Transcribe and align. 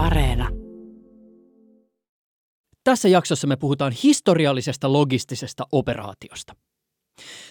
Areena. 0.00 0.48
Tässä 2.84 3.08
jaksossa 3.08 3.46
me 3.46 3.56
puhutaan 3.56 3.92
historiallisesta 4.02 4.92
logistisesta 4.92 5.66
operaatiosta. 5.72 6.56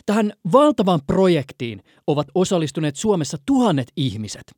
Tähän 0.06 0.34
valtavaan 0.52 1.00
projektiin 1.08 1.84
ovat 2.08 2.28
osallistuneet 2.36 2.96
Suomessa 2.96 3.38
tuhannet 3.46 3.88
ihmiset. 3.96 4.52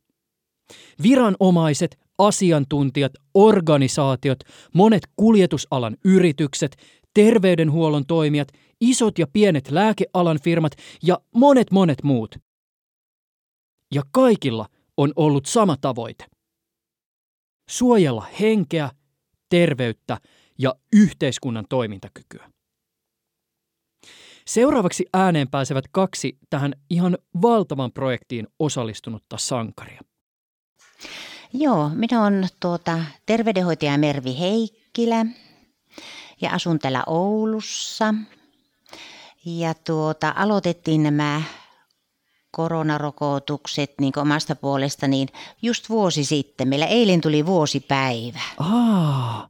Viranomaiset, 1.02 1.98
asiantuntijat, 2.18 3.12
organisaatiot, 3.34 4.38
monet 4.74 5.02
kuljetusalan 5.16 5.96
yritykset, 6.04 6.76
terveydenhuollon 7.14 8.06
toimijat, 8.06 8.48
isot 8.80 9.18
ja 9.18 9.26
pienet 9.32 9.70
lääkealan 9.70 10.38
firmat 10.44 10.72
ja 11.02 11.20
monet 11.34 11.70
monet 11.70 12.02
muut. 12.02 12.36
Ja 13.94 14.02
kaikilla 14.12 14.66
on 14.96 15.12
ollut 15.16 15.46
sama 15.46 15.76
tavoite. 15.80 16.31
Suojella 17.68 18.26
henkeä, 18.40 18.90
terveyttä 19.48 20.18
ja 20.58 20.74
yhteiskunnan 20.92 21.64
toimintakykyä. 21.68 22.50
Seuraavaksi 24.46 25.06
ääneen 25.12 25.50
pääsevät 25.50 25.84
kaksi 25.90 26.38
tähän 26.50 26.72
ihan 26.90 27.18
valtavan 27.42 27.92
projektiin 27.92 28.48
osallistunutta 28.58 29.38
sankaria. 29.38 30.00
Joo, 31.52 31.88
minä 31.94 32.22
olen 32.22 32.48
tuota, 32.60 33.04
terveydenhoitaja 33.26 33.98
Mervi 33.98 34.38
Heikkilä 34.38 35.26
ja 36.40 36.50
asun 36.50 36.78
täällä 36.78 37.02
Oulussa. 37.06 38.14
Ja 39.44 39.74
tuota, 39.74 40.32
aloitettiin 40.36 41.02
nämä 41.02 41.42
koronarokotukset 42.52 43.94
niin 44.00 44.18
omasta 44.18 44.56
puolesta 44.56 45.08
niin 45.08 45.28
just 45.62 45.88
vuosi 45.88 46.24
sitten. 46.24 46.68
Meillä 46.68 46.86
eilen 46.86 47.20
tuli 47.20 47.46
vuosipäivä. 47.46 48.40
Aa, 48.58 49.48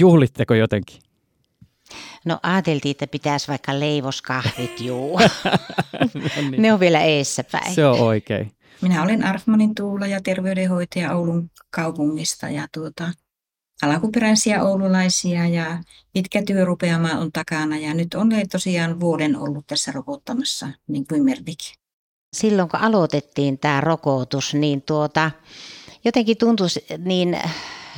juhlitteko 0.00 0.54
jotenkin? 0.54 0.98
No 2.24 2.38
ajateltiin, 2.42 2.90
että 2.90 3.06
pitäisi 3.06 3.48
vaikka 3.48 3.80
leivoskahvit 3.80 4.80
juu. 4.80 5.18
no 6.14 6.50
niin. 6.50 6.62
Ne 6.62 6.72
on 6.72 6.80
vielä 6.80 7.00
eessä 7.00 7.44
päin. 7.44 7.74
Se 7.74 7.86
on 7.86 8.00
oikein. 8.00 8.52
Minä 8.82 9.02
olen 9.02 9.24
Arfmanin 9.24 9.74
Tuula 9.74 10.06
ja 10.06 10.20
terveydenhoitaja 10.22 11.14
Oulun 11.16 11.50
kaupungista 11.70 12.48
ja 12.48 12.66
tuota, 12.74 13.12
alkuperäisiä 13.82 14.62
oululaisia 14.62 15.48
ja 15.48 15.82
pitkä 16.12 16.42
työrupeama 16.46 17.10
on 17.10 17.32
takana 17.32 17.78
ja 17.78 17.94
nyt 17.94 18.14
on 18.14 18.28
tosiaan 18.52 19.00
vuoden 19.00 19.36
ollut 19.36 19.66
tässä 19.66 19.92
rokottamassa, 19.92 20.68
niin 20.88 21.06
kuin 21.06 21.24
Mervikin. 21.24 21.83
Silloin 22.34 22.68
kun 22.68 22.80
aloitettiin 22.80 23.58
tämä 23.58 23.80
rokotus, 23.80 24.54
niin 24.54 24.82
tuota, 24.82 25.30
jotenkin 26.04 26.36
tuntui 26.36 26.66
niin, 26.98 27.38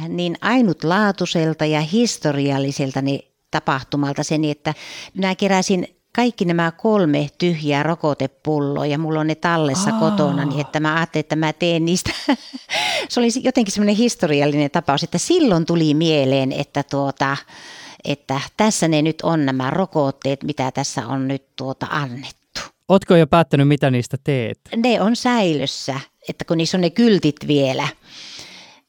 niin 0.09 0.37
ainutlaatuiselta 0.41 1.65
ja 1.65 1.81
historialliselta 1.81 3.03
niin 3.03 3.21
tapahtumalta 3.51 4.23
se, 4.23 4.39
niin 4.39 4.51
että 4.51 4.75
minä 5.15 5.35
keräsin 5.35 5.97
kaikki 6.17 6.45
nämä 6.45 6.71
kolme 6.71 7.29
tyhjää 7.39 7.83
rokotepulloa 7.83 8.87
ja 8.87 8.99
mulla 8.99 9.21
on 9.21 9.27
ne 9.27 9.35
tallessa 9.35 9.91
Aa. 9.91 10.01
kotona, 10.01 10.45
niin 10.45 10.61
että 10.61 10.81
mä 10.81 10.95
ajattelin, 10.95 11.21
että 11.21 11.37
mä 11.37 11.53
teen 11.53 11.85
niistä. 11.85 12.11
se 13.09 13.21
oli 13.21 13.29
jotenkin 13.43 13.75
semmoinen 13.75 13.97
historiallinen 13.97 14.71
tapaus, 14.71 15.03
että 15.03 15.19
silloin 15.19 15.67
tuli 15.67 15.95
mieleen, 15.95 16.53
että 16.53 16.83
tuota, 16.83 17.37
että 18.05 18.41
tässä 18.57 18.89
ne 18.89 19.03
nyt 19.03 19.23
on 19.23 19.47
nämä 19.47 19.71
rokotteet, 19.71 20.45
mitä 20.45 20.71
tässä 20.71 21.07
on 21.07 21.29
nyt 21.29 21.57
tuota 21.57 21.87
annettu. 21.91 22.46
Ootko 22.89 23.17
jo 23.17 23.27
päättänyt, 23.27 23.69
mitä 23.69 23.91
niistä 23.91 24.17
teet? 24.25 24.61
Ne 24.77 25.01
on 25.01 25.17
säilössä, 25.17 26.01
että 26.29 26.45
kun 26.45 26.57
niissä 26.57 26.77
on 26.77 26.81
ne 26.81 26.91
kyltit 26.91 27.37
vielä 27.47 27.89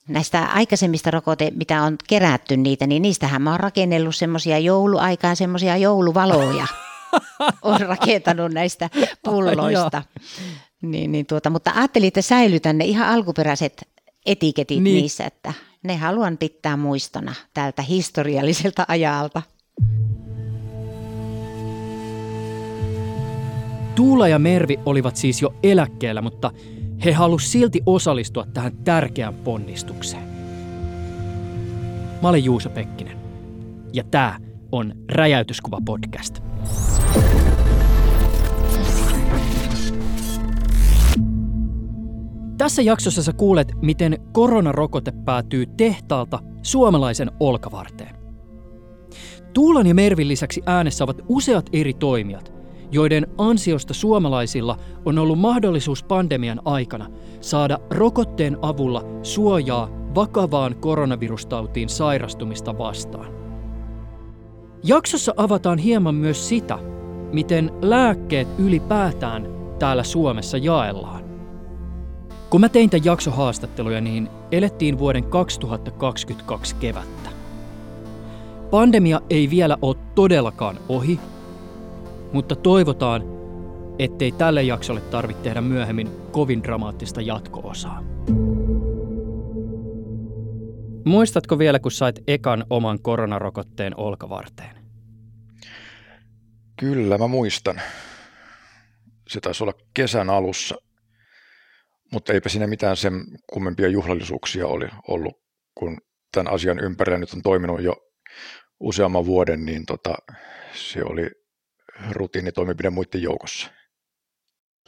näistä 0.07 0.43
aikaisemmista 0.43 1.11
rokote, 1.11 1.51
mitä 1.55 1.81
on 1.81 1.95
kerätty 2.07 2.57
niitä, 2.57 2.87
niin 2.87 3.01
niistähän 3.01 3.41
mä 3.41 3.51
oon 3.51 3.59
rakennellut 3.59 4.15
semmoisia 4.15 4.59
jouluaikaan 4.59 5.35
semmoisia 5.35 5.77
jouluvaloja. 5.77 6.67
on 7.61 7.81
rakentanut 7.81 8.51
näistä 8.51 8.89
pulloista. 9.23 10.03
niin, 10.81 11.11
niin 11.11 11.25
tuota, 11.25 11.49
mutta 11.49 11.71
ajattelin, 11.75 12.07
että 12.07 12.21
säilytän 12.21 12.77
ne 12.77 12.85
ihan 12.85 13.09
alkuperäiset 13.09 13.87
etiketit 14.25 14.83
niin. 14.83 14.95
niissä, 14.95 15.25
että 15.25 15.53
ne 15.83 15.95
haluan 15.95 16.37
pitää 16.37 16.77
muistona 16.77 17.33
tältä 17.53 17.81
historialliselta 17.81 18.85
ajalta. 18.87 19.41
Tuula 23.97 24.27
ja 24.27 24.39
Mervi 24.39 24.79
olivat 24.85 25.15
siis 25.15 25.41
jo 25.41 25.53
eläkkeellä, 25.63 26.21
mutta 26.21 26.51
he 27.05 27.11
halusivat 27.11 27.51
silti 27.51 27.81
osallistua 27.85 28.45
tähän 28.53 28.77
tärkeään 28.77 29.33
ponnistukseen. 29.33 30.23
Mä 32.21 32.29
olen 32.29 32.43
Juuso 32.43 32.69
Pekkinen 32.69 33.17
ja 33.93 34.03
tämä 34.03 34.39
on 34.71 34.93
Räjäytyskuva 35.11 35.77
podcast. 35.85 36.39
Tässä 42.57 42.81
jaksossa 42.81 43.23
sä 43.23 43.33
kuulet, 43.33 43.73
miten 43.81 44.17
koronarokote 44.31 45.11
päätyy 45.25 45.65
tehtaalta 45.65 46.39
suomalaisen 46.63 47.31
olkavarteen. 47.39 48.15
Tuulan 49.53 49.87
ja 49.87 49.95
Mervin 49.95 50.27
lisäksi 50.27 50.61
äänessä 50.65 51.03
ovat 51.03 51.21
useat 51.29 51.69
eri 51.73 51.93
toimijat, 51.93 52.56
joiden 52.91 53.27
ansiosta 53.37 53.93
suomalaisilla 53.93 54.77
on 55.05 55.19
ollut 55.19 55.39
mahdollisuus 55.39 56.03
pandemian 56.03 56.61
aikana 56.65 57.09
saada 57.41 57.79
rokotteen 57.89 58.57
avulla 58.61 59.03
suojaa 59.23 59.89
vakavaan 60.15 60.75
koronavirustautiin 60.75 61.89
sairastumista 61.89 62.77
vastaan. 62.77 63.27
Jaksossa 64.83 65.33
avataan 65.37 65.77
hieman 65.77 66.15
myös 66.15 66.49
sitä, 66.49 66.79
miten 67.33 67.71
lääkkeet 67.81 68.47
ylipäätään 68.57 69.47
täällä 69.79 70.03
Suomessa 70.03 70.57
jaellaan. 70.57 71.23
Kun 72.49 72.61
mä 72.61 72.69
tein 72.69 72.89
tämän 72.89 73.05
jaksohaastatteluja, 73.05 74.01
niin 74.01 74.29
elettiin 74.51 74.99
vuoden 74.99 75.23
2022 75.23 76.75
kevättä. 76.75 77.29
Pandemia 78.71 79.21
ei 79.29 79.49
vielä 79.49 79.77
ole 79.81 79.95
todellakaan 80.15 80.79
ohi, 80.89 81.19
mutta 82.33 82.55
toivotaan, 82.55 83.23
ettei 83.99 84.31
tälle 84.31 84.63
jaksolle 84.63 85.01
tarvitse 85.01 85.43
tehdä 85.43 85.61
myöhemmin 85.61 86.09
kovin 86.31 86.63
dramaattista 86.63 87.21
jatko-osaa. 87.21 88.03
Muistatko 91.05 91.59
vielä, 91.59 91.79
kun 91.79 91.91
sait 91.91 92.19
ekan 92.27 92.65
oman 92.69 93.01
koronarokotteen 93.01 93.93
olkavarteen? 93.99 94.77
Kyllä, 96.79 97.17
mä 97.17 97.27
muistan. 97.27 97.81
Se 99.27 99.39
taisi 99.39 99.63
olla 99.63 99.73
kesän 99.93 100.29
alussa, 100.29 100.75
mutta 102.11 102.33
eipä 102.33 102.49
siinä 102.49 102.67
mitään 102.67 102.97
sen 102.97 103.23
kummempia 103.53 103.87
juhlallisuuksia 103.87 104.67
oli 104.67 104.87
ollut, 105.07 105.33
kun 105.75 105.97
tämän 106.31 106.53
asian 106.53 106.79
ympärillä 106.79 107.17
nyt 107.17 107.33
on 107.33 107.41
toiminut 107.41 107.81
jo 107.81 107.95
useamman 108.79 109.25
vuoden, 109.25 109.65
niin 109.65 109.85
tota, 109.85 110.15
se 110.73 111.03
oli 111.03 111.29
rutiinitoimipide 112.11 112.89
muiden 112.89 113.21
joukossa. 113.21 113.69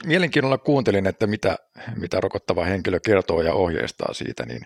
Mielenkiinnolla 0.06 0.58
kuuntelin, 0.58 1.08
että 1.08 1.28
mitä, 1.28 1.58
mitä 1.96 2.20
rokottava 2.20 2.64
henkilö 2.64 3.00
kertoo 3.00 3.42
ja 3.42 3.54
ohjeistaa 3.54 4.14
siitä, 4.14 4.46
niin, 4.46 4.62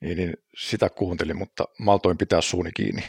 niin, 0.00 0.16
niin 0.16 0.34
sitä 0.58 0.90
kuuntelin, 0.90 1.36
mutta 1.36 1.64
maltoin 1.78 2.18
pitää 2.18 2.40
suuni 2.40 2.70
kiinni. 2.72 3.02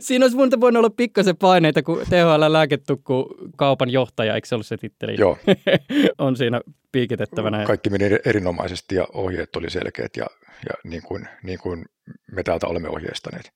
Siinä 0.00 0.24
olisi 0.24 0.36
muuta 0.36 0.60
voinut 0.60 0.78
olla 0.78 0.90
pikkasen 0.90 1.36
paineita, 1.36 1.82
kun 1.82 1.98
THL 1.98 2.44
lääketukku 2.52 3.34
kaupan 3.56 3.90
johtaja, 3.90 4.34
eikö 4.34 4.48
se 4.48 4.54
ollut 4.54 4.66
se 4.66 4.76
titteli? 4.76 5.16
Joo. 5.18 5.38
on 6.18 6.36
siinä 6.36 6.60
piikitettävänä. 6.92 7.64
Kaikki 7.64 7.90
meni 7.90 8.04
erinomaisesti 8.24 8.94
ja 8.94 9.06
ohjeet 9.12 9.56
oli 9.56 9.70
selkeät 9.70 10.16
ja, 10.16 10.26
ja 10.68 10.74
niin, 10.84 11.02
kuin, 11.02 11.28
niin 11.42 11.58
kuin 11.58 11.84
me 12.32 12.42
täältä 12.42 12.66
olemme 12.66 12.88
ohjeistaneet. 12.88 13.52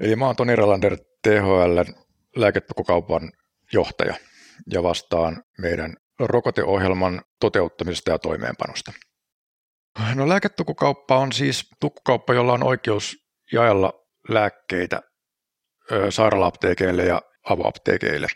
Eli 0.00 0.16
mä 0.16 0.26
oon 0.26 0.36
Toni 0.36 0.52
Erlander, 0.52 0.96
THL 1.22 1.92
lääketukkukaupan 2.36 3.32
johtaja 3.72 4.14
ja 4.72 4.82
vastaan 4.82 5.42
meidän 5.58 5.96
rokoteohjelman 6.18 7.22
toteuttamisesta 7.40 8.10
ja 8.10 8.18
toimeenpanosta. 8.18 8.92
No 10.14 10.28
lääketukukauppa 10.28 11.18
on 11.18 11.32
siis 11.32 11.68
tukkukauppa, 11.80 12.34
jolla 12.34 12.52
on 12.52 12.62
oikeus 12.62 13.16
jaella 13.52 13.92
lääkkeitä 14.28 15.02
sairaala-apteekeille 16.10 17.04
ja 17.04 17.22
avoapteekeille. 17.48 18.26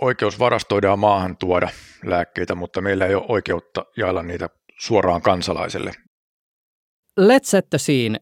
Oikeus 0.00 0.38
varastoida 0.38 0.86
ja 0.86 0.96
maahan 0.96 1.36
tuoda 1.36 1.68
lääkkeitä, 2.04 2.54
mutta 2.54 2.80
meillä 2.80 3.06
ei 3.06 3.14
ole 3.14 3.26
oikeutta 3.28 3.84
jaella 3.96 4.22
niitä 4.22 4.48
suoraan 4.80 5.22
kansalaiselle. 5.22 5.92
Let's 7.20 7.44
set 7.44 7.70
the 7.70 7.78
scene. 7.78 8.18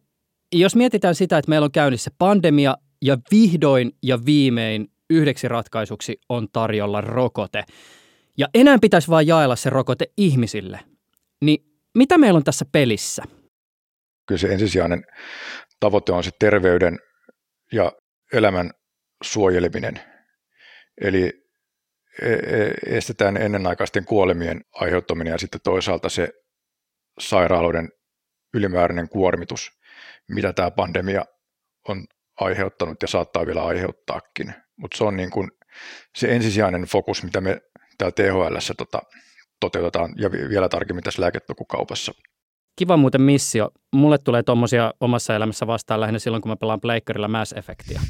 Jos 0.52 0.76
mietitään 0.76 1.14
sitä, 1.14 1.38
että 1.38 1.48
meillä 1.48 1.64
on 1.64 1.72
käynnissä 1.72 2.10
pandemia 2.18 2.76
ja 3.02 3.18
vihdoin 3.30 3.92
ja 4.02 4.18
viimein 4.26 4.88
yhdeksi 5.10 5.48
ratkaisuksi 5.48 6.20
on 6.28 6.48
tarjolla 6.52 7.00
rokote. 7.00 7.64
Ja 8.36 8.46
enää 8.54 8.78
pitäisi 8.80 9.08
vain 9.08 9.26
jaella 9.26 9.56
se 9.56 9.70
rokote 9.70 10.06
ihmisille. 10.16 10.80
Niin 11.40 11.58
mitä 11.94 12.18
meillä 12.18 12.36
on 12.36 12.44
tässä 12.44 12.64
pelissä? 12.72 13.22
kyllä 14.26 14.38
se 14.38 14.48
ensisijainen 14.48 15.04
tavoite 15.80 16.12
on 16.12 16.24
se 16.24 16.30
terveyden 16.38 16.98
ja 17.72 17.92
elämän 18.32 18.70
suojeleminen. 19.22 20.00
Eli 21.00 21.32
e, 22.22 22.32
e, 22.32 22.72
estetään 22.86 23.36
ennenaikaisten 23.36 24.04
kuolemien 24.04 24.60
aiheuttaminen 24.72 25.30
ja 25.30 25.38
sitten 25.38 25.60
toisaalta 25.64 26.08
se 26.08 26.28
sairaaloiden 27.20 27.88
ylimääräinen 28.54 29.08
kuormitus, 29.08 29.70
mitä 30.28 30.52
tämä 30.52 30.70
pandemia 30.70 31.24
on 31.88 32.06
aiheuttanut 32.40 33.02
ja 33.02 33.08
saattaa 33.08 33.46
vielä 33.46 33.64
aiheuttaakin. 33.64 34.54
Mutta 34.76 34.96
se 34.96 35.04
on 35.04 35.16
niin 35.16 35.30
kuin 35.30 35.50
se 36.16 36.34
ensisijainen 36.34 36.82
fokus, 36.82 37.22
mitä 37.22 37.40
me 37.40 37.60
täällä 37.98 38.12
THL 38.12 38.56
tota, 38.76 39.02
toteutetaan 39.60 40.14
ja 40.16 40.30
vielä 40.32 40.68
tarkemmin 40.68 41.04
tässä 41.04 41.22
lääketokukaupassa. 41.22 42.12
Kiva 42.76 42.96
muuten 42.96 43.22
missio. 43.22 43.70
Mulle 43.92 44.18
tulee 44.18 44.42
tuommoisia 44.42 44.94
omassa 45.00 45.36
elämässä 45.36 45.66
vastaan 45.66 46.00
lähinnä 46.00 46.18
silloin, 46.18 46.42
kun 46.42 46.50
mä 46.50 46.56
pelaan 46.56 46.80
pleikkarilla 46.80 47.28
Mass 47.28 47.52
Effectia. 47.52 48.00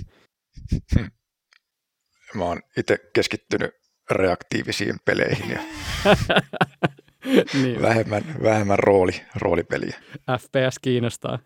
Mä 2.34 2.44
oon 2.44 2.60
itse 2.76 2.98
keskittynyt 3.12 3.70
reaktiivisiin 4.10 4.96
peleihin 5.04 5.50
ja 5.50 5.60
niin. 7.62 7.82
vähemmän, 7.82 8.22
vähemmän 8.42 8.78
rooli, 8.78 9.22
roolipeliä. 9.34 9.96
FPS 10.40 10.78
kiinnostaa. 10.78 11.38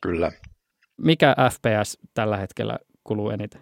Kyllä. 0.00 0.32
Mikä 0.96 1.36
FPS 1.50 1.98
tällä 2.14 2.36
hetkellä 2.36 2.78
kuluu 3.04 3.30
eniten? 3.30 3.60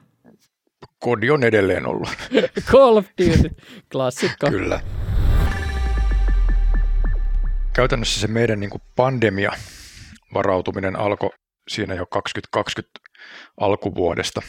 Kodi 0.98 1.30
on 1.30 1.44
edelleen 1.44 1.86
ollut. 1.86 2.08
Call 2.72 2.96
of 2.96 3.06
Duty, 3.06 3.50
klassikko. 3.92 4.50
Kyllä. 4.50 4.80
Käytännössä 7.72 8.20
se 8.20 8.26
meidän 8.26 8.60
niin 8.60 8.70
kuin 8.70 8.82
pandemia 8.96 9.52
varautuminen 10.34 10.96
alkoi 10.96 11.30
siinä 11.68 11.94
jo 11.94 12.06
2020 12.06 13.00
alkuvuodesta, 13.60 14.42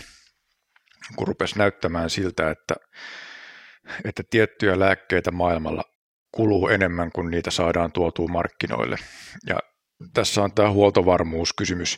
kun 1.15 1.27
rupesi 1.27 1.57
näyttämään 1.57 2.09
siltä, 2.09 2.49
että, 2.49 2.75
että 4.05 4.23
tiettyjä 4.29 4.79
lääkkeitä 4.79 5.31
maailmalla 5.31 5.83
kuluu 6.31 6.67
enemmän 6.67 7.11
kuin 7.11 7.31
niitä 7.31 7.51
saadaan 7.51 7.91
tuotua 7.91 8.27
markkinoille. 8.27 8.97
Ja 9.47 9.59
tässä 10.13 10.43
on 10.43 10.53
tämä 10.53 10.71
huoltovarmuuskysymys 10.71 11.95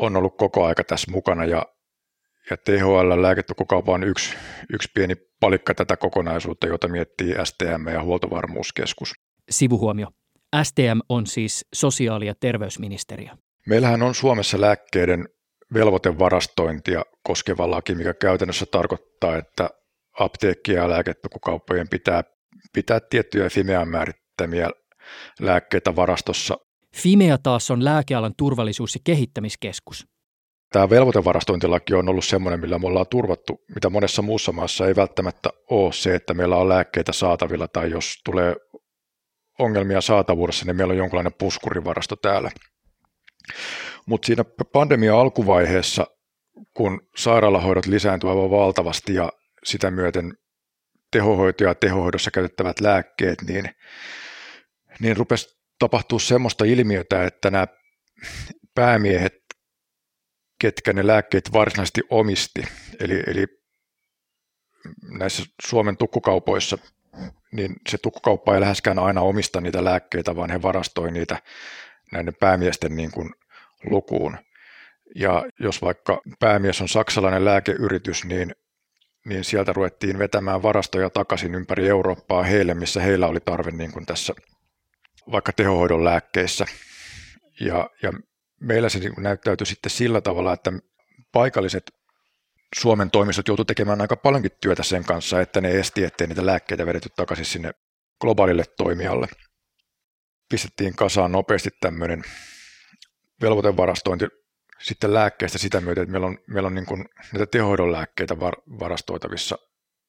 on 0.00 0.16
ollut 0.16 0.36
koko 0.36 0.64
aika 0.64 0.84
tässä 0.84 1.10
mukana 1.10 1.44
ja, 1.44 1.66
ja 2.50 2.56
THL 2.56 3.22
lääketukukaupa 3.22 3.92
on 3.92 4.04
yksi, 4.04 4.36
yksi 4.72 4.88
pieni 4.94 5.14
palikka 5.40 5.74
tätä 5.74 5.96
kokonaisuutta, 5.96 6.66
jota 6.66 6.88
miettii 6.88 7.34
STM 7.44 7.88
ja 7.92 8.02
huoltovarmuuskeskus. 8.02 9.12
Sivuhuomio. 9.50 10.06
STM 10.62 11.00
on 11.08 11.26
siis 11.26 11.66
sosiaali- 11.74 12.26
ja 12.26 12.34
terveysministeriö. 12.34 13.30
Meillähän 13.66 14.02
on 14.02 14.14
Suomessa 14.14 14.60
lääkkeiden 14.60 15.28
velvoitevarastointia 15.74 17.02
koskeva 17.22 17.70
laki, 17.70 17.94
mikä 17.94 18.14
käytännössä 18.14 18.66
tarkoittaa, 18.66 19.36
että 19.36 19.70
apteekkia 20.20 20.82
ja 20.82 20.88
lääketukukauppojen 20.88 21.88
pitää 21.88 22.22
pitää 22.72 23.00
tiettyjä 23.00 23.48
Fimean 23.48 23.88
määrittämiä 23.88 24.70
lääkkeitä 25.40 25.96
varastossa. 25.96 26.58
Fimea 26.94 27.38
taas 27.38 27.70
on 27.70 27.84
lääkealan 27.84 28.34
turvallisuus- 28.36 28.94
ja 28.94 29.00
kehittämiskeskus. 29.04 30.06
Tämä 30.72 30.90
velvoitevarastointilaki 30.90 31.94
on 31.94 32.08
ollut 32.08 32.24
sellainen, 32.24 32.60
millä 32.60 32.78
me 32.78 32.86
ollaan 32.86 33.06
turvattu, 33.10 33.64
mitä 33.74 33.90
monessa 33.90 34.22
muussa 34.22 34.52
maassa 34.52 34.86
ei 34.86 34.96
välttämättä 34.96 35.50
ole 35.70 35.92
se, 35.92 36.14
että 36.14 36.34
meillä 36.34 36.56
on 36.56 36.68
lääkkeitä 36.68 37.12
saatavilla 37.12 37.68
tai 37.68 37.90
jos 37.90 38.20
tulee 38.24 38.56
ongelmia 39.58 40.00
saatavuudessa, 40.00 40.66
niin 40.66 40.76
meillä 40.76 40.92
on 40.92 40.98
jonkinlainen 40.98 41.34
puskurivarasto 41.38 42.16
täällä. 42.16 42.50
Mutta 44.06 44.26
siinä 44.26 44.44
pandemia 44.72 45.20
alkuvaiheessa, 45.20 46.06
kun 46.76 47.08
sairaalahoidot 47.16 47.86
lisääntyvät 47.86 48.34
aivan 48.34 48.50
valtavasti 48.50 49.14
ja 49.14 49.32
sitä 49.64 49.90
myöten 49.90 50.32
tehohoito 51.12 51.64
ja 51.64 51.74
tehohoidossa 51.74 52.30
käytettävät 52.30 52.80
lääkkeet, 52.80 53.42
niin, 53.42 53.64
niin 55.00 55.16
rupesi 55.16 55.59
tapahtua 55.80 56.18
semmoista 56.18 56.64
ilmiötä, 56.64 57.24
että 57.24 57.50
nämä 57.50 57.66
päämiehet, 58.74 59.34
ketkä 60.60 60.92
ne 60.92 61.06
lääkkeet 61.06 61.52
varsinaisesti 61.52 62.00
omisti, 62.10 62.62
eli, 63.00 63.22
eli 63.26 63.46
näissä 65.18 65.42
Suomen 65.66 65.96
tukkukaupoissa, 65.96 66.78
niin 67.52 67.76
se 67.88 67.98
tukkukauppa 67.98 68.54
ei 68.54 68.60
läheskään 68.60 68.98
aina 68.98 69.20
omista 69.20 69.60
niitä 69.60 69.84
lääkkeitä, 69.84 70.36
vaan 70.36 70.50
he 70.50 70.62
varastoi 70.62 71.10
niitä 71.12 71.42
näiden 72.12 72.34
päämiesten 72.40 72.96
niin 72.96 73.10
kuin 73.10 73.30
lukuun. 73.90 74.36
Ja 75.14 75.44
jos 75.60 75.82
vaikka 75.82 76.20
päämies 76.38 76.80
on 76.80 76.88
saksalainen 76.88 77.44
lääkeyritys, 77.44 78.24
niin 78.24 78.54
niin 79.26 79.44
sieltä 79.44 79.72
ruvettiin 79.72 80.18
vetämään 80.18 80.62
varastoja 80.62 81.10
takaisin 81.10 81.54
ympäri 81.54 81.88
Eurooppaa 81.88 82.42
heille, 82.42 82.74
missä 82.74 83.00
heillä 83.00 83.26
oli 83.26 83.40
tarve 83.40 83.70
niin 83.70 83.92
kuin 83.92 84.06
tässä 84.06 84.34
vaikka 85.32 85.52
tehohoidon 85.52 86.04
lääkkeissä. 86.04 86.64
Ja, 87.60 87.90
ja 88.02 88.12
meillä 88.60 88.88
se 88.88 88.98
niin 88.98 89.12
näyttäytyi 89.18 89.66
sitten 89.66 89.90
sillä 89.90 90.20
tavalla, 90.20 90.52
että 90.52 90.72
paikalliset 91.32 91.90
Suomen 92.78 93.10
toimistot 93.10 93.48
joutuivat 93.48 93.66
tekemään 93.66 94.00
aika 94.00 94.16
paljonkin 94.16 94.50
työtä 94.60 94.82
sen 94.82 95.04
kanssa, 95.04 95.40
että 95.40 95.60
ne 95.60 95.78
esti, 95.78 96.04
ettei 96.04 96.26
niitä 96.26 96.46
lääkkeitä 96.46 96.86
vedetty 96.86 97.08
takaisin 97.16 97.44
sinne 97.44 97.70
globaalille 98.20 98.64
toimijalle. 98.76 99.28
Pistettiin 100.48 100.96
kasaan 100.96 101.32
nopeasti 101.32 101.70
tämmöinen 101.80 102.22
velvoitevarastointi 103.42 104.26
sitten 104.82 105.14
lääkkeistä 105.14 105.58
sitä 105.58 105.80
myötä, 105.80 106.00
että 106.00 106.12
meillä 106.12 106.26
on, 106.26 106.38
meillä 106.46 106.66
on 106.66 106.74
niin 106.74 106.86
kuin 106.86 107.04
näitä 107.32 107.46
tehoidon 107.46 107.92
lääkkeitä 107.92 108.40
var, 108.40 108.54
varastoitavissa. 108.80 109.58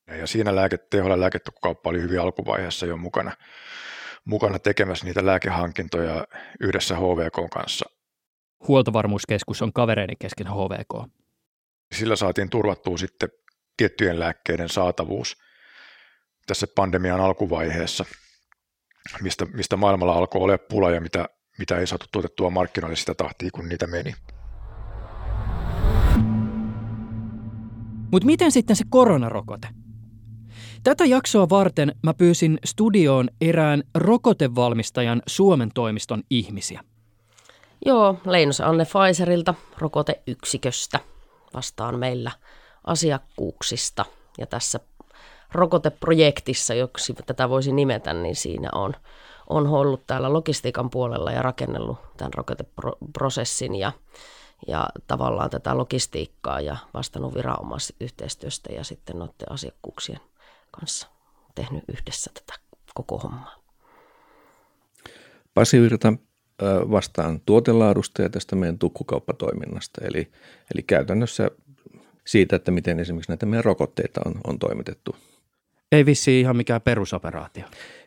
Ja 0.07 0.27
siinä 0.27 0.55
lääke, 0.55 0.77
teholla 0.77 1.19
lääketukkauppa 1.19 1.89
oli 1.89 2.01
hyvin 2.01 2.21
alkuvaiheessa 2.21 2.85
jo 2.85 2.97
mukana, 2.97 3.31
mukana 4.25 4.59
tekemässä 4.59 5.05
niitä 5.05 5.25
lääkehankintoja 5.25 6.27
yhdessä 6.59 6.95
HVK 6.95 7.49
kanssa. 7.53 7.89
Huoltovarmuuskeskus 8.67 9.61
on 9.61 9.73
kavereiden 9.73 10.17
kesken 10.19 10.47
HVK. 10.47 11.11
Sillä 11.95 12.15
saatiin 12.15 12.49
turvattua 12.49 12.97
sitten 12.97 13.29
tiettyjen 13.77 14.19
lääkkeiden 14.19 14.69
saatavuus 14.69 15.37
tässä 16.47 16.67
pandemian 16.75 17.21
alkuvaiheessa, 17.21 18.05
mistä, 19.21 19.45
mistä 19.45 19.77
maailmalla 19.77 20.13
alkoi 20.13 20.41
olla 20.41 20.57
pula 20.57 20.91
ja 20.91 21.01
mitä, 21.01 21.29
mitä 21.57 21.77
ei 21.77 21.87
saatu 21.87 22.05
tuotettua 22.11 22.49
markkinoille 22.49 22.95
sitä 22.95 23.13
tahtia, 23.13 23.49
kun 23.53 23.69
niitä 23.69 23.87
meni. 23.87 24.13
Mutta 28.11 28.25
miten 28.25 28.51
sitten 28.51 28.75
se 28.75 28.83
koronarokote? 28.89 29.67
Tätä 30.83 31.05
jaksoa 31.05 31.49
varten 31.49 31.95
mä 32.03 32.13
pyysin 32.13 32.59
studioon 32.65 33.29
erään 33.41 33.83
rokotevalmistajan 33.95 35.21
Suomen 35.27 35.71
toimiston 35.73 36.23
ihmisiä. 36.29 36.83
Joo, 37.85 38.17
Leinos 38.25 38.61
Anne 38.61 38.85
Pfizerilta 38.85 39.53
rokoteyksiköstä 39.77 40.99
vastaan 41.53 41.99
meillä 41.99 42.31
asiakkuuksista. 42.83 44.05
Ja 44.37 44.47
tässä 44.47 44.79
rokoteprojektissa, 45.51 46.73
joksi 46.73 47.13
tätä 47.13 47.49
voisi 47.49 47.71
nimetä, 47.71 48.13
niin 48.13 48.35
siinä 48.35 48.69
on, 48.73 48.93
on 49.49 49.67
ollut 49.67 50.07
täällä 50.07 50.33
logistiikan 50.33 50.89
puolella 50.89 51.31
ja 51.31 51.41
rakennellut 51.41 51.97
tämän 52.17 52.33
rokoteprosessin 52.33 53.75
ja 53.75 53.91
ja 54.67 54.89
tavallaan 55.07 55.49
tätä 55.49 55.77
logistiikkaa 55.77 56.61
ja 56.61 56.77
vastannut 56.93 57.35
viranomaisyhteistyöstä 57.35 58.73
ja 58.73 58.83
sitten 58.83 59.19
noiden 59.19 59.51
asiakkuuksien 59.51 60.19
kanssa 60.71 61.07
tehnyt 61.55 61.83
yhdessä 61.87 62.31
tätä 62.33 62.59
koko 62.93 63.17
hommaa. 63.17 63.63
Pasi 65.53 65.81
Virta 65.81 66.13
vastaan 66.91 67.41
tuotelaadusta 67.45 68.21
ja 68.21 68.29
tästä 68.29 68.55
meidän 68.55 68.79
tukkukauppatoiminnasta, 68.79 70.05
eli, 70.05 70.31
eli 70.73 70.83
käytännössä 70.83 71.51
siitä, 72.27 72.55
että 72.55 72.71
miten 72.71 72.99
esimerkiksi 72.99 73.31
näitä 73.31 73.45
meidän 73.45 73.65
rokotteita 73.65 74.21
on, 74.25 74.35
on 74.47 74.59
toimitettu. 74.59 75.15
Ei 75.91 76.05
vissi 76.05 76.39
ihan 76.39 76.57
mikään 76.57 76.81
perusoperaatio. 76.81 77.65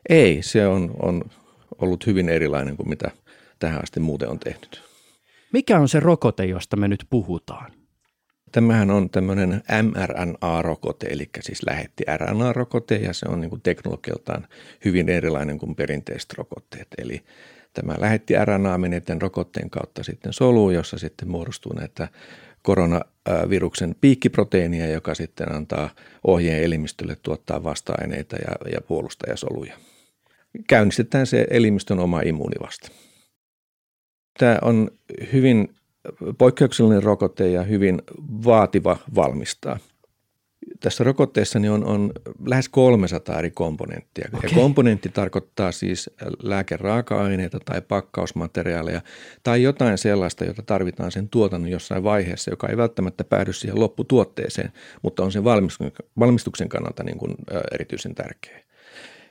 Ei, 0.08 0.42
se 0.42 0.66
on, 0.66 0.94
on 1.02 1.24
ollut 1.78 2.06
hyvin 2.06 2.28
erilainen 2.28 2.76
kuin 2.76 2.88
mitä 2.88 3.10
tähän 3.58 3.82
asti 3.82 4.00
muuten 4.00 4.28
on 4.28 4.38
tehnyt. 4.38 4.82
Mikä 5.52 5.78
on 5.78 5.88
se 5.88 6.00
rokote, 6.00 6.44
josta 6.44 6.76
me 6.76 6.88
nyt 6.88 7.06
puhutaan? 7.10 7.72
Tämähän 8.54 8.90
on 8.90 9.10
tämmöinen 9.10 9.62
mRNA-rokote, 9.82 11.06
eli 11.10 11.28
siis 11.40 11.62
lähetti 11.66 12.04
RNA-rokote, 12.16 12.94
ja 12.94 13.12
se 13.12 13.26
on 13.28 13.40
niin 13.40 13.50
kuin 13.50 13.62
teknologialtaan 13.62 14.46
hyvin 14.84 15.08
erilainen 15.08 15.58
kuin 15.58 15.74
perinteiset 15.74 16.32
rokotteet. 16.32 16.88
Eli 16.98 17.22
tämä 17.72 17.94
lähetti 17.98 18.34
RNA 18.44 18.78
menee 18.78 19.02
rokotteen 19.18 19.70
kautta 19.70 20.02
sitten 20.02 20.32
soluun, 20.32 20.74
jossa 20.74 20.98
sitten 20.98 21.28
muodostuu 21.28 21.72
näitä 21.72 22.08
koronaviruksen 22.62 23.94
piikkiproteiinia, 24.00 24.86
joka 24.86 25.14
sitten 25.14 25.52
antaa 25.52 25.90
ohjeen 26.24 26.62
elimistölle 26.62 27.16
tuottaa 27.22 27.64
vasta-aineita 27.64 28.36
ja, 28.36 28.70
ja 28.72 28.80
puolustajasoluja. 28.80 29.74
Käynnistetään 30.68 31.26
se 31.26 31.46
elimistön 31.50 32.00
oma 32.00 32.20
immuunivasta. 32.20 32.88
Tämä 34.38 34.58
on 34.62 34.90
hyvin 35.32 35.74
poikkeuksellinen 36.38 37.02
rokote 37.02 37.48
ja 37.48 37.62
hyvin 37.62 38.02
vaativa 38.44 38.96
valmistaa. 39.14 39.78
Tässä 40.80 41.04
rokotteessa 41.04 41.58
niin 41.58 41.70
on, 41.70 41.84
on 41.84 42.12
lähes 42.46 42.68
300 42.68 43.38
eri 43.38 43.50
komponenttia. 43.50 44.28
Okay. 44.34 44.50
Ja 44.50 44.56
komponentti 44.56 45.08
tarkoittaa 45.08 45.72
siis 45.72 46.10
lääkeraaka-aineita 46.42 47.58
tai 47.64 47.80
pakkausmateriaaleja 47.80 49.00
tai 49.42 49.62
jotain 49.62 49.98
sellaista, 49.98 50.44
jota 50.44 50.62
tarvitaan 50.62 51.12
sen 51.12 51.28
tuotannon 51.28 51.70
jossain 51.70 52.02
vaiheessa, 52.02 52.50
joka 52.50 52.68
ei 52.68 52.76
välttämättä 52.76 53.24
päädy 53.24 53.52
siihen 53.52 53.80
lopputuotteeseen, 53.80 54.72
mutta 55.02 55.22
on 55.22 55.32
sen 55.32 55.44
valmistuksen 56.18 56.68
kannalta 56.68 57.04
niin 57.04 57.18
kuin 57.18 57.34
erityisen 57.72 58.14
tärkeä. 58.14 58.64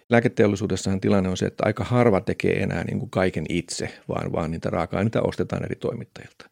Lääketeollisuudessahan 0.10 1.02
tilanne 1.02 1.30
on 1.30 1.38
se, 1.38 1.46
että 1.46 1.64
aika 1.66 1.84
harva 1.84 2.22
tekee 2.22 2.64
enää 2.64 2.84
niin 2.84 3.00
kuin 3.00 3.10
kaiken 3.10 3.46
itse, 3.50 3.90
vaan, 4.10 4.32
vaan 4.32 4.52
niitä 4.52 4.70
raaka-aineita 4.70 5.22
ostetaan 5.22 5.66
eri 5.66 5.76
toimittajilta. 5.76 6.50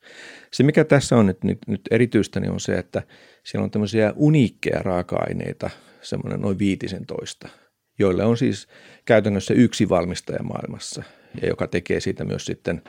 Se, 0.54 0.64
mikä 0.64 0.84
tässä 0.84 1.16
on 1.16 1.26
nyt, 1.26 1.44
nyt, 1.44 1.60
nyt 1.68 1.82
erityistä, 1.92 2.40
niin 2.40 2.52
on 2.52 2.60
se, 2.60 2.78
että 2.78 3.04
siellä 3.44 3.64
on 3.64 3.72
tämmöisiä 3.72 4.14
uniikkeja 4.16 4.82
raaka-aineita, 4.84 5.70
semmoinen 6.02 6.42
noin 6.42 6.60
15, 6.60 7.50
joille 8.00 8.26
on 8.26 8.38
siis 8.38 8.68
käytännössä 9.06 9.54
yksi 9.54 9.90
valmistaja 9.90 10.44
maailmassa, 10.44 11.04
ja 11.42 11.48
joka 11.48 11.68
tekee 11.68 12.00
siitä 12.00 12.26
myös 12.26 12.46
sitten– 12.46 12.82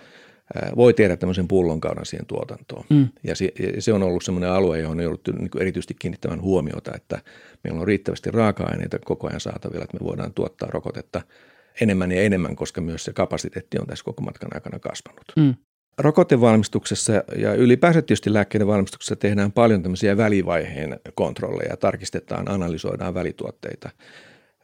voi 0.77 0.95
tehdä 0.95 1.17
tämmöisen 1.17 1.49
pullonkaudan 1.49 2.07
siihen 2.07 2.27
tuotantoon. 2.27 2.85
Mm. 2.91 3.09
Ja 3.25 3.37
se, 3.37 3.53
se 3.79 3.93
on 3.93 4.03
ollut 4.03 4.23
semmoinen 4.23 4.51
alue, 4.51 4.79
johon 4.79 4.99
on 4.99 5.05
jouduttu 5.05 5.33
niin 5.33 5.51
erityisesti 5.61 5.95
kiinnittämään 5.99 6.41
huomiota, 6.41 6.93
että 6.95 7.19
meillä 7.65 7.81
on 7.81 7.87
riittävästi 7.87 8.31
raaka-aineita 8.31 8.99
koko 8.99 9.27
ajan 9.27 9.41
saatavilla, 9.41 9.85
että 9.85 9.97
me 10.01 10.07
voidaan 10.07 10.33
tuottaa 10.35 10.69
rokotetta 10.73 11.23
enemmän 11.81 12.13
ja 12.13 12.23
enemmän, 12.23 12.57
koska 12.57 12.81
myös 12.81 13.05
se 13.05 13.13
kapasiteetti 13.13 13.79
on 13.81 13.87
tässä 13.87 14.05
koko 14.05 14.23
matkan 14.23 14.51
aikana 14.55 14.79
kasvanut. 14.79 15.25
Mm. 15.37 15.55
Rokotevalmistuksessa 15.99 17.13
ja 17.37 17.55
ylipäänsä 17.55 18.03
tietysti 18.03 18.33
lääkkeiden 18.33 18.67
valmistuksessa 18.67 19.17
tehdään 19.17 19.53
paljon 19.53 19.83
tämmöisiä 19.83 20.17
välivaiheen 20.17 21.01
kontrolleja, 21.15 21.77
tarkistetaan, 21.77 22.51
analysoidaan 22.51 23.15
välituotteita. 23.15 23.91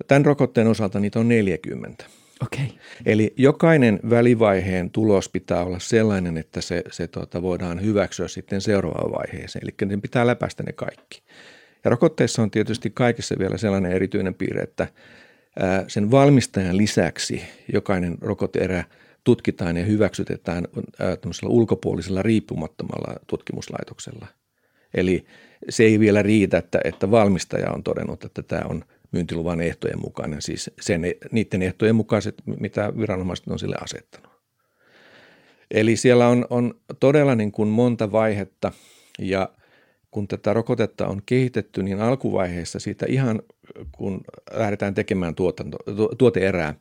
Tämän 0.07 0.27
rokotteen 0.27 0.67
osalta 0.67 1.01
niitä 1.01 1.21
on 1.21 1.29
40. 1.29 2.05
Okay. 2.43 2.67
Eli 3.07 3.35
jokainen 3.37 4.01
välivaiheen 4.11 4.91
tulos 4.91 5.29
pitää 5.29 5.65
olla 5.65 5.79
sellainen, 5.79 6.39
että 6.39 6.61
se, 6.61 6.83
se 6.91 7.09
tuota, 7.09 7.43
voidaan 7.43 7.83
hyväksyä 7.83 8.29
sitten 8.29 8.61
seuraavaan 8.61 9.13
vaiheeseen. 9.13 9.65
Eli 9.65 9.89
ne 9.89 9.97
pitää 9.97 10.27
läpäistä 10.27 10.63
ne 10.63 10.73
kaikki. 10.73 11.23
Ja 11.85 11.91
rokotteissa 11.91 12.43
on 12.43 12.51
tietysti 12.51 12.91
kaikissa 12.91 13.35
vielä 13.39 13.59
sellainen 13.59 13.93
erityinen 13.93 14.35
piirre, 14.35 14.63
että 14.63 14.87
ää, 15.59 15.85
sen 15.89 16.11
valmistajan 16.11 16.77
lisäksi 16.77 17.43
jokainen 17.73 18.19
rokoteerä 18.21 18.85
tutkitaan 19.25 19.77
ja 19.77 19.85
hyväksytetään 19.85 20.65
ää, 20.99 21.17
ulkopuolisella 21.47 22.23
riippumattomalla 22.23 23.21
tutkimuslaitoksella. 23.27 24.27
Eli 24.95 25.27
se 25.69 25.85
ei 25.85 26.01
vielä 26.01 26.23
riitä, 26.23 26.59
että, 26.59 26.81
että 26.85 27.11
valmistaja 27.11 27.71
on 27.71 27.83
todennut, 27.83 28.25
että 28.25 28.43
tämä 28.43 28.63
on– 28.69 28.85
myyntiluvan 29.13 29.61
ehtojen 29.61 30.01
mukainen, 30.01 30.43
siis 30.43 30.71
sen, 30.81 31.03
niiden 31.33 31.63
ehtojen 31.63 31.97
mukaiset, 31.97 32.35
mitä 32.61 32.93
viranomaiset 32.99 33.49
on 33.49 33.59
sille 33.59 33.77
asettanut. 33.81 34.39
Eli 35.71 35.97
siellä 35.97 36.29
on, 36.29 36.47
on 36.51 36.75
todella 37.01 37.35
niin 37.35 37.53
kuin 37.53 37.69
monta 37.69 38.13
vaihetta 38.13 38.73
ja 39.19 39.49
kun 40.11 40.29
tätä 40.29 40.53
rokotetta 40.53 41.07
on 41.07 41.23
kehitetty, 41.27 41.83
niin 41.83 42.01
alkuvaiheessa 42.01 42.79
siitä 42.79 43.07
ihan 43.09 43.43
kun 43.93 44.21
lähdetään 44.53 44.95
tekemään 44.95 45.35
tuotanto, 45.35 45.79
tuoteerää, 46.19 46.75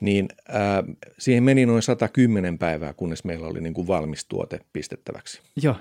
niin 0.00 0.28
ää, 0.48 0.84
siihen 1.18 1.42
meni 1.42 1.66
noin 1.66 1.82
110 1.82 2.58
päivää, 2.58 2.92
kunnes 2.92 3.24
meillä 3.24 3.46
oli 3.46 3.60
niin 3.60 3.74
kuin 3.74 3.86
valmis 3.86 4.24
tuote 4.24 4.60
pistettäväksi. 4.72 5.40
Joo. 5.62 5.76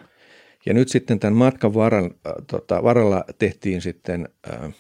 Ja 0.66 0.74
nyt 0.74 0.90
sitten 0.90 1.20
tämän 1.20 1.38
matkan 1.38 1.74
varrella, 1.74 2.10
äh, 2.28 2.34
tota, 2.48 2.84
varrella 2.84 3.24
tehtiin 3.38 3.82
sitten 3.82 4.30
äh, 4.54 4.74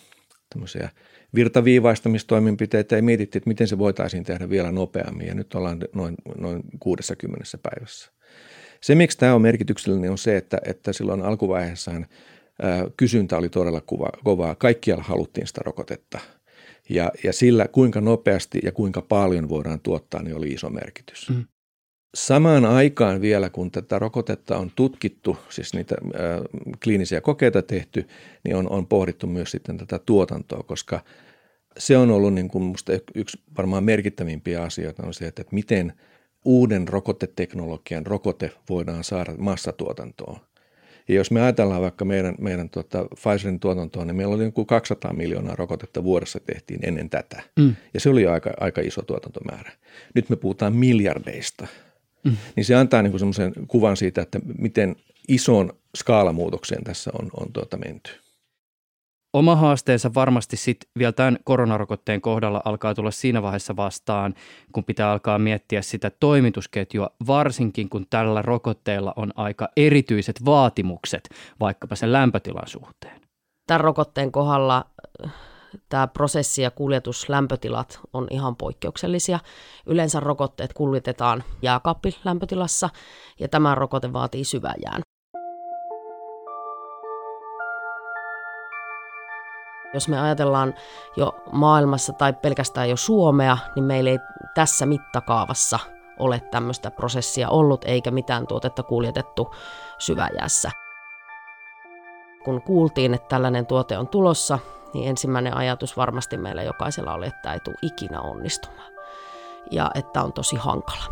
tämmöisiä 0.49 0.89
virtaviivaistamistoimenpiteitä 1.35 2.95
ja 2.95 3.03
mietittiin, 3.03 3.39
että 3.39 3.49
miten 3.49 3.67
se 3.67 3.77
voitaisiin 3.77 4.23
tehdä 4.23 4.49
vielä 4.49 4.71
nopeammin 4.71 5.27
ja 5.27 5.33
nyt 5.33 5.55
ollaan 5.55 5.79
noin, 5.93 6.15
noin 6.37 6.63
60 6.79 7.43
päivässä. 7.63 8.11
Se, 8.81 8.95
miksi 8.95 9.17
tämä 9.17 9.35
on 9.35 9.41
merkityksellinen, 9.41 10.11
on 10.11 10.17
se, 10.17 10.37
että, 10.37 10.57
että 10.65 10.93
silloin 10.93 11.21
alkuvaiheessaan 11.21 12.05
ää, 12.61 12.85
kysyntä 12.97 13.37
oli 13.37 13.49
todella 13.49 13.81
kuva, 13.81 14.09
kovaa. 14.23 14.55
Kaikkialla 14.55 15.03
haluttiin 15.03 15.47
sitä 15.47 15.61
rokotetta. 15.65 16.19
Ja, 16.89 17.11
ja 17.23 17.33
sillä, 17.33 17.67
kuinka 17.67 18.01
nopeasti 18.01 18.59
ja 18.63 18.71
kuinka 18.71 19.01
paljon 19.01 19.49
voidaan 19.49 19.79
tuottaa, 19.79 20.23
niin 20.23 20.35
oli 20.35 20.47
iso 20.47 20.69
merkitys. 20.69 21.29
Mm. 21.29 21.45
Samaan 22.15 22.65
aikaan 22.65 23.21
vielä, 23.21 23.49
kun 23.49 23.71
tätä 23.71 23.99
rokotetta 23.99 24.57
on 24.57 24.71
tutkittu, 24.75 25.37
siis 25.49 25.73
niitä 25.73 25.95
äh, 26.15 26.21
kliinisiä 26.83 27.21
kokeita 27.21 27.61
tehty, 27.61 28.07
niin 28.43 28.55
on, 28.55 28.69
on 28.69 28.87
pohdittu 28.87 29.27
myös 29.27 29.51
sitten 29.51 29.77
tätä 29.77 29.99
tuotantoa, 29.99 30.63
koska 30.63 31.03
se 31.77 31.97
on 31.97 32.11
ollut 32.11 32.33
niin 32.33 32.47
kuin 32.47 32.63
musta 32.63 32.93
yksi 33.15 33.41
varmaan 33.57 33.83
merkittävimpiä 33.83 34.63
asioita 34.63 35.03
on 35.07 35.13
se, 35.13 35.27
että 35.27 35.43
miten 35.51 35.93
uuden 36.45 36.87
rokoteteknologian 36.87 38.05
rokote 38.05 38.51
voidaan 38.69 39.03
saada 39.03 39.33
massatuotantoon. 39.37 40.39
Ja 41.07 41.15
jos 41.15 41.31
me 41.31 41.41
ajatellaan 41.41 41.81
vaikka 41.81 42.05
meidän, 42.05 42.35
meidän 42.39 42.69
tuota 42.69 43.05
Pfizerin 43.15 43.59
tuotantoa, 43.59 44.05
niin 44.05 44.15
meillä 44.15 44.35
oli 44.35 44.43
joku 44.43 44.65
200 44.65 45.13
miljoonaa 45.13 45.55
rokotetta 45.55 46.03
vuodessa 46.03 46.39
tehtiin 46.39 46.79
ennen 46.83 47.09
tätä. 47.09 47.41
Mm. 47.59 47.75
Ja 47.93 47.99
se 47.99 48.09
oli 48.09 48.27
aika, 48.27 48.53
aika 48.59 48.81
iso 48.81 49.01
tuotantomäärä. 49.01 49.71
Nyt 50.15 50.29
me 50.29 50.35
puhutaan 50.35 50.75
miljardeista– 50.75 51.67
mm. 52.23 52.37
niin 52.55 52.65
se 52.65 52.75
antaa 52.75 53.01
niin 53.01 53.19
semmoisen 53.19 53.53
kuvan 53.67 53.97
siitä, 53.97 54.21
että 54.21 54.39
miten 54.57 54.95
ison 55.27 55.73
skaalamuutokseen 55.97 56.83
tässä 56.83 57.11
on, 57.19 57.29
on 57.39 57.53
tuota 57.53 57.77
menty. 57.77 58.11
Oma 59.33 59.55
haasteensa 59.55 60.13
varmasti 60.13 60.57
sitten 60.57 60.89
vielä 60.97 61.11
tämän 61.11 61.37
koronarokotteen 61.43 62.21
kohdalla 62.21 62.61
alkaa 62.65 62.95
tulla 62.95 63.11
siinä 63.11 63.41
vaiheessa 63.41 63.75
vastaan, 63.75 64.35
kun 64.71 64.83
pitää 64.83 65.11
alkaa 65.11 65.39
miettiä 65.39 65.81
sitä 65.81 66.11
toimitusketjua, 66.19 67.09
varsinkin 67.27 67.89
kun 67.89 68.05
tällä 68.09 68.41
rokotteella 68.41 69.13
on 69.15 69.31
aika 69.35 69.69
erityiset 69.77 70.45
vaatimukset 70.45 71.29
vaikkapa 71.59 71.95
sen 71.95 72.13
lämpötilan 72.13 72.67
suhteen. 72.67 73.21
Tämän 73.67 73.81
rokotteen 73.81 74.31
kohdalla 74.31 74.85
tämä 75.89 76.07
prosessi 76.07 76.61
ja 76.61 76.71
kuljetuslämpötilat 76.71 77.99
on 78.13 78.27
ihan 78.29 78.55
poikkeuksellisia. 78.55 79.39
Yleensä 79.85 80.19
rokotteet 80.19 80.73
kuljetetaan 80.73 81.43
jääkaappilämpötilassa 81.61 82.89
ja 83.39 83.47
tämä 83.47 83.75
rokote 83.75 84.13
vaatii 84.13 84.43
syväjään. 84.43 85.01
Jos 89.93 90.07
me 90.07 90.19
ajatellaan 90.19 90.73
jo 91.17 91.35
maailmassa 91.51 92.13
tai 92.13 92.33
pelkästään 92.33 92.89
jo 92.89 92.97
Suomea, 92.97 93.57
niin 93.75 93.83
meillä 93.83 94.09
ei 94.09 94.19
tässä 94.55 94.85
mittakaavassa 94.85 95.79
ole 96.19 96.39
tämmöistä 96.51 96.91
prosessia 96.91 97.49
ollut 97.49 97.85
eikä 97.85 98.11
mitään 98.11 98.47
tuotetta 98.47 98.83
kuljetettu 98.83 99.55
syväjäässä. 99.97 100.71
Kun 102.43 102.61
kuultiin, 102.61 103.13
että 103.13 103.27
tällainen 103.27 103.65
tuote 103.65 103.97
on 103.97 104.07
tulossa, 104.07 104.59
niin 104.93 105.09
ensimmäinen 105.09 105.57
ajatus 105.57 105.97
varmasti 105.97 106.37
meillä 106.37 106.63
jokaisella 106.63 107.13
oli, 107.13 107.27
että 107.27 107.53
ei 107.53 107.59
tule 107.59 107.75
ikinä 107.81 108.21
onnistumaan. 108.21 108.91
Ja 109.71 109.91
että 109.95 110.23
on 110.23 110.33
tosi 110.33 110.55
hankala. 110.55 111.03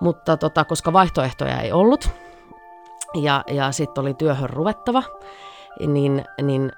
Mutta 0.00 0.36
tota, 0.36 0.64
koska 0.64 0.92
vaihtoehtoja 0.92 1.60
ei 1.60 1.72
ollut, 1.72 2.10
ja, 3.14 3.44
ja 3.46 3.72
sitten 3.72 4.02
oli 4.02 4.14
työhön 4.14 4.50
ruvettava, 4.50 5.02
niin, 5.86 6.24
niin 6.42 6.72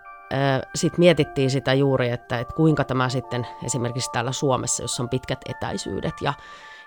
sitten 0.75 1.01
mietittiin 1.01 1.51
sitä 1.51 1.75
juuri, 1.75 2.09
että, 2.09 2.39
että 2.39 2.55
kuinka 2.55 2.85
tämä 2.85 3.09
sitten 3.09 3.47
esimerkiksi 3.65 4.11
täällä 4.13 4.33
Suomessa, 4.33 4.83
jossa 4.83 5.03
on 5.03 5.09
pitkät 5.09 5.39
etäisyydet 5.47 6.15
ja, 6.21 6.35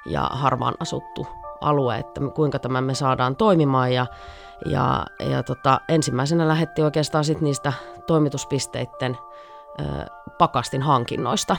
ja 0.06 0.22
harvaan 0.22 0.74
asuttu 0.80 1.28
alue, 1.62 1.98
että 1.98 2.22
kuinka 2.36 2.60
tämä 2.60 2.82
me 2.82 2.94
saadaan 2.94 3.36
toimimaan. 3.36 3.94
Ja, 3.94 4.06
ja, 4.66 5.06
ja 5.20 5.44
tota, 5.44 5.82
ensimmäisenä 5.90 6.48
lähetti 6.48 6.82
oikeastaan 6.82 7.24
sit 7.24 7.42
niistä 7.42 7.74
toimituspisteiden 8.08 9.18
ö, 9.80 9.84
pakastin 10.38 10.82
hankinnoista, 10.82 11.58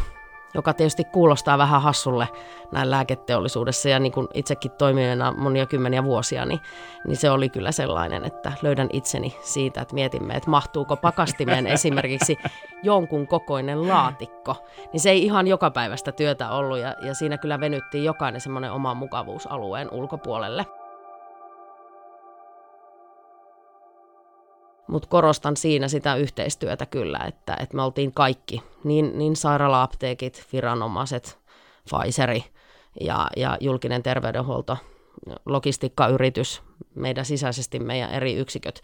joka 0.54 0.74
tietysti 0.74 1.04
kuulostaa 1.04 1.58
vähän 1.58 1.82
hassulle 1.82 2.28
näin 2.72 2.90
lääketeollisuudessa 2.90 3.88
ja 3.88 3.98
niin 3.98 4.12
kuin 4.12 4.28
itsekin 4.34 4.70
toimineena 4.70 5.32
monia 5.32 5.66
kymmeniä 5.66 6.04
vuosia, 6.04 6.44
niin, 6.44 6.60
niin 7.06 7.16
se 7.16 7.30
oli 7.30 7.48
kyllä 7.48 7.72
sellainen, 7.72 8.24
että 8.24 8.52
löydän 8.62 8.88
itseni 8.92 9.36
siitä, 9.40 9.80
että 9.80 9.94
mietimme, 9.94 10.34
että 10.34 10.50
mahtuuko 10.50 10.96
pakastimeen 10.96 11.66
esimerkiksi 11.76 12.38
jonkun 12.82 13.26
kokoinen 13.26 13.88
laatikko, 13.88 14.66
niin 14.92 15.00
se 15.00 15.10
ei 15.10 15.24
ihan 15.24 15.46
joka 15.46 15.70
päivästä 15.70 16.12
työtä 16.12 16.50
ollut 16.50 16.78
ja, 16.78 16.94
ja 17.00 17.14
siinä 17.14 17.38
kyllä 17.38 17.60
venyttiin 17.60 18.04
jokainen 18.04 18.40
semmoinen 18.40 18.72
oman 18.72 18.96
mukavuusalueen 18.96 19.88
ulkopuolelle. 19.92 20.66
Mutta 24.88 25.08
korostan 25.08 25.56
siinä 25.56 25.88
sitä 25.88 26.16
yhteistyötä 26.16 26.86
kyllä, 26.86 27.18
että, 27.18 27.56
että 27.60 27.76
me 27.76 27.82
oltiin 27.82 28.12
kaikki, 28.12 28.62
niin, 28.84 29.18
niin 29.18 29.36
sairaala-apteekit, 29.36 30.46
viranomaiset, 30.52 31.38
Pfizeri 31.90 32.44
ja, 33.00 33.28
ja 33.36 33.56
julkinen 33.60 34.02
terveydenhuolto 34.02 34.76
logistiikkayritys, 35.46 36.62
meidän 36.94 37.24
sisäisesti 37.24 37.78
meidän 37.78 38.10
eri 38.10 38.34
yksiköt 38.34 38.80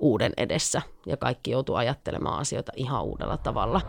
uuden 0.00 0.32
edessä 0.36 0.82
ja 1.06 1.16
kaikki 1.16 1.50
joutuu 1.50 1.74
ajattelemaan 1.74 2.40
asioita 2.40 2.72
ihan 2.76 3.04
uudella 3.04 3.36
tavalla. 3.36 3.80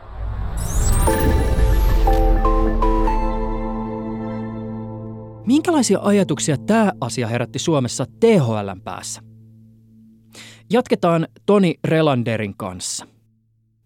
Minkälaisia 5.46 6.00
ajatuksia 6.02 6.58
tämä 6.58 6.92
asia 7.02 7.28
herätti 7.28 7.60
Suomessa 7.60 8.06
THLn 8.20 8.82
päässä? 8.84 9.35
Jatketaan 10.70 11.28
Toni 11.46 11.76
Relanderin 11.84 12.58
kanssa. 12.58 13.08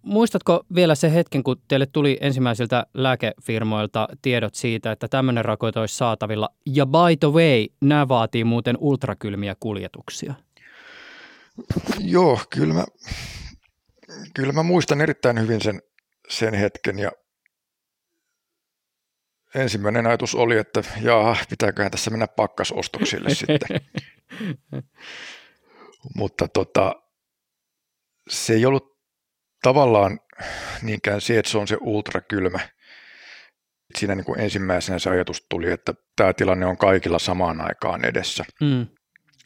Muistatko 0.01 0.65
vielä 0.75 0.95
se 0.95 1.13
hetken, 1.13 1.43
kun 1.43 1.61
teille 1.67 1.85
tuli 1.85 2.17
ensimmäisiltä 2.21 2.85
lääkefirmoilta 2.93 4.07
tiedot 4.21 4.55
siitä, 4.55 4.91
että 4.91 5.07
tämmöinen 5.07 5.45
rakoite 5.45 5.79
olisi 5.79 5.97
saatavilla? 5.97 6.49
Ja 6.65 6.85
by 6.85 7.17
the 7.19 7.27
way, 7.27 7.65
nämä 7.81 8.07
vaatii 8.07 8.43
muuten 8.43 8.77
ultrakylmiä 8.79 9.55
kuljetuksia. 9.59 10.33
Joo, 11.99 12.39
kyllä 12.49 12.73
mä, 12.73 12.85
kyllä 14.33 14.53
mä 14.53 14.63
muistan 14.63 15.01
erittäin 15.01 15.39
hyvin 15.39 15.61
sen, 15.61 15.81
sen 16.29 16.53
hetken 16.53 16.99
ja 16.99 17.11
ensimmäinen 19.55 20.07
ajatus 20.07 20.35
oli, 20.35 20.57
että 20.57 20.83
jaa, 21.01 21.37
pitääköhän 21.49 21.91
tässä 21.91 22.11
mennä 22.11 22.27
pakkasostoksille 22.27 23.29
sitten. 23.29 23.81
Mutta 26.15 26.47
tota, 26.47 26.95
se 28.29 28.53
ei 28.53 28.65
ollut 28.65 28.99
tavallaan 29.63 30.19
niinkään 30.81 31.21
se, 31.21 31.39
että 31.39 31.51
se 31.51 31.57
on 31.57 31.67
se 31.67 31.77
ultrakylmä. 31.81 32.59
Siinä 33.97 34.15
niin 34.15 34.25
kuin 34.25 34.39
ensimmäisenä 34.39 34.99
se 34.99 35.09
ajatus 35.09 35.45
tuli, 35.49 35.71
että 35.71 35.93
tämä 36.15 36.33
tilanne 36.33 36.65
on 36.65 36.77
kaikilla 36.77 37.19
samaan 37.19 37.61
aikaan 37.61 38.05
edessä. 38.05 38.45
Mm. 38.61 38.87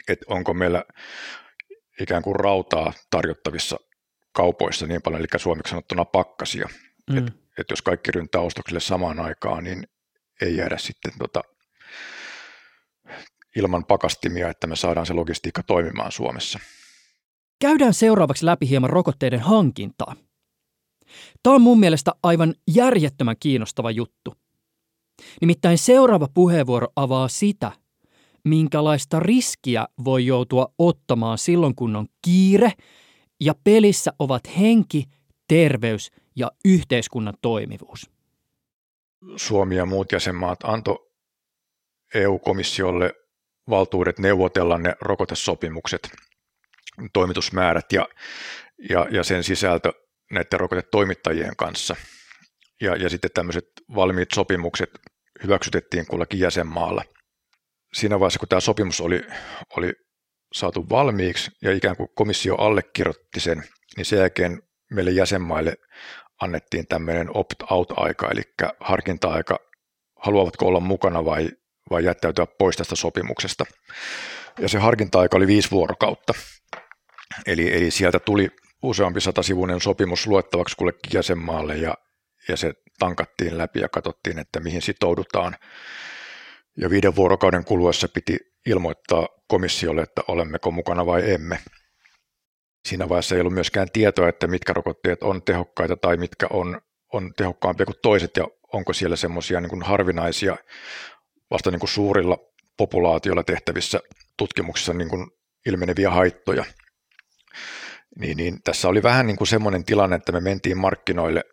Että 0.08 0.26
onko 0.28 0.54
meillä 0.54 0.84
ikään 2.00 2.24
kuin 2.24 2.36
rautaa 2.36 2.94
tarjottavissa 3.10 3.78
kaupoissa 4.34 4.88
niin 4.88 5.02
paljon, 5.02 5.22
eli 5.22 5.28
suomeksi 5.40 5.70
sanottuna 5.70 6.06
pakkasia. 6.06 6.70
Mm. 7.12 7.18
Että 7.18 7.32
et 7.58 7.70
jos 7.70 7.82
kaikki 7.82 8.12
ryntää 8.12 8.42
ostoksille 8.42 8.80
samaan 8.80 9.20
aikaan, 9.20 9.64
niin 9.64 9.88
ei 10.42 10.58
jäädä 10.58 10.78
sitten 10.78 11.12
tota, 11.20 11.44
ilman 13.56 13.86
pakastimia, 13.86 14.50
että 14.50 14.68
me 14.68 14.76
saadaan 14.76 15.06
se 15.06 15.14
logistiikka 15.14 15.64
toimimaan 15.64 16.12
Suomessa. 16.12 16.60
Käydään 17.60 17.94
seuraavaksi 17.94 18.46
läpi 18.46 18.70
hieman 18.70 18.90
rokotteiden 18.90 19.40
hankintaa. 19.40 20.16
Tämä 21.44 21.56
on 21.56 21.62
mun 21.62 21.80
mielestä 21.80 22.12
aivan 22.24 22.56
järjettömän 22.68 23.36
kiinnostava 23.40 23.92
juttu. 23.92 24.34
Nimittäin 25.42 25.78
seuraava 25.78 26.28
puheenvuoro 26.34 26.88
avaa 26.96 27.28
sitä, 27.28 27.72
minkälaista 28.44 29.20
riskiä 29.20 29.88
voi 30.06 30.26
joutua 30.26 30.74
ottamaan 30.80 31.38
silloin, 31.38 31.76
kun 31.76 31.96
on 31.96 32.08
kiire 32.22 32.72
ja 33.40 33.54
pelissä 33.64 34.14
ovat 34.20 34.58
henki, 34.60 35.04
terveys 35.48 36.12
ja 36.36 36.52
yhteiskunnan 36.66 37.34
toimivuus. 37.42 38.10
Suomi 39.36 39.76
ja 39.76 39.86
muut 39.86 40.12
jäsenmaat 40.12 40.60
antoi 40.64 41.10
EU-komissiolle 42.16 43.14
valtuudet 43.70 44.20
neuvotella 44.20 44.78
ne 44.78 44.96
rokotesopimukset, 45.02 46.10
toimitusmäärät 47.14 47.92
ja, 47.92 48.08
ja, 48.90 49.08
ja 49.12 49.24
sen 49.24 49.44
sisältö 49.44 49.94
näiden 50.32 50.60
rokotetoimittajien 50.60 51.56
kanssa. 51.56 51.96
Ja, 52.82 52.96
ja 52.96 53.10
sitten 53.10 53.32
tämmöiset 53.34 53.66
valmiit 53.96 54.32
sopimukset 54.34 54.90
hyväksytettiin 55.44 56.06
kullakin 56.08 56.40
jäsenmaalla. 56.40 57.04
Siinä 57.94 58.20
vaiheessa, 58.20 58.40
kun 58.40 58.48
tämä 58.48 58.60
sopimus 58.60 59.02
oli, 59.02 59.22
oli 59.78 59.94
saatu 60.54 60.90
valmiiksi 60.90 61.52
ja 61.62 61.72
ikään 61.72 61.98
kuin 61.98 62.10
komissio 62.16 62.56
allekirjoitti 62.56 63.40
sen, 63.40 63.64
niin 63.98 64.06
sen 64.06 64.20
jälkeen 64.20 64.62
meille 64.92 65.12
jäsenmaille 65.12 65.76
annettiin 66.42 66.88
tämmöinen 66.88 67.38
opt-out-aika, 67.38 68.32
eli 68.32 68.42
harkinta-aika, 68.80 69.60
haluavatko 70.20 70.66
olla 70.66 70.80
mukana 70.80 71.26
vai, 71.26 71.50
vai 71.90 72.06
jättäytyä 72.06 72.46
pois 72.46 72.78
tästä 72.78 72.96
sopimuksesta. 72.96 73.66
Ja 74.60 74.70
se 74.70 74.78
harkinta-aika 74.78 75.38
oli 75.38 75.48
viisi 75.48 75.72
vuorokautta. 75.72 76.34
Eli, 77.46 77.78
eli 77.78 77.92
sieltä 77.92 78.20
tuli 78.20 78.52
useampi 78.84 79.22
satasivuinen 79.22 79.82
sopimus 79.82 80.28
luettavaksi 80.28 80.78
kullekin 80.78 81.12
jäsenmaalle 81.14 81.78
ja, 81.78 81.94
ja 82.48 82.58
se 82.58 82.74
tankattiin 83.00 83.58
läpi 83.58 83.80
ja 83.80 83.90
katsottiin, 83.90 84.40
että 84.40 84.60
mihin 84.60 84.82
sitoudutaan. 84.82 85.56
Ja 86.78 86.90
viiden 86.90 87.16
vuorokauden 87.16 87.66
kuluessa 87.66 88.08
piti 88.08 88.38
ilmoittaa 88.66 89.28
komissiolle, 89.48 90.02
että 90.02 90.22
olemmeko 90.28 90.72
mukana 90.72 91.06
vai 91.06 91.32
emme. 91.32 91.60
Siinä 92.88 93.10
vaiheessa 93.10 93.36
ei 93.36 93.42
ollut 93.42 93.54
myöskään 93.54 93.88
tietoa, 93.94 94.30
että 94.30 94.48
mitkä 94.48 94.74
rokotteet 94.74 95.24
on 95.24 95.42
tehokkaita 95.42 95.98
tai 95.98 96.18
mitkä 96.18 96.48
on, 96.50 96.82
on 97.14 97.34
tehokkaampia 97.38 97.86
kuin 97.86 97.98
toiset 98.02 98.38
ja 98.38 98.48
onko 98.74 98.94
siellä 98.94 99.16
semmoisia 99.16 99.62
niin 99.62 99.82
harvinaisia 99.82 100.58
vasta 101.54 101.72
niin 101.72 101.80
kuin 101.80 101.90
suurilla 101.90 102.38
populaatioilla 102.78 103.44
tehtävissä 103.44 104.00
tutkimuksissa 104.38 104.94
niin 104.94 105.10
kuin 105.10 105.28
ilmeneviä 105.66 106.12
haittoja. 106.12 106.66
Niin, 108.20 108.38
niin 108.38 108.64
tässä 108.64 108.88
oli 108.88 109.04
vähän 109.04 109.28
niin 109.28 109.38
kuin 109.38 109.48
semmoinen 109.48 109.86
tilanne, 109.86 110.16
että 110.16 110.32
me 110.32 110.40
mentiin 110.40 110.78
markkinoille 110.78 111.44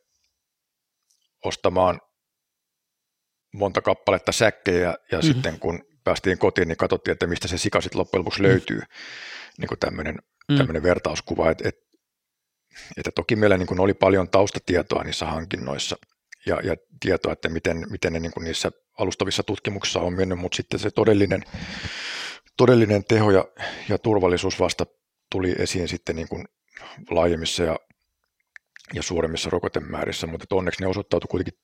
ostamaan 1.45 2.01
monta 3.55 3.83
kappaletta 3.83 4.33
säkkejä 4.33 4.89
ja 5.13 5.19
mm-hmm. 5.19 5.33
sitten 5.33 5.61
kun 5.61 5.85
päästiin 6.05 6.39
kotiin, 6.39 6.69
niin 6.69 6.77
katsottiin, 6.77 7.13
että 7.13 7.27
mistä 7.27 7.49
se 7.49 7.59
sika 7.59 7.81
sitten 7.81 7.99
loppujen 7.99 8.21
lopuksi 8.21 8.43
löytyy. 8.43 8.79
Mm-hmm. 8.79 9.55
Niin 9.59 9.69
kuin 9.69 9.79
tämmöinen 9.79 10.17
mm. 10.49 10.57
tämmöinen 10.57 10.83
vertauskuva, 10.83 11.51
että, 11.51 11.69
että, 11.69 11.83
että 12.97 13.11
toki 13.15 13.37
meillä 13.37 13.59
niin 13.59 13.67
kuin 13.67 13.81
oli 13.81 13.95
paljon 13.95 14.31
taustatietoa 14.31 15.05
niissä 15.05 15.27
hankinnoissa 15.27 15.97
ja, 16.47 16.61
ja 16.65 16.77
tietoa, 17.01 17.33
että 17.33 17.49
miten, 17.49 17.87
miten 17.91 18.13
ne 18.13 18.21
niin 18.21 18.33
kuin 18.33 18.45
niissä 18.45 18.71
alustavissa 18.99 19.43
tutkimuksissa 19.43 20.01
on 20.01 20.13
mennyt, 20.13 20.39
mutta 20.39 20.57
sitten 20.57 20.81
se 20.81 20.91
todellinen, 20.91 21.43
todellinen 22.57 23.05
teho 23.05 23.31
ja, 23.31 23.45
ja 23.89 23.99
turvallisuus 23.99 24.61
vasta 24.61 24.87
tuli 25.31 25.55
esiin 25.59 25.89
sitten 25.89 26.17
niin 26.17 26.29
kuin 26.29 26.49
laajemmissa 27.11 27.63
ja, 27.63 27.77
ja 28.95 29.03
suuremmissa 29.03 29.51
rokotemäärissä, 29.51 30.27
mutta 30.27 30.55
onneksi 30.55 30.83
ne 30.83 30.87
osoittautui 30.87 31.29
kuitenkin 31.31 31.61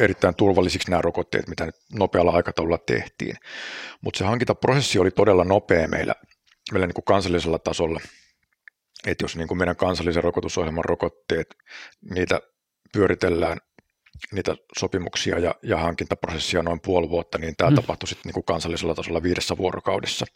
erittäin 0.00 0.34
turvallisiksi 0.34 0.90
nämä 0.90 1.02
rokotteet, 1.02 1.48
mitä 1.48 1.66
nyt 1.66 1.76
nopealla 1.92 2.30
aikataululla 2.30 2.78
tehtiin. 2.78 3.36
Mutta 4.00 4.18
se 4.18 4.24
hankintaprosessi 4.24 4.98
oli 4.98 5.10
todella 5.10 5.44
nopea 5.44 5.88
meillä 5.88 6.14
meillä 6.72 6.86
niin 6.86 6.94
kuin 6.94 7.04
kansallisella 7.04 7.58
tasolla, 7.58 8.00
että 9.06 9.24
jos 9.24 9.36
niin 9.36 9.48
kuin 9.48 9.58
meidän 9.58 9.76
kansallisen 9.76 10.24
rokotusohjelman 10.24 10.84
rokotteet, 10.84 11.56
niitä 12.10 12.40
pyöritellään, 12.92 13.58
niitä 14.32 14.56
sopimuksia 14.78 15.38
ja, 15.38 15.54
ja 15.62 15.78
hankintaprosessia 15.78 16.62
noin 16.62 16.80
puoli 16.80 17.08
vuotta, 17.08 17.38
niin 17.38 17.56
tämä 17.56 17.70
mm. 17.70 17.76
tapahtui 17.76 18.08
sitten 18.08 18.28
niin 18.28 18.34
kuin 18.34 18.44
kansallisella 18.44 18.94
tasolla 18.94 19.22
viidessä 19.22 19.56
vuorokaudessa. 19.56 20.26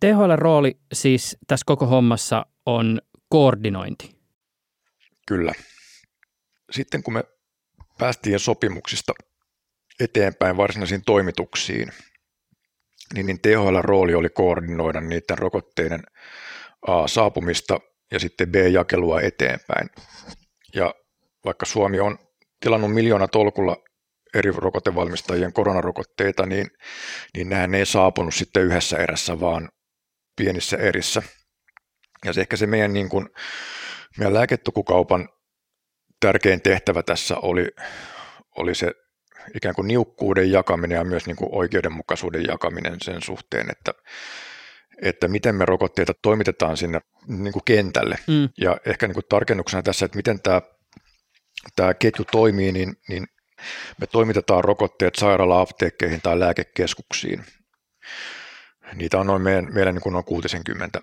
THL 0.00 0.36
rooli 0.36 0.80
siis 0.92 1.36
tässä 1.46 1.64
koko 1.66 1.86
hommassa 1.86 2.46
on 2.66 3.00
koordinointi. 3.28 4.18
Kyllä. 5.28 5.52
Sitten 6.70 7.02
kun 7.02 7.14
me 7.14 7.24
päästiin 7.98 8.40
sopimuksista 8.40 9.12
eteenpäin 10.00 10.56
varsinaisiin 10.56 11.02
toimituksiin, 11.06 11.92
niin, 13.14 13.26
niin 13.26 13.40
THL 13.40 13.78
rooli 13.80 14.14
oli 14.14 14.28
koordinoida 14.28 15.00
niiden 15.00 15.38
rokotteiden 15.38 16.02
A, 16.86 17.08
saapumista 17.08 17.80
ja 18.12 18.20
sitten 18.20 18.48
B-jakelua 18.48 19.20
eteenpäin. 19.20 19.90
Ja 20.74 20.94
vaikka 21.48 21.66
Suomi 21.66 22.00
on 22.00 22.18
tilannut 22.60 22.94
miljoona 22.94 23.28
tolkulla 23.28 23.76
eri 24.34 24.52
rokotevalmistajien 24.56 25.52
koronarokotteita, 25.52 26.46
niin, 26.46 26.66
niin 27.34 27.48
nehän 27.48 27.74
ei 27.74 27.86
saapunut 27.86 28.34
sitten 28.34 28.62
yhdessä 28.62 28.96
erässä, 28.96 29.40
vaan 29.40 29.68
pienissä 30.36 30.76
erissä. 30.76 31.22
Ja 32.24 32.32
se 32.32 32.40
ehkä 32.40 32.56
se 32.56 32.66
meidän, 32.66 32.92
niin 32.92 33.08
kuin, 33.08 33.28
meidän 34.18 34.34
lääketukukaupan 34.34 35.28
tärkein 36.20 36.62
tehtävä 36.62 37.02
tässä 37.02 37.36
oli, 37.36 37.68
oli 38.56 38.74
se 38.74 38.92
ikään 39.54 39.74
kuin 39.74 39.88
niukkuuden 39.88 40.50
jakaminen 40.50 40.96
ja 40.96 41.04
myös 41.04 41.26
niin 41.26 41.36
kuin 41.36 41.48
oikeudenmukaisuuden 41.52 42.44
jakaminen 42.44 42.96
sen 43.02 43.22
suhteen, 43.22 43.70
että, 43.70 43.92
että 45.02 45.28
miten 45.28 45.54
me 45.54 45.64
rokotteita 45.64 46.12
toimitetaan 46.22 46.76
sinne 46.76 47.00
niin 47.26 47.52
kuin 47.52 47.64
kentälle. 47.64 48.18
Mm. 48.26 48.48
Ja 48.60 48.76
ehkä 48.86 49.06
niin 49.06 49.14
kuin 49.14 49.26
tarkennuksena 49.28 49.82
tässä, 49.82 50.04
että 50.04 50.16
miten 50.16 50.42
tämä, 50.42 50.62
tämä 51.76 51.94
ketju 51.94 52.24
toimii, 52.24 52.72
niin, 52.72 52.96
niin 53.08 53.26
me 54.00 54.06
toimitetaan 54.06 54.64
rokotteet 54.64 55.14
sairaala-apteekkeihin 55.14 56.20
tai 56.22 56.40
lääkekeskuksiin. 56.40 57.44
Niitä 58.94 59.20
on 59.20 59.26
noin 59.26 59.42
meidän, 59.42 59.74
meillä 59.74 59.92
niin 59.92 60.02
kuin 60.02 60.12
noin 60.12 60.24
60 60.24 61.00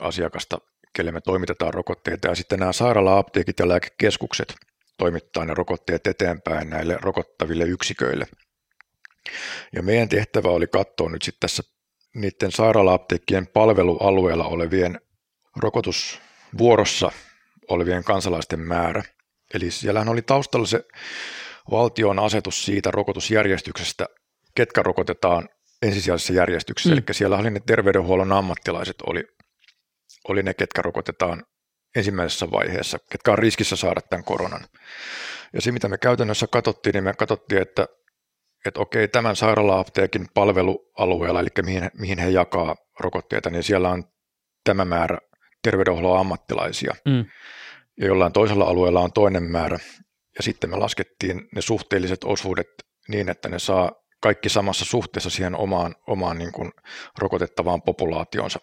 asiakasta, 0.00 0.58
kelle 0.92 1.12
me 1.12 1.20
toimitetaan 1.20 1.74
rokotteita. 1.74 2.28
Ja 2.28 2.34
sitten 2.34 2.58
nämä 2.58 2.72
sairaala-apteekit 2.72 3.58
ja 3.58 3.68
lääkekeskukset– 3.68 4.54
toimittaa 4.96 5.44
ne 5.44 5.54
rokotteet 5.54 6.06
eteenpäin 6.06 6.70
näille 6.70 6.98
rokottaville 7.00 7.64
yksiköille. 7.64 8.26
Ja 9.72 9.82
meidän 9.82 10.08
tehtävä 10.08 10.48
oli 10.48 10.66
katsoa 10.66 11.10
nyt 11.10 11.22
sitten 11.22 11.40
tässä 11.40 11.62
niiden 12.14 12.52
sairaala-apteekkien 12.52 13.46
palvelualueella 13.46 14.44
olevien 14.44 15.00
rokotusvuorossa 15.56 17.12
olevien 17.68 18.04
kansalaisten 18.04 18.60
määrä. 18.60 19.02
Eli 19.54 19.70
siellähän 19.70 20.08
oli 20.08 20.22
taustalla 20.22 20.66
se 20.66 20.84
valtion 21.70 22.18
asetus 22.18 22.64
siitä 22.64 22.90
rokotusjärjestyksestä, 22.90 24.06
ketkä 24.54 24.82
rokotetaan 24.82 25.48
ensisijaisessa 25.82 26.32
järjestyksessä. 26.32 26.90
Mm. 26.90 27.02
Eli 27.06 27.14
siellä 27.14 27.36
oli 27.36 27.50
ne 27.50 27.60
terveydenhuollon 27.66 28.32
ammattilaiset, 28.32 28.96
oli, 29.06 29.24
oli 30.28 30.42
ne, 30.42 30.54
ketkä 30.54 30.82
rokotetaan 30.82 31.44
ensimmäisessä 31.96 32.50
vaiheessa, 32.50 32.98
ketkä 33.10 33.32
on 33.32 33.38
riskissä 33.38 33.76
saada 33.76 34.00
tämän 34.00 34.24
koronan. 34.24 34.66
Ja 35.52 35.60
se, 35.60 35.72
mitä 35.72 35.88
me 35.88 35.98
käytännössä 35.98 36.46
katsottiin, 36.46 36.92
niin 36.92 37.04
me 37.04 37.14
katsottiin, 37.14 37.62
että, 37.62 37.88
että 38.66 38.80
okei, 38.80 39.08
tämän 39.08 39.36
sairaala-apteekin 39.36 40.26
palvelualueella, 40.34 41.40
eli 41.40 41.48
mihin, 41.62 41.90
mihin 41.98 42.18
he 42.18 42.30
jakaa 42.30 42.76
rokotteita, 43.00 43.50
niin 43.50 43.62
siellä 43.62 43.88
on 43.88 44.04
tämä 44.64 44.84
määrä 44.84 45.18
terveydenhuollon 45.62 46.20
ammattilaisia. 46.20 46.94
Mm. 47.04 47.24
Ja 48.00 48.06
jollain 48.06 48.32
toisella 48.32 48.64
alueella 48.64 49.00
on 49.00 49.12
toinen 49.12 49.42
määrä. 49.42 49.78
Ja 50.36 50.42
sitten 50.42 50.70
me 50.70 50.76
laskettiin 50.76 51.48
ne 51.54 51.62
suhteelliset 51.62 52.24
osuudet 52.24 52.66
niin, 53.08 53.28
että 53.28 53.48
ne 53.48 53.58
saa 53.58 53.92
kaikki 54.22 54.48
samassa 54.48 54.84
suhteessa 54.84 55.30
siihen 55.30 55.56
omaan, 55.56 55.94
omaan 56.06 56.38
niin 56.38 56.52
kuin 56.52 56.72
rokotettavaan 57.18 57.82
populaationsa 57.82 58.60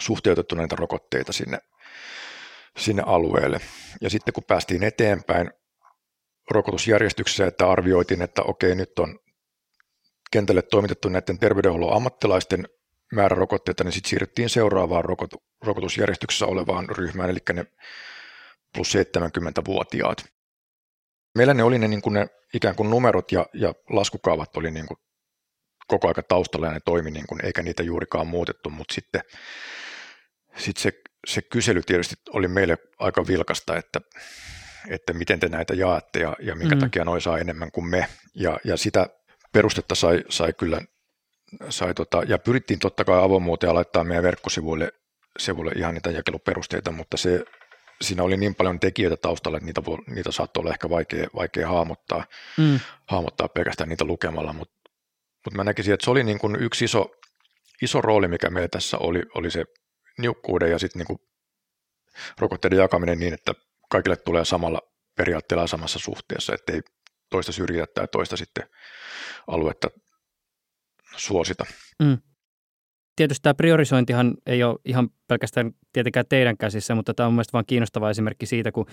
suhteutettu 0.00 0.54
näitä 0.54 0.76
rokotteita 0.76 1.32
sinne, 1.32 1.58
sinne 2.78 3.02
alueelle. 3.06 3.60
Ja 4.00 4.10
sitten 4.10 4.34
kun 4.34 4.44
päästiin 4.46 4.82
eteenpäin 4.82 5.50
rokotusjärjestyksessä, 6.50 7.46
että 7.46 7.70
arvioitiin, 7.70 8.22
että 8.22 8.42
okei, 8.42 8.74
nyt 8.74 8.98
on 8.98 9.18
kentälle 10.30 10.62
toimitettu 10.62 11.08
näiden 11.08 11.38
terveydenhuollon 11.38 11.96
ammattilaisten 11.96 12.68
määrä 13.12 13.34
rokotteita, 13.34 13.84
niin 13.84 13.92
sitten 13.92 14.10
siirryttiin 14.10 14.48
seuraavaan 14.48 15.04
rokotusjärjestyksessä 15.62 16.46
olevaan 16.46 16.88
ryhmään, 16.88 17.30
eli 17.30 17.38
ne 17.52 17.64
plus 18.74 18.94
70-vuotiaat. 18.94 20.24
Meillä 21.34 21.54
ne 21.54 21.62
oli 21.62 21.78
ne, 21.78 21.88
niin 21.88 22.02
kuin 22.02 22.14
ne 22.14 22.26
ikään 22.54 22.76
kuin 22.76 22.90
numerot 22.90 23.32
ja, 23.32 23.46
ja 23.54 23.74
laskukaavat 23.90 24.56
oli 24.56 24.70
niin 24.70 24.86
kuin 24.86 24.98
koko 25.86 26.08
aika 26.08 26.22
taustalla 26.22 26.66
ja 26.66 26.72
ne 26.72 26.80
toimi, 26.84 27.10
niin 27.10 27.26
kuin, 27.26 27.44
eikä 27.44 27.62
niitä 27.62 27.82
juurikaan 27.82 28.26
muutettu, 28.26 28.70
mutta 28.70 28.94
sitten 28.94 29.22
sit 30.56 30.76
se, 30.76 30.92
se 31.26 31.42
kysely 31.42 31.82
tietysti 31.82 32.14
oli 32.30 32.48
meille 32.48 32.78
aika 32.98 33.26
vilkasta, 33.26 33.76
että, 33.76 34.00
että 34.88 35.12
miten 35.12 35.40
te 35.40 35.48
näitä 35.48 35.74
jaatte 35.74 36.18
ja, 36.20 36.36
ja 36.40 36.56
minkä 36.56 36.74
mm. 36.74 36.80
takia 36.80 37.04
noin 37.04 37.20
saa 37.20 37.38
enemmän 37.38 37.72
kuin 37.72 37.86
me. 37.86 38.06
Ja, 38.34 38.58
ja 38.64 38.76
sitä 38.76 39.06
perustetta 39.52 39.94
sai, 39.94 40.24
sai 40.28 40.52
kyllä, 40.52 40.80
sai 41.68 41.94
tota, 41.94 42.22
ja 42.26 42.38
pyrittiin 42.38 42.78
totta 42.78 43.04
kai 43.04 43.22
avoimuuteen 43.22 43.74
laittaa 43.74 44.04
meidän 44.04 44.24
verkkosivuille 44.24 44.92
sivuille 45.38 45.72
ihan 45.76 45.94
niitä 45.94 46.10
jakeluperusteita, 46.10 46.92
mutta 46.92 47.16
se 47.16 47.44
siinä 48.02 48.22
oli 48.22 48.36
niin 48.36 48.54
paljon 48.54 48.80
tekijöitä 48.80 49.16
taustalla, 49.16 49.58
että 49.58 49.66
niitä, 49.66 49.82
niitä 50.06 50.32
saattoi 50.32 50.60
olla 50.60 50.70
ehkä 50.70 50.90
vaikea, 50.90 51.28
vaikea 51.34 51.68
hahmottaa, 51.68 52.24
mm. 52.56 52.80
hahmottaa 53.06 53.48
pelkästään 53.48 53.88
niitä 53.88 54.04
lukemalla, 54.04 54.52
mutta 54.52 54.90
mut 55.46 55.54
mä 55.54 55.64
näkisin, 55.64 55.94
että 55.94 56.04
se 56.04 56.10
oli 56.10 56.24
niin 56.24 56.38
kuin 56.38 56.56
yksi 56.62 56.84
iso, 56.84 57.10
iso 57.82 58.00
rooli, 58.00 58.28
mikä 58.28 58.50
meillä 58.50 58.68
tässä 58.68 58.98
oli, 58.98 59.22
oli 59.34 59.50
se 59.50 59.64
niukkuuden 60.18 60.70
ja 60.70 60.78
sitten 60.78 61.06
niin 61.08 61.18
rokotteiden 62.38 62.78
jakaminen 62.78 63.18
niin, 63.18 63.34
että 63.34 63.52
kaikille 63.90 64.16
tulee 64.16 64.44
samalla 64.44 64.80
periaatteella 65.16 65.66
samassa 65.66 65.98
suhteessa, 65.98 66.54
ettei 66.54 66.80
toista 67.30 67.52
syrjitä 67.52 67.86
tai 67.94 68.08
toista 68.12 68.36
sitten 68.36 68.68
aluetta 69.46 69.88
suosita. 71.16 71.64
Mm 72.02 72.18
tietysti 73.20 73.42
tämä 73.42 73.54
priorisointihan 73.54 74.34
ei 74.46 74.62
ole 74.62 74.78
ihan 74.84 75.10
pelkästään 75.28 75.72
tietenkään 75.92 76.26
teidän 76.28 76.56
käsissä, 76.56 76.94
mutta 76.94 77.14
tämä 77.14 77.26
on 77.26 77.32
mielestäni 77.32 77.52
vain 77.52 77.66
kiinnostava 77.66 78.10
esimerkki 78.10 78.46
siitä, 78.46 78.72
kun 78.72 78.86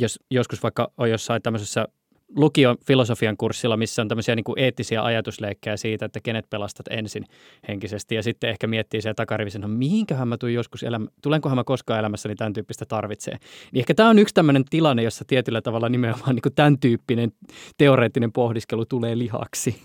jos 0.00 0.20
joskus 0.30 0.62
vaikka 0.62 0.92
on 0.98 1.10
jossain 1.10 1.42
tämmöisessä 1.42 1.88
lukion 2.36 2.76
filosofian 2.86 3.36
kurssilla, 3.36 3.76
missä 3.76 4.02
on 4.02 4.08
tämmöisiä 4.08 4.34
niin 4.34 4.44
kuin 4.44 4.58
eettisiä 4.58 5.04
ajatusleikkejä 5.04 5.76
siitä, 5.76 6.04
että 6.04 6.20
kenet 6.20 6.50
pelastat 6.50 6.86
ensin 6.90 7.24
henkisesti 7.68 8.14
ja 8.14 8.22
sitten 8.22 8.50
ehkä 8.50 8.66
miettii 8.66 9.02
siellä 9.02 9.14
takarivissä, 9.14 9.58
no 9.58 9.68
mihinköhän 9.68 10.28
mä 10.28 10.38
tuun 10.38 10.54
joskus 10.54 10.82
elämä, 10.82 11.06
tulenkohan 11.22 11.58
mä 11.58 11.64
koskaan 11.64 12.00
elämässäni 12.00 12.34
tämän 12.34 12.52
tyyppistä 12.52 12.84
tarvitsee. 12.84 13.36
Niin 13.72 13.80
ehkä 13.80 13.94
tämä 13.94 14.08
on 14.08 14.18
yksi 14.18 14.34
tämmöinen 14.34 14.64
tilanne, 14.70 15.02
jossa 15.02 15.24
tietyllä 15.26 15.62
tavalla 15.62 15.88
nimenomaan 15.88 16.34
niin 16.34 16.42
kuin 16.42 16.54
tämän 16.54 16.78
tyyppinen 16.78 17.32
teoreettinen 17.78 18.32
pohdiskelu 18.32 18.86
tulee 18.86 19.18
lihaksi. 19.18 19.82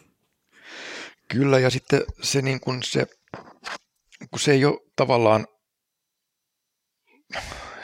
Kyllä 1.28 1.60
ja 1.60 1.70
sitten 1.70 2.02
se, 2.22 2.42
niin 2.42 2.60
kuin 2.60 2.84
se 2.84 3.08
kun 4.32 4.39
se 4.39 4.51
ei 4.51 4.65
ole 4.65 4.79
tavallaan 4.95 5.47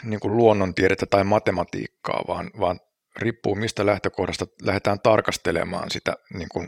niin 0.03 0.19
kuin 0.19 0.37
luonnontiedettä 0.37 1.05
tai 1.05 1.23
matematiikkaa, 1.23 2.23
vaan, 2.27 2.51
vaan 2.59 2.79
riippuu 3.15 3.55
mistä 3.55 3.85
lähtökohdasta 3.85 4.45
lähdetään 4.61 4.99
tarkastelemaan 4.99 5.91
sitä, 5.91 6.13
niin 6.33 6.49
kuin, 6.49 6.67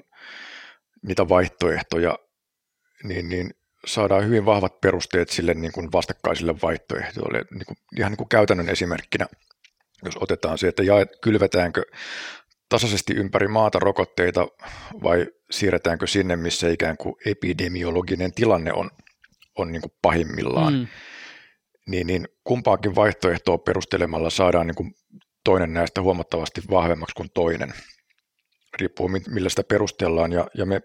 niitä 1.07 1.29
vaihtoehtoja, 1.29 2.19
niin, 3.03 3.29
niin 3.29 3.53
saadaan 3.85 4.25
hyvin 4.25 4.45
vahvat 4.45 4.81
perusteet 4.81 5.29
sille 5.29 5.53
niin 5.53 5.71
kuin 5.71 5.91
vastakkaisille 5.91 6.55
vaihtoehtoille. 6.61 7.45
Niin 7.51 7.65
kuin, 7.65 7.77
ihan 7.97 8.11
niin 8.11 8.17
kuin 8.17 8.29
käytännön 8.29 8.69
esimerkkinä, 8.69 9.27
jos 10.05 10.17
otetaan 10.19 10.57
se, 10.57 10.67
että 10.67 10.83
jaet, 10.83 11.09
kylvetäänkö 11.21 11.83
tasaisesti 12.69 13.13
ympäri 13.13 13.47
maata 13.47 13.79
rokotteita 13.79 14.47
vai 15.03 15.27
siirretäänkö 15.51 16.07
sinne, 16.07 16.35
missä 16.35 16.69
ikään 16.69 16.97
kuin 16.97 17.15
epidemiologinen 17.25 18.33
tilanne 18.33 18.73
on 18.73 18.89
on 19.57 19.71
niin 19.71 19.81
kuin 19.81 19.91
pahimmillaan, 20.01 20.73
mm. 20.73 20.87
niin, 21.87 22.07
niin 22.07 22.27
kumpaakin 22.43 22.95
vaihtoehtoa 22.95 23.57
perustelemalla 23.57 24.29
saadaan 24.29 24.67
niin 24.67 24.75
kuin 24.75 24.91
toinen 25.43 25.73
näistä 25.73 26.01
huomattavasti 26.01 26.61
vahvemmaksi 26.69 27.15
kuin 27.15 27.29
toinen. 27.33 27.73
Riippuu 28.79 29.09
millä 29.09 29.49
sitä 29.49 29.63
perustellaan 29.63 30.31
ja, 30.31 30.47
ja 30.53 30.65
me 30.65 30.81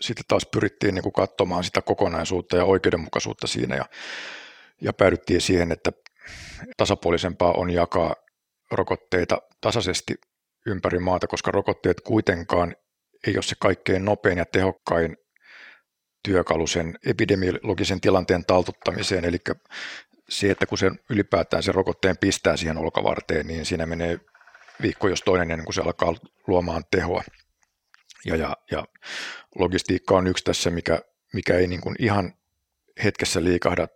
sitten 0.00 0.24
taas 0.28 0.46
pyrittiin 0.52 0.94
niin 0.94 1.02
kuin 1.02 1.12
katsomaan 1.12 1.64
sitä 1.64 1.82
kokonaisuutta 1.82 2.56
ja 2.56 2.64
oikeudenmukaisuutta 2.64 3.46
siinä 3.46 3.76
ja, 3.76 3.84
ja 4.80 4.92
päädyttiin 4.92 5.40
siihen, 5.40 5.72
että 5.72 5.92
tasapuolisempaa 6.76 7.52
on 7.52 7.70
jakaa 7.70 8.14
rokotteita 8.70 9.42
tasaisesti 9.60 10.14
ympäri 10.66 10.98
maata, 10.98 11.26
koska 11.26 11.50
rokotteet 11.50 12.00
kuitenkaan 12.00 12.76
ei 13.26 13.36
ole 13.36 13.42
se 13.42 13.54
kaikkein 13.60 14.04
nopein 14.04 14.38
ja 14.38 14.44
tehokkain 14.52 15.16
työkalu 16.22 16.66
sen 16.66 16.98
epidemiologisen 17.06 18.00
tilanteen 18.00 18.44
taltuttamiseen, 18.44 19.24
eli 19.24 19.38
se, 20.28 20.50
että 20.50 20.66
kun 20.66 20.78
se 20.78 20.90
ylipäätään 21.10 21.62
se 21.62 21.72
rokotteen 21.72 22.18
pistää 22.18 22.56
siihen 22.56 22.78
olkavarteen, 22.78 23.46
niin 23.46 23.66
siinä 23.66 23.86
menee 23.86 24.20
viikko 24.82 25.08
jos 25.08 25.22
toinen 25.22 25.50
ennen 25.50 25.64
kuin 25.64 25.74
se 25.74 25.80
alkaa 25.80 26.14
luomaan 26.46 26.84
tehoa. 26.90 27.22
Ja, 28.24 28.36
ja, 28.36 28.56
ja 28.70 28.84
logistiikka 29.58 30.16
on 30.16 30.26
yksi 30.26 30.44
tässä, 30.44 30.70
mikä, 30.70 31.00
mikä 31.32 31.54
ei 31.54 31.66
niin 31.66 31.80
kuin 31.80 31.96
ihan 31.98 32.32
hetkessä 33.04 33.44
liikahda, 33.44 33.88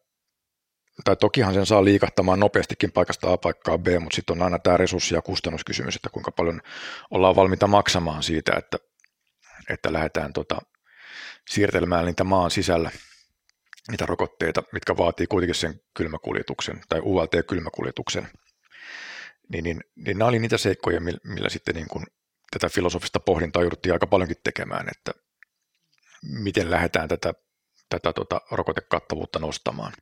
tai 1.05 1.17
tokihan 1.17 1.55
sen 1.55 1.67
saa 1.67 1.85
liikahtamaan 1.85 2.41
nopeastikin 2.41 2.93
paikasta 2.93 3.33
A 3.33 3.37
paikkaan 3.37 3.83
B, 3.83 3.87
mutta 4.01 4.17
sitten 4.17 4.37
on 4.37 4.43
aina 4.43 4.59
tämä 4.59 4.77
resurssi- 4.77 5.15
ja 5.15 5.23
kustannuskysymys, 5.23 5.97
että 5.97 6.11
kuinka 6.11 6.31
paljon 6.31 6.61
ollaan 7.11 7.37
valmiita 7.37 7.67
maksamaan 7.67 8.23
siitä, 8.23 8.53
että, 8.57 8.79
että 9.71 9.93
lähdetään 9.93 10.33
tota, 10.33 10.59
siirtelemään 11.51 12.07
niitä 12.07 12.25
maan 12.25 12.51
sisällä 12.51 12.91
niitä 13.91 14.07
rokotteita, 14.07 14.63
mitkä 14.73 14.97
vaatii 14.97 15.27
kuitenkin 15.27 15.55
sen 15.55 15.81
kylmäkuljetuksen 15.95 16.81
tai 16.89 17.01
ULT-kylmäkuljetuksen. 17.01 18.29
Niin, 19.49 19.65
niin, 19.65 19.81
niin 19.97 20.19
nämä 20.19 20.29
oli 20.29 20.39
niitä 20.39 20.59
seikkoja, 20.59 21.01
millä, 21.01 21.19
millä 21.25 21.49
sitten 21.49 21.75
niin 21.75 21.89
kuin 21.89 22.07
tätä 22.51 22.69
filosofista 22.69 23.21
pohdintaa 23.21 23.63
jouduttiin 23.63 23.93
aika 23.93 24.07
paljonkin 24.07 24.37
tekemään, 24.45 24.87
että 24.89 25.13
miten 26.23 26.71
lähdetään 26.71 27.09
tätä, 27.09 27.35
tätä 27.89 28.13
tota, 28.13 28.41
rokotekattavuutta 28.51 29.39
nostamaan. 29.39 29.93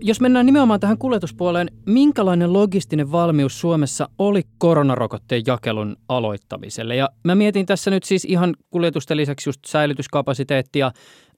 Jos 0.00 0.20
mennään 0.20 0.46
nimenomaan 0.46 0.80
tähän 0.80 0.98
kuljetuspuoleen, 0.98 1.70
minkälainen 1.86 2.52
logistinen 2.52 3.12
valmius 3.12 3.60
Suomessa 3.60 4.08
oli 4.18 4.42
koronarokotteen 4.58 5.42
jakelun 5.46 5.96
aloittamiselle? 6.08 6.96
Ja 6.96 7.08
mä 7.24 7.34
mietin 7.34 7.66
tässä 7.66 7.90
nyt 7.90 8.04
siis 8.04 8.24
ihan 8.24 8.54
kuljetusten 8.70 9.16
lisäksi 9.16 9.48
just 9.48 9.60
säilytyskapasiteettia, 9.66 10.90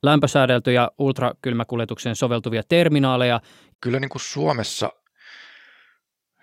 lämpösäädeltyjä 0.03 0.88
ultrakylmäkuljetukseen 0.99 2.16
soveltuvia 2.16 2.62
terminaaleja. 2.68 3.40
Kyllä 3.81 4.01
niin 4.01 4.09
kuin 4.09 4.23
Suomessa 4.23 4.90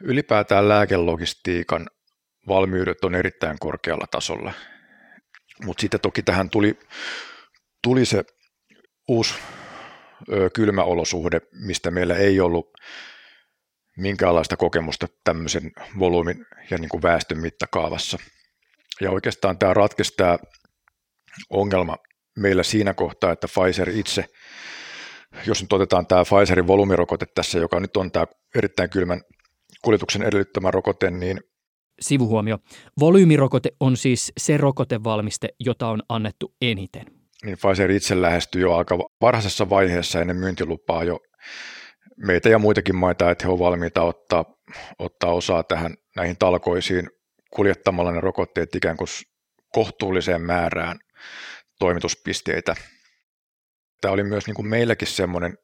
ylipäätään 0.01 0.69
lääkelogistiikan 0.69 1.87
valmiudet 2.47 3.03
on 3.03 3.15
erittäin 3.15 3.57
korkealla 3.59 4.05
tasolla. 4.11 4.53
Mutta 5.65 5.81
sitten 5.81 5.99
toki 5.99 6.21
tähän 6.21 6.49
tuli, 6.49 6.79
tuli 7.83 8.05
se 8.05 8.23
uusi 9.07 9.33
kylmäolosuhde, 10.53 11.41
mistä 11.51 11.91
meillä 11.91 12.15
ei 12.15 12.39
ollut 12.39 12.71
minkäänlaista 13.97 14.57
kokemusta 14.57 15.07
tämmöisen 15.23 15.71
volyymin 15.99 16.45
ja 16.71 16.77
niin 16.77 16.89
kuin 16.89 17.03
väestön 17.03 17.37
mittakaavassa. 17.37 18.17
Ja 19.01 19.11
oikeastaan 19.11 19.57
tämä 19.59 19.73
ratkaisi 19.73 20.13
tämä 20.17 20.37
ongelma 21.49 21.97
meillä 22.37 22.63
siinä 22.63 22.93
kohtaa, 22.93 23.31
että 23.31 23.47
Pfizer 23.47 23.89
itse, 23.89 24.25
jos 25.47 25.61
nyt 25.61 25.73
otetaan 25.73 26.07
tämä 26.07 26.23
Pfizerin 26.23 26.67
volyymirokote 26.67 27.25
tässä, 27.35 27.59
joka 27.59 27.79
nyt 27.79 27.97
on 27.97 28.11
tämä 28.11 28.25
erittäin 28.55 28.89
kylmän 28.89 29.21
kuljetuksen 29.81 30.21
edellyttämä 30.21 30.71
rokote, 30.71 31.11
niin 31.11 31.39
Sivuhuomio. 32.01 32.57
Volyymirokote 32.99 33.71
on 33.79 33.97
siis 33.97 34.31
se 34.37 34.57
rokotevalmiste, 34.57 35.49
jota 35.59 35.87
on 35.87 36.03
annettu 36.09 36.55
eniten. 36.61 37.05
Niin 37.45 37.57
Pfizer 37.57 37.91
itse 37.91 38.21
lähestyi 38.21 38.61
jo 38.61 38.75
aika 38.75 38.97
varhaisessa 39.21 39.69
vaiheessa 39.69 40.21
ennen 40.21 40.37
myyntilupaa 40.37 41.03
jo 41.03 41.19
meitä 42.17 42.49
ja 42.49 42.59
muitakin 42.59 42.95
maita, 42.95 43.31
että 43.31 43.45
he 43.45 43.49
ovat 43.49 43.59
valmiita 43.59 44.01
ottaa, 44.01 44.45
ottaa 44.99 45.33
osaa 45.33 45.63
tähän 45.63 45.95
näihin 46.15 46.37
talkoisiin 46.37 47.09
kuljettamalla 47.53 48.11
ne 48.11 48.19
rokotteet 48.19 48.75
ikään 48.75 48.97
kuin 48.97 49.07
kohtuulliseen 49.73 50.41
määrään 50.41 50.99
toimituspisteitä. 51.79 52.75
Tämä 54.01 54.11
oli 54.11 54.23
myös 54.23 54.47
niin 54.47 54.55
kuin 54.55 54.67
meilläkin 54.67 55.07
semmoinen 55.07 55.57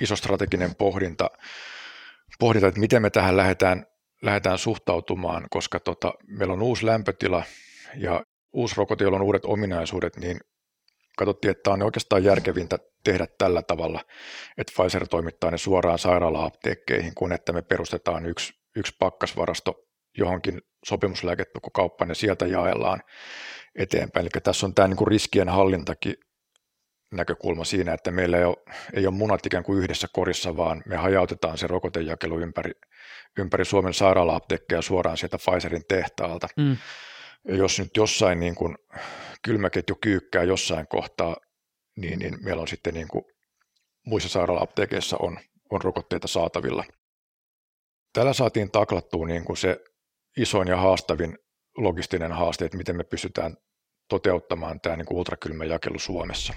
iso 0.00 0.16
strateginen 0.16 0.74
pohdinta, 0.74 1.30
pohdinta, 2.38 2.68
että 2.68 2.80
miten 2.80 3.02
me 3.02 3.10
tähän 3.10 3.36
lähdetään, 3.36 3.86
lähdetään 4.22 4.58
suhtautumaan, 4.58 5.46
koska 5.50 5.80
tota, 5.80 6.12
meillä 6.26 6.54
on 6.54 6.62
uusi 6.62 6.86
lämpötila 6.86 7.44
ja 7.96 8.24
uusi 8.52 8.74
rokote, 8.76 9.04
jolla 9.04 9.16
on 9.16 9.24
uudet 9.24 9.44
ominaisuudet, 9.44 10.16
niin 10.16 10.40
katsottiin, 11.16 11.50
että 11.50 11.70
on 11.70 11.82
oikeastaan 11.82 12.24
järkevintä 12.24 12.78
tehdä 13.04 13.26
tällä 13.38 13.62
tavalla, 13.62 14.00
että 14.58 14.72
Pfizer 14.76 15.08
toimittaa 15.08 15.50
ne 15.50 15.58
suoraan 15.58 15.98
sairaala-apteekkeihin, 15.98 17.14
kun 17.14 17.32
että 17.32 17.52
me 17.52 17.62
perustetaan 17.62 18.26
yksi, 18.26 18.52
yksi 18.76 18.96
pakkasvarasto 18.98 19.74
johonkin 20.18 20.62
sopimuslääketukkokauppaan 20.84 22.08
ja 22.08 22.14
sieltä 22.14 22.46
jaellaan 22.46 23.02
eteenpäin. 23.74 24.24
Eli 24.24 24.42
tässä 24.42 24.66
on 24.66 24.74
tämä 24.74 24.88
niin 24.88 24.96
kuin 24.96 25.08
riskien 25.08 25.48
hallintakin 25.48 26.14
näkökulma 27.12 27.64
siinä, 27.64 27.92
että 27.92 28.10
meillä 28.10 28.38
ei 28.38 28.44
ole, 28.44 28.56
ei 28.92 29.06
ole 29.06 29.14
munat 29.14 29.46
ikään 29.46 29.64
kuin 29.64 29.78
yhdessä 29.78 30.08
korissa, 30.12 30.56
vaan 30.56 30.82
me 30.86 30.96
hajautetaan 30.96 31.58
se 31.58 31.66
rokotejakelu 31.66 32.40
ympäri, 32.40 32.72
ympäri 33.38 33.64
Suomen 33.64 33.94
sairaala-apteekkeja 33.94 34.82
suoraan 34.82 35.16
sieltä 35.16 35.38
Pfizerin 35.38 35.84
tehtaalta. 35.88 36.48
Mm. 36.56 36.76
Ja 37.48 37.56
jos 37.56 37.78
nyt 37.78 37.96
jossain 37.96 38.40
niin 38.40 38.54
kuin 38.54 38.78
kylmäketju 39.46 39.94
kyykkää 40.00 40.42
jossain 40.42 40.88
kohtaa, 40.88 41.36
niin, 41.96 42.18
niin 42.18 42.38
meillä 42.44 42.62
on 42.62 42.68
sitten 42.68 42.94
niin 42.94 43.08
kuin 43.08 43.24
muissa 44.06 44.28
sairaala-apteekeissa 44.28 45.16
on, 45.20 45.38
on 45.70 45.82
rokotteita 45.82 46.28
saatavilla. 46.28 46.84
Tällä 48.12 48.32
saatiin 48.32 48.70
taklattua 48.70 49.26
niin 49.26 49.44
kuin 49.44 49.56
se 49.56 49.80
isoin 50.36 50.68
ja 50.68 50.76
haastavin 50.76 51.38
logistinen 51.76 52.32
haaste, 52.32 52.64
että 52.64 52.76
miten 52.76 52.96
me 52.96 53.04
pystytään 53.04 53.56
toteuttamaan 54.08 54.80
tämä 54.80 54.96
niin 54.96 55.06
kuin 55.06 55.18
ultrakylmä 55.18 55.64
jakelu 55.64 55.98
Suomessa. 55.98 56.54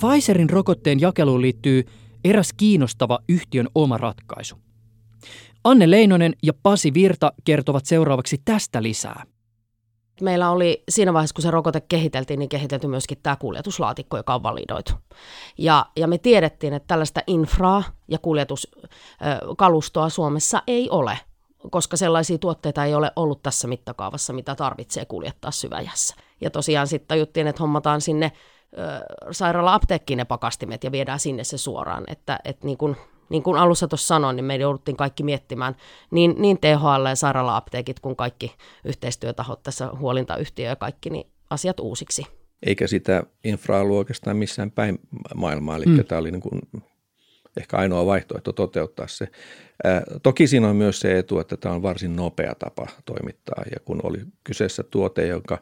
Pfizerin 0.00 0.50
rokotteen 0.50 1.00
jakeluun 1.00 1.42
liittyy 1.42 1.84
eräs 2.24 2.52
kiinnostava 2.56 3.18
yhtiön 3.28 3.68
oma 3.74 3.98
ratkaisu. 3.98 4.69
Anne 5.64 5.90
Leinonen 5.90 6.32
ja 6.42 6.52
Pasi 6.62 6.94
Virta 6.94 7.32
kertovat 7.44 7.86
seuraavaksi 7.86 8.42
tästä 8.44 8.82
lisää. 8.82 9.24
Meillä 10.20 10.50
oli 10.50 10.82
siinä 10.88 11.12
vaiheessa, 11.12 11.34
kun 11.34 11.42
se 11.42 11.50
rokote 11.50 11.80
kehiteltiin, 11.80 12.38
niin 12.38 12.48
kehitelty 12.48 12.86
myöskin 12.86 13.18
tämä 13.22 13.36
kuljetuslaatikko, 13.36 14.16
joka 14.16 14.34
on 14.34 14.42
validoitu. 14.42 14.92
Ja, 15.58 15.86
ja 15.96 16.06
me 16.06 16.18
tiedettiin, 16.18 16.72
että 16.72 16.86
tällaista 16.86 17.20
infraa 17.26 17.82
ja 18.08 18.18
kuljetuskalustoa 18.18 20.08
Suomessa 20.08 20.62
ei 20.66 20.90
ole, 20.90 21.18
koska 21.70 21.96
sellaisia 21.96 22.38
tuotteita 22.38 22.84
ei 22.84 22.94
ole 22.94 23.12
ollut 23.16 23.42
tässä 23.42 23.68
mittakaavassa, 23.68 24.32
mitä 24.32 24.54
tarvitsee 24.54 25.04
kuljettaa 25.04 25.50
syväjässä. 25.50 26.16
Ja 26.40 26.50
tosiaan 26.50 26.86
sitten 26.86 27.08
tajuttiin, 27.08 27.46
että 27.46 27.62
hommataan 27.62 28.00
sinne 28.00 28.32
sairaala-apteekkiin 29.30 30.16
ne 30.16 30.24
pakastimet 30.24 30.84
ja 30.84 30.92
viedään 30.92 31.20
sinne 31.20 31.44
se 31.44 31.58
suoraan. 31.58 32.04
Että, 32.06 32.40
että 32.44 32.66
niin 32.66 32.78
kuin 32.78 32.96
niin 33.30 33.42
kuin 33.42 33.58
alussa 33.58 33.88
tuossa 33.88 34.06
sanoin, 34.06 34.36
niin 34.36 34.44
me 34.44 34.56
jouduttiin 34.56 34.96
kaikki 34.96 35.22
miettimään 35.22 35.76
niin, 36.10 36.34
niin 36.38 36.58
THL 36.60 37.06
ja 37.08 37.14
sairaala-apteekit 37.14 38.00
kuin 38.00 38.16
kaikki 38.16 38.54
yhteistyötahot 38.84 39.62
tässä, 39.62 39.90
huolintayhtiö 39.98 40.68
ja 40.68 40.76
kaikki, 40.76 41.10
niin 41.10 41.26
asiat 41.50 41.80
uusiksi. 41.80 42.26
Eikä 42.66 42.86
sitä 42.86 43.22
infraa 43.44 43.80
ollut 43.80 43.96
oikeastaan 43.96 44.36
missään 44.36 44.70
päin 44.70 44.98
maailmaa, 45.34 45.76
eli 45.76 45.86
mm. 45.86 46.04
tämä 46.04 46.18
oli 46.18 46.30
niin 46.30 46.42
kuin 46.42 46.60
ehkä 47.56 47.76
ainoa 47.76 48.06
vaihtoehto 48.06 48.52
toteuttaa 48.52 49.06
se. 49.06 49.28
Ää, 49.84 50.02
toki 50.22 50.46
siinä 50.46 50.68
on 50.68 50.76
myös 50.76 51.00
se 51.00 51.18
etu, 51.18 51.38
että 51.38 51.56
tämä 51.56 51.74
on 51.74 51.82
varsin 51.82 52.16
nopea 52.16 52.54
tapa 52.54 52.86
toimittaa, 53.04 53.62
ja 53.70 53.76
kun 53.84 54.00
oli 54.02 54.18
kyseessä 54.44 54.82
tuote, 54.82 55.26
jonka 55.26 55.58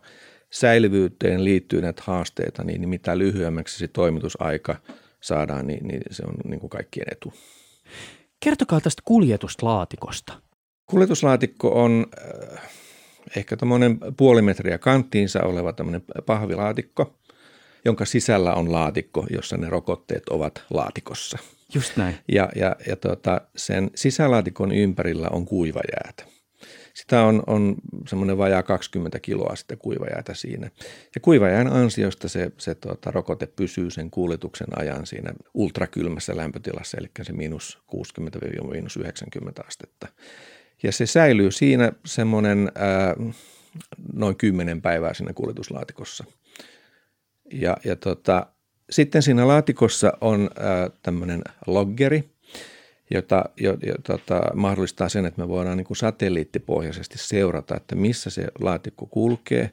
säilyvyyteen 0.50 1.44
liittyy 1.44 1.80
näitä 1.80 2.02
haasteita, 2.06 2.64
niin 2.64 2.88
mitä 2.88 3.18
lyhyemmäksi 3.18 3.78
se 3.78 3.88
toimitusaika 3.88 4.76
saadaan, 5.20 5.66
niin, 5.66 5.88
niin 5.88 6.02
se 6.10 6.22
on 6.26 6.34
niin 6.44 6.60
kuin 6.60 6.70
kaikkien 6.70 7.06
etu. 7.12 7.32
Kertokaa 8.44 8.80
tästä 8.80 9.02
kuljetuslaatikosta. 9.04 10.32
Kuljetuslaatikko 10.86 11.82
on 11.82 12.06
äh, 12.54 12.62
ehkä 13.36 13.56
tämmöinen 13.56 13.98
puoli 14.16 14.42
metriä 14.42 14.78
kanttiinsa 14.78 15.42
oleva 15.42 15.72
tämmöinen 15.72 16.02
pahvilaatikko, 16.26 17.18
jonka 17.84 18.04
sisällä 18.04 18.54
on 18.54 18.72
laatikko, 18.72 19.26
jossa 19.30 19.56
ne 19.56 19.70
rokotteet 19.70 20.28
ovat 20.28 20.62
laatikossa. 20.70 21.38
Just 21.74 21.96
näin. 21.96 22.14
Ja, 22.28 22.48
ja, 22.56 22.76
ja 22.86 22.96
tuota, 22.96 23.40
sen 23.56 23.90
sisälaatikon 23.94 24.72
ympärillä 24.72 25.28
on 25.30 25.46
kuivajäätä. 25.46 26.37
Sitä 26.98 27.22
on, 27.22 27.42
on 27.46 27.74
semmoinen 28.08 28.38
vajaa 28.38 28.62
20 28.62 29.20
kiloa 29.20 29.56
sitten 29.56 29.78
kuivajäätä 29.78 30.34
siinä. 30.34 30.70
Ja 31.14 31.20
kuivajään 31.20 31.72
ansiosta 31.72 32.28
se, 32.28 32.52
se 32.56 32.74
tuota, 32.74 33.10
rokote 33.10 33.46
pysyy 33.46 33.90
sen 33.90 34.10
kuljetuksen 34.10 34.66
ajan 34.78 35.06
siinä 35.06 35.32
ultrakylmässä 35.54 36.36
lämpötilassa, 36.36 36.96
eli 37.00 37.10
se 37.22 37.32
miinus 37.32 37.78
60-90 37.94 39.66
astetta. 39.66 40.08
Ja 40.82 40.92
se 40.92 41.06
säilyy 41.06 41.50
siinä 41.50 41.92
semmoinen 42.04 42.72
ää, 42.74 43.14
noin 44.12 44.36
10 44.36 44.82
päivää 44.82 45.14
siinä 45.14 45.32
kuljetuslaatikossa. 45.32 46.24
Ja, 47.52 47.76
ja 47.84 47.96
tota, 47.96 48.46
sitten 48.90 49.22
siinä 49.22 49.48
laatikossa 49.48 50.12
on 50.20 50.50
tämmöinen 51.02 51.42
loggeri– 51.66 52.24
jota, 53.10 53.44
jo, 53.56 53.76
jo, 53.86 53.94
tota, 54.06 54.40
mahdollistaa 54.54 55.08
sen, 55.08 55.26
että 55.26 55.40
me 55.40 55.48
voidaan 55.48 55.76
niin 55.76 55.86
kuin 55.86 55.96
satelliittipohjaisesti 55.96 57.18
seurata, 57.18 57.76
että 57.76 57.94
missä 57.94 58.30
se 58.30 58.46
laatikko 58.60 59.06
kulkee, 59.06 59.70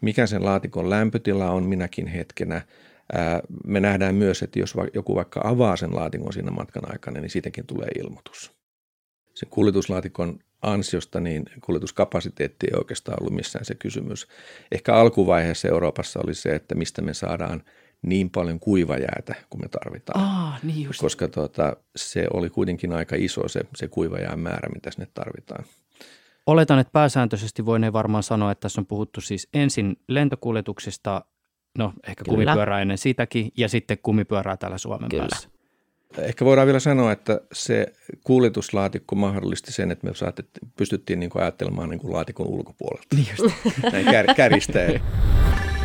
mikä 0.00 0.26
sen 0.26 0.44
laatikon 0.44 0.90
lämpötila 0.90 1.50
on 1.50 1.64
minäkin 1.64 2.06
hetkenä. 2.06 2.62
Ää, 3.12 3.40
me 3.66 3.80
nähdään 3.80 4.14
myös, 4.14 4.42
että 4.42 4.58
jos 4.58 4.74
joku 4.94 5.14
vaikka 5.14 5.40
avaa 5.44 5.76
sen 5.76 5.94
laatikon 5.94 6.32
siinä 6.32 6.50
matkan 6.50 6.90
aikana, 6.92 7.20
niin 7.20 7.30
siitäkin 7.30 7.66
tulee 7.66 7.88
ilmoitus. 7.98 8.52
Sen 9.34 9.48
kuljetuslaatikon 9.48 10.38
ansiosta 10.62 11.20
niin 11.20 11.44
kuljetuskapasiteetti 11.64 12.66
ei 12.66 12.78
oikeastaan 12.78 13.18
ollut 13.20 13.34
missään 13.34 13.64
se 13.64 13.74
kysymys. 13.74 14.28
Ehkä 14.72 14.94
alkuvaiheessa 14.94 15.68
Euroopassa 15.68 16.20
oli 16.24 16.34
se, 16.34 16.54
että 16.54 16.74
mistä 16.74 17.02
me 17.02 17.14
saadaan– 17.14 17.62
niin 18.02 18.30
paljon 18.30 18.60
kuivajäätä 18.60 19.34
kuin 19.50 19.60
me 19.62 19.68
tarvitaan. 19.68 20.24
Aa, 20.24 20.58
niin 20.62 20.84
just. 20.84 21.00
Koska 21.00 21.28
tuota, 21.28 21.76
se 21.96 22.26
oli 22.32 22.50
kuitenkin 22.50 22.92
aika 22.92 23.16
iso 23.18 23.48
se, 23.48 23.60
se 23.76 23.88
kuivajään 23.88 24.38
määrä, 24.38 24.68
mitä 24.74 24.90
sinne 24.90 25.08
tarvitaan. 25.14 25.64
Oletan, 26.46 26.78
että 26.78 26.92
pääsääntöisesti 26.92 27.66
voineen 27.66 27.92
varmaan 27.92 28.22
sanoa, 28.22 28.52
että 28.52 28.60
tässä 28.60 28.80
on 28.80 28.86
puhuttu 28.86 29.20
siis 29.20 29.48
ensin 29.54 29.96
lentokuljetuksista, 30.08 31.24
no 31.78 31.92
ehkä 32.08 32.24
Kyllä. 32.24 32.36
kumipyörää 32.36 32.80
ennen 32.80 32.98
sitäkin, 32.98 33.52
ja 33.56 33.68
sitten 33.68 33.98
kumipyörää 34.02 34.56
täällä 34.56 34.78
Suomen 34.78 35.10
Kyllä. 35.10 35.26
päässä. 35.30 35.48
Ehkä 36.18 36.44
voidaan 36.44 36.66
vielä 36.66 36.80
sanoa, 36.80 37.12
että 37.12 37.40
se 37.52 37.92
kuljetuslaatikko 38.24 39.14
mahdollisti 39.14 39.72
sen, 39.72 39.90
että 39.90 40.06
me 40.06 40.12
pystyttiin 40.76 41.20
niin 41.20 41.30
kuin 41.30 41.42
ajattelemaan 41.42 41.88
niin 41.88 42.00
kuin 42.00 42.12
laatikon 42.12 42.46
ulkopuolelta. 42.46 43.16
Niin 43.16 43.28
just. 43.38 43.54
Näin 43.92 44.04
kär. 44.04 44.26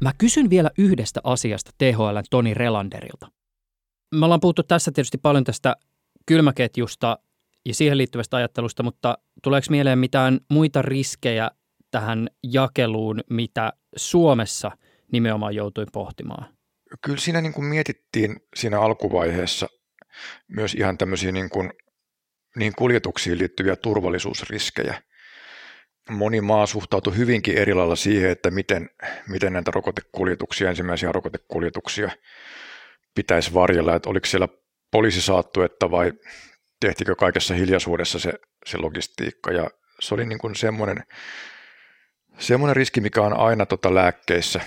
Mä 0.00 0.12
kysyn 0.18 0.50
vielä 0.50 0.70
yhdestä 0.78 1.20
asiasta 1.24 1.70
THL 1.78 2.18
Toni 2.30 2.54
Relanderilta. 2.54 3.30
Me 4.14 4.24
ollaan 4.24 4.40
puhuttu 4.40 4.62
tässä 4.62 4.90
tietysti 4.92 5.18
paljon 5.18 5.44
tästä 5.44 5.76
kylmäketjusta 6.26 7.18
ja 7.64 7.74
siihen 7.74 7.98
liittyvästä 7.98 8.36
ajattelusta, 8.36 8.82
mutta 8.82 9.18
tuleeko 9.42 9.66
mieleen 9.70 9.98
mitään 9.98 10.40
muita 10.50 10.82
riskejä 10.82 11.50
tähän 11.90 12.28
jakeluun, 12.42 13.20
mitä 13.30 13.72
Suomessa 13.96 14.70
nimenomaan 15.12 15.54
joutui 15.54 15.86
pohtimaan? 15.92 16.54
Kyllä 17.04 17.18
siinä 17.18 17.40
niin 17.40 17.52
kuin 17.52 17.64
mietittiin 17.64 18.36
siinä 18.56 18.80
alkuvaiheessa 18.80 19.66
myös 20.48 20.74
ihan 20.74 20.98
tämmöisiä 20.98 21.32
niin 21.32 21.50
kuin, 21.50 21.72
niin 22.56 22.72
kuljetuksiin 22.78 23.38
liittyviä 23.38 23.76
turvallisuusriskejä. 23.76 25.02
Moni 26.08 26.40
maa 26.40 26.66
suhtautui 26.66 27.16
hyvinkin 27.16 27.58
eri 27.58 27.74
lailla 27.74 27.96
siihen, 27.96 28.30
että 28.30 28.50
miten, 28.50 28.90
miten 29.28 29.52
näitä 29.52 29.70
rokotekuljetuksia, 29.70 30.68
ensimmäisiä 30.68 31.12
rokotekuljetuksia 31.12 32.10
pitäisi 33.14 33.54
varjella, 33.54 33.94
että 33.94 34.10
oliko 34.10 34.26
siellä 34.26 34.48
poliisisaattuetta 34.90 35.90
vai 35.90 36.12
tehtikö 36.80 37.16
kaikessa 37.16 37.54
hiljaisuudessa 37.54 38.18
se, 38.18 38.32
se 38.66 38.78
logistiikka. 38.78 39.52
Ja 39.52 39.70
se 40.00 40.14
oli 40.14 40.26
niin 40.26 40.38
kuin 40.38 40.54
semmoinen, 40.54 41.04
semmoinen 42.38 42.76
riski, 42.76 43.00
mikä 43.00 43.22
on 43.22 43.36
aina 43.36 43.66
tota 43.66 43.94
lääkkeissä, 43.94 44.60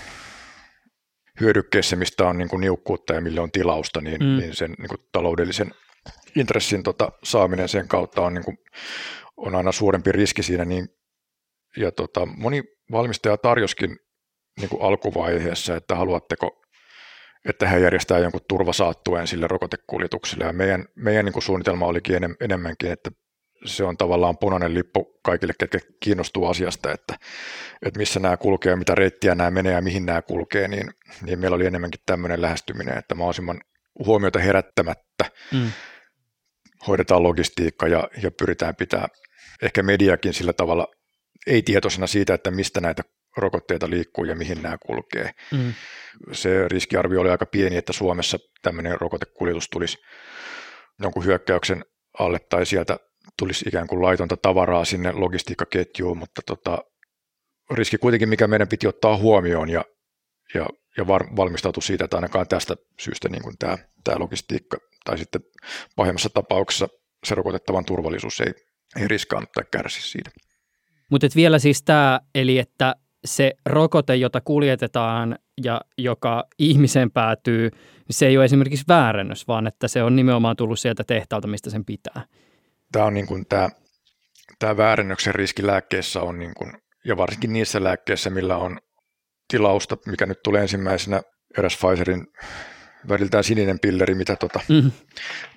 hyödykkeissä, 1.40 1.96
mistä 1.96 2.26
on 2.26 2.38
niin 2.38 2.48
kuin 2.48 2.60
niukkuutta 2.60 3.14
ja 3.14 3.20
millä 3.20 3.42
on 3.42 3.52
tilausta, 3.52 4.00
niin, 4.00 4.22
mm. 4.22 4.38
niin 4.38 4.56
sen 4.56 4.74
niin 4.78 4.88
kuin 4.88 5.00
taloudellisen 5.12 5.74
intressin 6.36 6.82
tota, 6.82 7.12
saaminen 7.24 7.68
sen 7.68 7.88
kautta 7.88 8.22
on, 8.22 8.34
niin 8.34 8.44
kuin, 8.44 8.58
on 9.36 9.54
aina 9.54 9.72
suurempi 9.72 10.12
riski 10.12 10.42
siinä. 10.42 10.64
Niin, 10.64 10.88
ja 11.76 11.92
tota, 11.92 12.26
moni 12.26 12.62
valmistaja 12.92 13.36
tarjoskin 13.36 13.96
niin 14.60 14.68
kuin 14.68 14.82
alkuvaiheessa, 14.82 15.76
että 15.76 15.94
haluatteko 15.94 16.62
että 17.48 17.68
he 17.68 17.78
järjestää 17.78 18.18
jonkun 18.18 18.40
turvasaattueen 18.48 19.26
sille 19.26 19.46
rokotekuljetukselle. 19.46 20.44
Ja 20.44 20.52
meidän, 20.52 20.84
meidän 20.94 21.24
niin 21.24 21.32
kuin 21.32 21.42
suunnitelma 21.42 21.86
olikin 21.86 22.16
enem, 22.16 22.36
enemmänkin, 22.40 22.92
että 22.92 23.10
se 23.64 23.84
on 23.84 23.96
tavallaan 23.96 24.38
punainen 24.38 24.74
lippu 24.74 25.20
kaikille, 25.24 25.52
ketkä 25.58 25.78
kiinnostuu 26.00 26.46
asiasta, 26.46 26.92
että, 26.92 27.14
että 27.82 27.98
missä 27.98 28.20
nämä 28.20 28.36
kulkee, 28.36 28.76
mitä 28.76 28.94
reittiä 28.94 29.34
nämä 29.34 29.50
menee 29.50 29.72
ja 29.72 29.82
mihin 29.82 30.06
nämä 30.06 30.22
kulkee, 30.22 30.68
niin, 30.68 30.90
niin 31.22 31.38
meillä 31.38 31.54
oli 31.54 31.66
enemmänkin 31.66 32.00
tämmöinen 32.06 32.42
lähestyminen, 32.42 32.98
että 32.98 33.14
mahdollisimman 33.14 33.60
huomiota 34.06 34.38
herättämättä 34.38 35.24
mm. 35.52 35.72
hoidetaan 36.86 37.22
logistiikka 37.22 37.88
ja, 37.88 38.08
ja 38.22 38.30
pyritään 38.30 38.76
pitää 38.76 39.08
ehkä 39.62 39.82
mediakin 39.82 40.34
sillä 40.34 40.52
tavalla 40.52 40.86
ei 41.46 41.62
tietoisena 41.62 42.06
siitä, 42.06 42.34
että 42.34 42.50
mistä 42.50 42.80
näitä 42.80 43.02
rokotteita 43.36 43.90
liikkuu 43.90 44.24
ja 44.24 44.36
mihin 44.36 44.62
nämä 44.62 44.78
kulkee. 44.86 45.30
Mm. 45.52 45.74
Se 46.32 46.68
riskiarvio 46.68 47.20
oli 47.20 47.30
aika 47.30 47.46
pieni, 47.46 47.76
että 47.76 47.92
Suomessa 47.92 48.38
tämmöinen 48.62 49.00
rokotekuljetus 49.00 49.68
tulisi 49.70 49.98
jonkun 51.02 51.24
hyökkäyksen 51.24 51.84
alle 52.18 52.38
tai 52.38 52.66
sieltä 52.66 52.96
tulisi 53.38 53.64
ikään 53.68 53.86
kuin 53.86 54.02
laitonta 54.02 54.36
tavaraa 54.36 54.84
sinne 54.84 55.12
logistiikkaketjuun, 55.12 56.18
mutta 56.18 56.42
tota, 56.46 56.78
riski 57.70 57.98
kuitenkin, 57.98 58.28
mikä 58.28 58.46
meidän 58.46 58.68
piti 58.68 58.86
ottaa 58.86 59.16
huomioon 59.16 59.68
ja, 59.68 59.84
ja, 60.54 60.66
ja 60.96 61.06
var, 61.06 61.36
valmistautua 61.36 61.82
siitä, 61.82 62.04
että 62.04 62.16
ainakaan 62.16 62.48
tästä 62.48 62.76
syystä 63.00 63.28
niin 63.28 63.42
kuin 63.42 63.58
tämä, 63.58 63.78
tämä 64.04 64.18
logistiikka 64.18 64.76
tai 65.04 65.18
sitten 65.18 65.40
pahimmassa 65.96 66.28
tapauksessa 66.34 66.88
se 67.26 67.34
rokotettavan 67.34 67.84
turvallisuus 67.84 68.40
ei, 68.40 68.52
ei 68.96 69.08
riskaannut 69.08 69.52
tai 69.52 69.64
kärsi 69.70 70.02
siitä. 70.02 70.30
Mutta 71.12 71.26
vielä 71.36 71.58
siis 71.58 71.82
tämä, 71.82 72.20
eli 72.34 72.58
että 72.58 72.94
se 73.24 73.52
rokote, 73.66 74.16
jota 74.16 74.40
kuljetetaan 74.40 75.38
ja 75.64 75.80
joka 75.98 76.44
ihmiseen 76.58 77.10
päätyy, 77.10 77.70
se 78.10 78.26
ei 78.26 78.36
ole 78.36 78.44
esimerkiksi 78.44 78.84
väärennös, 78.88 79.48
vaan 79.48 79.66
että 79.66 79.88
se 79.88 80.02
on 80.02 80.16
nimenomaan 80.16 80.56
tullut 80.56 80.80
sieltä 80.80 81.04
tehtaalta, 81.04 81.48
mistä 81.48 81.70
sen 81.70 81.84
pitää. 81.84 82.22
Tämä 82.92 83.04
on 83.04 83.14
niin 83.14 83.26
kuin 83.26 83.46
tämä, 83.48 83.68
tämä 84.58 84.76
väärennöksen 84.76 85.34
riski 85.34 85.66
lääkkeessä 85.66 86.20
on, 86.20 86.38
niin 86.38 86.54
kuin, 86.54 86.72
ja 87.04 87.16
varsinkin 87.16 87.52
niissä 87.52 87.84
lääkkeissä, 87.84 88.30
millä 88.30 88.56
on 88.56 88.78
tilausta, 89.48 89.96
mikä 90.06 90.26
nyt 90.26 90.42
tulee 90.42 90.62
ensimmäisenä 90.62 91.22
eräs 91.58 91.76
Pfizerin 91.76 92.26
väliltään 93.08 93.44
sininen 93.44 93.78
pilleri, 93.78 94.14
mitä 94.14 94.36
tota, 94.36 94.60
mm-hmm. 94.68 94.92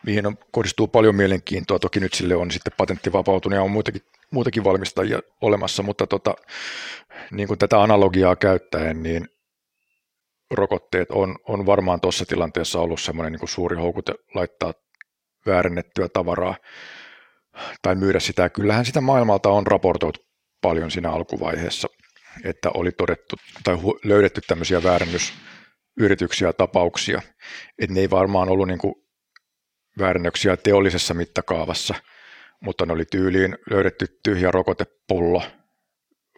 mihin 0.05 0.27
on, 0.27 0.37
kohdistuu 0.51 0.87
paljon 0.87 1.15
mielenkiintoa. 1.15 1.79
Toki 1.79 1.99
nyt 1.99 2.13
sille 2.13 2.35
on 2.35 2.51
sitten 2.51 2.73
patentti 2.77 3.13
vapautunut 3.13 3.57
ja 3.57 3.63
on 3.63 3.71
muitakin, 3.71 4.01
muitakin 4.31 4.63
valmistajia 4.63 5.19
olemassa, 5.41 5.83
mutta 5.83 6.07
tota, 6.07 6.35
niin 7.31 7.47
kuin 7.47 7.59
tätä 7.59 7.81
analogiaa 7.81 8.35
käyttäen, 8.35 9.03
niin 9.03 9.29
rokotteet 10.51 11.11
on, 11.11 11.35
on 11.47 11.65
varmaan 11.65 12.01
tuossa 12.01 12.25
tilanteessa 12.25 12.79
ollut 12.79 13.01
semmoinen 13.01 13.31
niin 13.31 13.39
kuin 13.39 13.49
suuri 13.49 13.75
houkute 13.75 14.13
laittaa 14.35 14.73
väärennettyä 15.45 16.09
tavaraa 16.09 16.55
tai 17.81 17.95
myydä 17.95 18.19
sitä. 18.19 18.49
Kyllähän 18.49 18.85
sitä 18.85 19.01
maailmalta 19.01 19.49
on 19.49 19.67
raportoitu 19.67 20.19
paljon 20.61 20.91
siinä 20.91 21.11
alkuvaiheessa, 21.11 21.87
että 22.43 22.69
oli 22.73 22.91
todettu 22.91 23.35
tai 23.63 23.77
löydetty 24.03 24.41
tämmöisiä 24.47 24.83
väärennysyrityksiä 25.99 26.47
ja 26.47 26.53
tapauksia. 26.53 27.21
Että 27.79 27.93
ne 27.93 27.99
ei 27.99 28.09
varmaan 28.09 28.49
ollut 28.49 28.67
niin 28.67 28.79
kuin 28.79 28.95
väärennöksiä 29.99 30.57
teollisessa 30.57 31.13
mittakaavassa, 31.13 31.95
mutta 32.61 32.85
ne 32.85 32.93
oli 32.93 33.05
tyyliin 33.05 33.57
löydetty 33.69 34.19
tyhjä 34.23 34.51
rokotepullo 34.51 35.43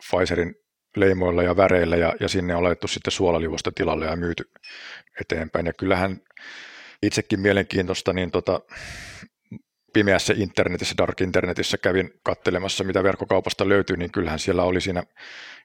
Pfizerin 0.10 0.56
leimoilla 0.96 1.43
ja 1.43 1.58
väreillä 1.58 1.96
ja, 1.96 2.15
ja 2.20 2.28
sinne 2.28 2.56
on 2.56 2.63
laitettu 2.63 2.88
sitten 2.88 3.12
suolaliuosta 3.12 3.72
tilalle 3.72 4.06
ja 4.06 4.15
myyty 4.15 4.52
eteenpäin. 5.22 5.65
Ja 5.65 5.74
kyllähän 5.74 6.22
itsekin 7.02 7.39
mielenkiintoista, 7.39 8.13
niin 8.13 8.32
tota, 8.32 8.62
pimeässä 9.93 10.34
internetissä, 10.38 10.96
dark 10.98 11.22
internetissä 11.22 11.78
kävin 11.78 12.10
kattelemassa, 12.24 12.84
mitä 12.84 13.04
verkkokaupasta 13.04 13.70
löytyy, 13.70 13.98
niin 13.98 14.12
kyllähän 14.12 14.39
siellä 14.39 14.63
oli 14.63 14.82
siinä 14.82 15.04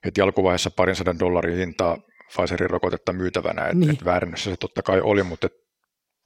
heti 0.04 0.20
alkuvaiheessa 0.20 0.70
parin 0.70 0.96
sadan 0.96 1.18
dollarin 1.18 1.56
hintaa 1.56 1.98
Pfizerin 2.36 2.70
rokotetta 2.70 3.12
myytävänä, 3.12 3.64
että 3.64 3.76
niin. 3.76 3.90
et 3.90 4.04
väärännössä 4.04 4.50
se 4.50 4.56
totta 4.56 4.82
kai 4.82 5.00
oli, 5.00 5.22
mutta 5.22 5.46
et 5.46 5.52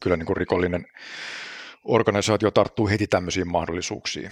kyllä 0.03 0.17
niin 0.17 0.27
kuin 0.27 0.37
rikollinen 0.37 0.87
organisaatio 1.85 2.51
tarttuu 2.51 2.89
heti 2.89 3.07
tämmöisiin 3.07 3.49
mahdollisuuksiin. 3.49 4.31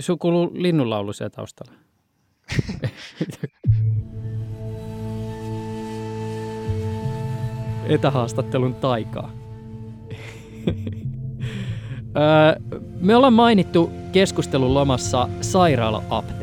Sun 0.00 0.18
kuuluu 0.18 0.50
linnunlaulu 0.54 1.12
siellä 1.12 1.30
taustalla. 1.30 1.72
Etähaastattelun 7.88 8.74
taikaa. 8.74 9.32
Me 13.00 13.16
ollaan 13.16 13.32
mainittu 13.32 13.90
keskustelun 14.12 14.74
lomassa 14.74 15.28
sairaala-apteekit. 15.40 16.39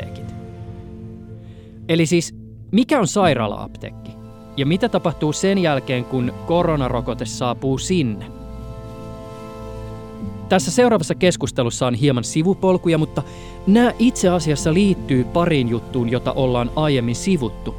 Eli 1.89 2.05
siis, 2.05 2.35
mikä 2.71 2.99
on 2.99 3.07
sairaala-apteekki? 3.07 4.11
Ja 4.57 4.65
mitä 4.65 4.89
tapahtuu 4.89 5.33
sen 5.33 5.57
jälkeen, 5.57 6.05
kun 6.05 6.33
koronarokote 6.47 7.25
saapuu 7.25 7.77
sinne? 7.77 8.25
Tässä 10.49 10.71
seuraavassa 10.71 11.15
keskustelussa 11.15 11.87
on 11.87 11.93
hieman 11.93 12.23
sivupolkuja, 12.23 12.97
mutta 12.97 13.23
nämä 13.67 13.91
itse 13.99 14.29
asiassa 14.29 14.73
liittyy 14.73 15.23
pariin 15.23 15.69
juttuun, 15.69 16.09
jota 16.09 16.31
ollaan 16.31 16.71
aiemmin 16.75 17.15
sivuttu. 17.15 17.75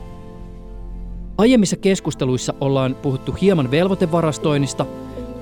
Aiemmissa 1.39 1.77
keskusteluissa 1.77 2.55
ollaan 2.61 2.95
puhuttu 2.95 3.33
hieman 3.33 3.71
velvoitevarastoinnista 3.71 4.87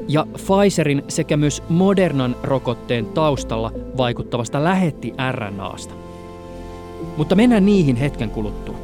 ja 0.09 0.27
Pfizerin 0.33 1.03
sekä 1.09 1.37
myös 1.37 1.63
Modernan 1.69 2.37
rokotteen 2.43 3.07
taustalla 3.07 3.73
vaikuttavasta 3.97 4.65
lähetti 4.65 5.15
RNAsta. 5.33 6.06
Mutta 7.17 7.35
mennään 7.35 7.67
niihin 7.67 7.97
hetken 7.97 8.31
kuluttua. 8.31 8.79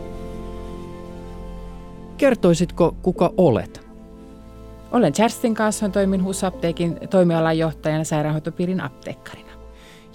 Kertoisitko, 2.16 2.96
kuka 3.02 3.32
olet? 3.36 3.86
Olen 4.92 5.12
Kerstin 5.12 5.54
kanssa, 5.54 5.88
toimin 5.88 6.24
HUS-apteekin 6.24 7.08
toimialan 7.08 7.58
johtajana 7.58 8.04
sairaanhoitopiirin 8.04 8.80
apteekkarina. 8.80 9.52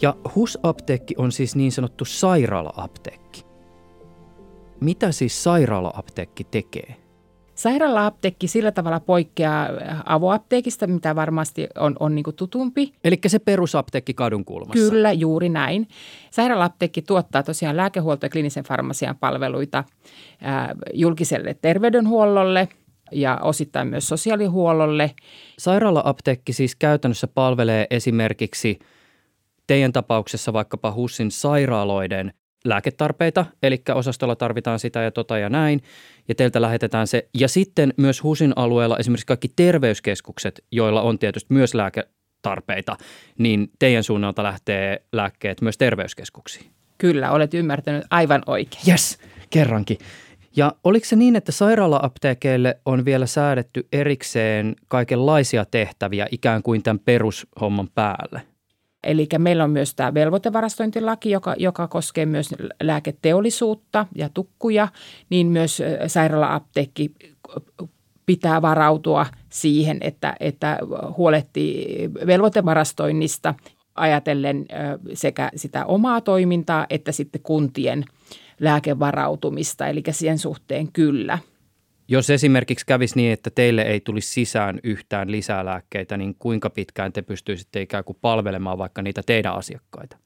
Ja 0.02 0.16
HUS-apteekki 0.36 1.16
on 1.18 1.32
siis 1.32 1.56
niin 1.56 1.72
sanottu 1.72 2.06
sairaala-apteekki. 2.06 3.46
Mitä 4.80 5.12
siis 5.12 5.44
sairaala-apteekki 5.44 6.44
tekee? 6.44 6.96
Sairaala-apteekki 7.58 8.48
sillä 8.48 8.72
tavalla 8.72 9.00
poikkeaa 9.00 9.70
avoapteekista, 10.06 10.88
mitä 10.88 11.16
varmasti 11.16 11.68
on, 11.80 11.96
on 12.00 12.16
niin 12.16 12.26
tutumpi. 12.36 12.94
Eli 13.04 13.20
se 13.28 13.40
perusapteekki 13.40 14.14
kadun 14.14 14.46
kulmassa. 14.46 14.90
Kyllä, 14.90 15.12
juuri 15.12 15.50
näin. 15.50 15.88
Sairaala-apteekki 16.32 17.02
tuottaa 17.02 17.44
tosiaan 17.44 17.78
lääkehuolto- 17.78 18.26
ja 18.26 18.30
kliinisen 18.30 18.64
farmasian 18.64 19.18
palveluita 19.18 19.84
ää, 20.42 20.76
julkiselle 20.94 21.54
terveydenhuollolle– 21.62 22.68
ja 23.12 23.40
osittain 23.42 23.88
myös 23.88 24.08
sosiaalihuollolle. 24.08 25.12
Sairaala-apteekki 25.60 26.54
siis 26.54 26.76
käytännössä 26.76 27.28
palvelee 27.28 27.88
esimerkiksi 27.90 28.80
teidän 29.68 29.94
tapauksessa 29.94 30.54
vaikkapa 30.54 30.92
HUSin 30.92 31.32
sairaaloiden 31.32 32.34
lääketarpeita, 32.70 33.46
eli 33.64 33.82
osastolla 33.96 34.36
tarvitaan 34.36 34.80
sitä 34.80 35.02
ja 35.02 35.12
tota 35.12 35.38
ja 35.38 35.50
näin, 35.50 35.82
ja 36.28 36.36
teiltä 36.36 36.62
lähetetään 36.62 37.08
se. 37.08 37.28
Ja 37.34 37.48
sitten 37.48 37.94
myös 37.98 38.24
HUSin 38.24 38.54
alueella 38.56 38.98
esimerkiksi 38.98 39.26
kaikki 39.26 39.52
terveyskeskukset, 39.56 40.64
joilla 40.72 41.02
on 41.02 41.20
tietysti 41.20 41.54
myös 41.54 41.74
lääketarpeita, 41.74 42.98
niin 43.38 43.72
teidän 43.80 44.04
suunnalta 44.04 44.44
lähtee 44.44 45.02
lääkkeet 45.12 45.62
myös 45.62 45.78
terveyskeskuksiin. 45.78 46.72
Kyllä, 46.98 47.32
olet 47.32 47.54
ymmärtänyt 47.54 48.04
aivan 48.10 48.44
oikein. 48.46 48.84
Yes, 48.88 49.18
kerrankin. 49.50 49.98
Ja 50.56 50.74
oliko 50.84 51.06
se 51.06 51.16
niin, 51.16 51.36
että 51.36 51.52
sairaala-apteekeille 51.52 52.80
on 52.86 53.06
vielä 53.06 53.26
säädetty 53.26 53.88
erikseen 53.92 54.76
kaikenlaisia 54.88 55.66
tehtäviä 55.66 56.28
ikään 56.32 56.64
kuin 56.64 56.84
tämän 56.84 57.00
perushomman 57.00 57.90
päälle? 57.96 58.42
Eli 59.08 59.28
meillä 59.38 59.64
on 59.64 59.72
myös 59.72 59.96
tämä 59.96 60.14
velvoitevarastointilaki, 60.14 61.30
joka, 61.30 61.56
joka 61.58 61.88
koskee 61.88 62.26
myös 62.26 62.50
lääketeollisuutta 62.84 64.06
ja 64.16 64.30
tukkuja, 64.34 64.88
niin 65.30 65.48
myös 65.48 65.82
sairaala-apteekki 66.08 67.12
pitää 68.26 68.62
varautua 68.62 69.26
siihen, 69.50 69.98
että, 70.02 70.36
että 70.40 70.80
huolehtii 71.18 72.10
velvoitevarastoinnista 72.28 73.54
ajatellen 73.96 74.66
sekä 75.14 75.50
sitä 75.56 75.86
omaa 75.86 76.22
toimintaa 76.22 76.86
että 76.90 77.12
sitten 77.12 77.42
kuntien 77.42 78.06
lääkevarautumista, 78.60 79.88
eli 79.88 80.04
sen 80.12 80.38
suhteen 80.38 80.92
kyllä. 80.92 81.40
Jos 82.08 82.30
esimerkiksi 82.30 82.86
kävisi 82.86 83.16
niin, 83.16 83.34
että 83.34 83.50
teille 83.50 83.82
ei 83.82 84.00
tulisi 84.00 84.32
sisään 84.32 84.80
yhtään 84.84 85.32
lisää 85.32 85.66
lääkkeitä, 85.66 86.18
niin 86.18 86.36
kuinka 86.40 86.70
pitkään 86.70 87.14
te 87.14 87.22
pystyisitte 87.22 87.82
ikään 87.82 88.04
kuin 88.04 88.18
palvelemaan 88.22 88.78
vaikka 88.78 89.02
niitä 89.02 89.24
teidän 89.26 89.54
asiakkaita? 89.54 90.18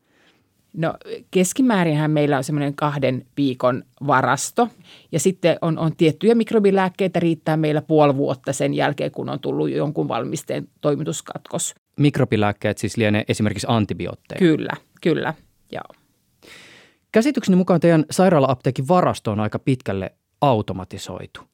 No 0.73 0.93
keskimäärinhän 1.31 2.11
meillä 2.11 2.37
on 2.37 2.43
semmoinen 2.43 2.75
kahden 2.75 3.25
viikon 3.37 3.83
varasto 4.07 4.67
ja 5.11 5.19
sitten 5.19 5.57
on, 5.61 5.77
on 5.77 5.95
tiettyjä 5.95 6.35
mikrobilääkkeitä 6.35 7.19
riittää 7.19 7.57
meillä 7.57 7.81
puoli 7.81 8.17
vuotta 8.17 8.53
sen 8.53 8.73
jälkeen, 8.73 9.11
kun 9.11 9.29
on 9.29 9.39
tullut 9.39 9.69
jonkun 9.69 10.07
valmisteen 10.07 10.67
toimituskatkos. 10.81 11.75
Mikrobilääkkeet 11.97 12.77
siis 12.77 12.97
lienee 12.97 13.23
esimerkiksi 13.27 13.67
antibiootteja? 13.69 14.39
Kyllä, 14.39 14.73
kyllä, 15.01 15.33
joo. 15.71 16.01
Käsitykseni 17.11 17.55
mukaan 17.55 17.79
teidän 17.79 18.05
sairaala-apteekin 18.11 18.87
varasto 18.87 19.31
on 19.31 19.39
aika 19.39 19.59
pitkälle 19.59 20.11
automatisoitu. 20.41 21.50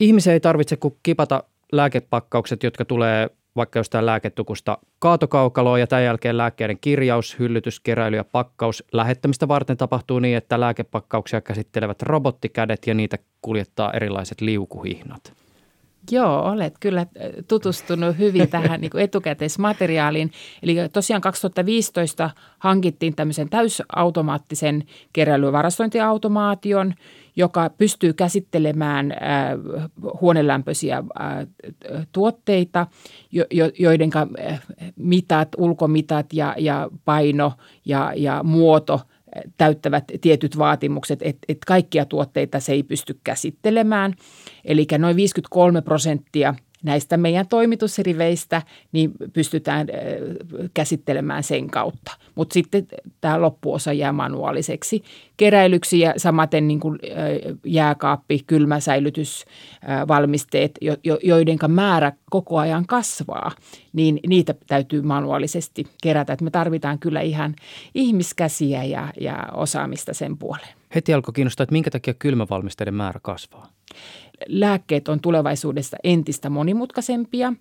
Ihmisiä 0.00 0.32
ei 0.32 0.40
tarvitse 0.40 0.76
kuin 0.76 0.96
kipata 1.02 1.44
lääkepakkaukset, 1.72 2.62
jotka 2.62 2.84
tulee 2.84 3.30
vaikka 3.56 3.78
jostain 3.78 4.06
lääketukusta 4.06 4.78
kaatokaukaloa 4.98 5.78
ja 5.78 5.86
tämän 5.86 6.04
jälkeen 6.04 6.38
lääkkeiden 6.38 6.78
kirjaus, 6.80 7.38
hyllytys, 7.38 7.80
keräily 7.80 8.16
ja 8.16 8.24
pakkaus 8.24 8.84
lähettämistä 8.92 9.48
varten 9.48 9.76
tapahtuu 9.76 10.18
niin, 10.18 10.36
että 10.36 10.60
lääkepakkauksia 10.60 11.40
käsittelevät 11.40 12.02
robottikädet 12.02 12.86
ja 12.86 12.94
niitä 12.94 13.18
kuljettaa 13.42 13.92
erilaiset 13.92 14.40
liukuhihnat. 14.40 15.32
Joo, 16.10 16.42
olet 16.42 16.74
kyllä 16.80 17.06
tutustunut 17.48 18.18
hyvin 18.18 18.48
tähän 18.54 18.80
niin 18.80 18.98
etukäteismateriaaliin. 18.98 20.32
Eli 20.62 20.76
tosiaan 20.92 21.22
2015 21.22 22.30
hankittiin 22.58 23.16
tämmöisen 23.16 23.48
täysautomaattisen 23.48 24.84
keräilyvarastointiautomaation, 25.12 26.94
joka 27.38 27.70
pystyy 27.70 28.12
käsittelemään 28.12 29.12
äh, 29.12 29.18
huonelämpöisiä 30.20 30.96
äh, 31.20 31.46
tuotteita, 32.12 32.86
joiden 33.78 34.10
äh, 34.16 34.60
mitat, 34.96 35.48
ulkomitat 35.56 36.26
ja, 36.32 36.54
ja 36.58 36.90
paino 37.04 37.52
ja, 37.84 38.12
ja 38.16 38.42
muoto 38.42 39.00
täyttävät 39.56 40.04
tietyt 40.20 40.58
vaatimukset, 40.58 41.18
että 41.22 41.46
et 41.48 41.58
kaikkia 41.66 42.04
tuotteita 42.04 42.60
se 42.60 42.72
ei 42.72 42.82
pysty 42.82 43.20
käsittelemään. 43.24 44.14
Eli 44.64 44.86
noin 44.98 45.16
53 45.16 45.82
prosenttia– 45.82 46.54
näistä 46.82 47.16
meidän 47.16 47.48
toimitusriveistä, 47.48 48.62
niin 48.92 49.12
pystytään 49.32 49.86
käsittelemään 50.74 51.42
sen 51.42 51.70
kautta. 51.70 52.12
Mutta 52.34 52.54
sitten 52.54 52.86
tämä 53.20 53.40
loppuosa 53.40 53.92
jää 53.92 54.12
manuaaliseksi 54.12 55.02
keräilyksi 55.36 56.00
ja 56.00 56.14
samaten 56.16 56.68
niin 56.68 56.80
kuin 56.80 56.98
jääkaappi, 57.64 58.40
kylmäsäilytysvalmisteet, 58.46 60.78
joiden 61.22 61.58
määrä 61.68 62.12
koko 62.30 62.58
ajan 62.58 62.86
kasvaa, 62.86 63.50
niin 63.92 64.20
niitä 64.26 64.54
täytyy 64.66 65.02
manuaalisesti 65.02 65.86
kerätä. 66.02 66.32
Et 66.32 66.40
me 66.40 66.50
tarvitaan 66.50 66.98
kyllä 66.98 67.20
ihan 67.20 67.54
ihmiskäsiä 67.94 68.84
ja, 68.84 69.12
ja 69.20 69.48
osaamista 69.54 70.14
sen 70.14 70.38
puoleen. 70.38 70.78
Heti 70.94 71.14
alkoi 71.14 71.32
kiinnostaa, 71.32 71.64
että 71.64 71.72
minkä 71.72 71.90
takia 71.90 72.14
kylmävalmisteiden 72.14 72.94
määrä 72.94 73.20
kasvaa? 73.22 73.68
Lääkkeet 74.46 75.08
on 75.08 75.20
tulevaisuudessa 75.20 75.96
entistä 76.04 76.50
monimutkaisempia. 76.50 77.52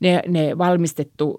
Ne, 0.00 0.22
ne 0.28 0.58
valmistettu 0.58 1.36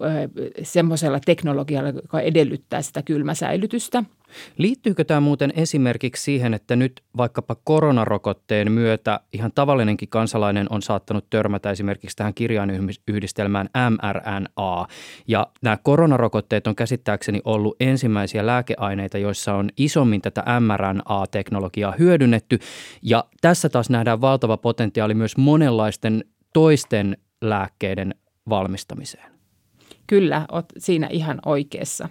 semmoisella 0.62 1.20
teknologialla, 1.20 1.88
joka 1.88 2.20
edellyttää 2.20 2.82
sitä 2.82 3.02
kylmäsäilytystä– 3.02 4.04
Liittyykö 4.58 5.04
tämä 5.04 5.20
muuten 5.20 5.52
esimerkiksi 5.56 6.22
siihen, 6.22 6.54
että 6.54 6.76
nyt 6.76 7.02
vaikkapa 7.16 7.56
koronarokotteen 7.64 8.72
myötä 8.72 9.20
ihan 9.32 9.52
tavallinenkin 9.54 10.08
kansalainen 10.08 10.66
on 10.70 10.82
saattanut 10.82 11.30
törmätä 11.30 11.70
esimerkiksi 11.70 12.16
tähän 12.16 12.34
kirjainyhdistelmään 12.34 13.68
mRNA. 13.90 14.86
Ja 15.28 15.46
nämä 15.62 15.78
koronarokotteet 15.82 16.66
on 16.66 16.76
käsittääkseni 16.76 17.40
ollut 17.44 17.76
ensimmäisiä 17.80 18.46
lääkeaineita, 18.46 19.18
joissa 19.18 19.54
on 19.54 19.70
isommin 19.76 20.22
tätä 20.22 20.44
mRNA-teknologiaa 20.60 21.94
hyödynnetty. 21.98 22.58
Ja 23.02 23.24
tässä 23.40 23.68
taas 23.68 23.90
nähdään 23.90 24.20
valtava 24.20 24.56
potentiaali 24.56 25.14
myös 25.14 25.36
monenlaisten 25.36 26.24
toisten 26.52 27.16
lääkkeiden 27.40 28.14
valmistamiseen. 28.48 29.32
Kyllä, 30.06 30.46
olet 30.52 30.72
siinä 30.78 31.06
ihan 31.10 31.38
oikeassa. 31.46 32.08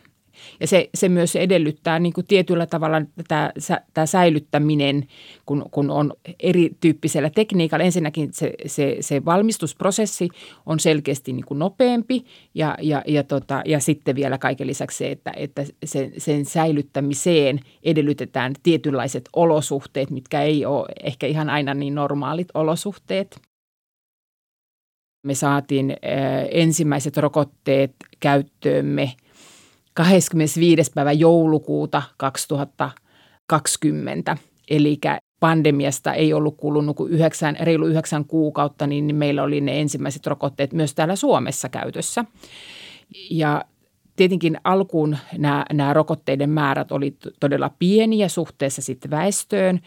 Ja 0.59 0.67
se, 0.67 0.89
se 0.93 1.09
myös 1.09 1.35
edellyttää 1.35 1.99
niin 1.99 2.13
kuin 2.13 2.27
tietyllä 2.27 2.65
tavalla 2.65 3.01
tämä, 3.27 3.51
tämä 3.93 4.05
säilyttäminen, 4.05 5.07
kun, 5.45 5.65
kun 5.71 5.91
on 5.91 6.13
erityyppisellä 6.39 7.29
tekniikalla. 7.29 7.85
Ensinnäkin 7.85 8.33
se, 8.33 8.53
se, 8.65 8.97
se 8.99 9.25
valmistusprosessi 9.25 10.29
on 10.65 10.79
selkeästi 10.79 11.33
niin 11.33 11.45
kuin 11.45 11.59
nopeampi 11.59 12.25
ja, 12.55 12.77
ja, 12.81 13.03
ja, 13.07 13.23
tota, 13.23 13.61
ja 13.65 13.79
sitten 13.79 14.15
vielä 14.15 14.37
kaiken 14.37 14.67
lisäksi 14.67 14.97
se, 14.97 15.11
että, 15.11 15.33
että 15.35 15.65
sen, 15.85 16.13
sen 16.17 16.45
säilyttämiseen 16.45 17.59
edellytetään 17.83 18.53
tietynlaiset 18.63 19.29
olosuhteet, 19.35 20.09
mitkä 20.09 20.41
ei 20.41 20.65
ole 20.65 20.87
ehkä 21.03 21.27
ihan 21.27 21.49
aina 21.49 21.73
niin 21.73 21.95
normaalit 21.95 22.47
olosuhteet. 22.53 23.41
Me 25.23 25.35
saatiin 25.35 25.97
ensimmäiset 26.51 27.17
rokotteet 27.17 27.95
käyttöömme– 28.19 29.11
25. 29.95 30.91
päivä 30.95 31.11
joulukuuta 31.11 32.01
2020. 32.17 34.37
Eli 34.69 34.99
pandemiasta 35.39 36.13
ei 36.13 36.33
ollut 36.33 36.57
kulunut 36.57 36.95
kuin 36.95 37.11
yhdeksän, 37.11 37.57
reilu 37.59 37.85
yhdeksän 37.85 38.25
kuukautta, 38.25 38.87
niin 38.87 39.15
meillä 39.15 39.43
oli 39.43 39.61
ne 39.61 39.81
ensimmäiset 39.81 40.27
rokotteet 40.27 40.73
myös 40.73 40.95
täällä 40.95 41.15
Suomessa 41.15 41.69
käytössä. 41.69 42.25
Ja 43.29 43.65
tietenkin 44.15 44.57
alkuun 44.63 45.17
nämä, 45.37 45.65
nämä 45.73 45.93
rokotteiden 45.93 46.49
määrät 46.49 46.91
oli 46.91 47.17
todella 47.39 47.71
pieniä 47.79 48.27
suhteessa 48.27 48.81
sitten 48.81 49.11
väestöön. 49.11 49.79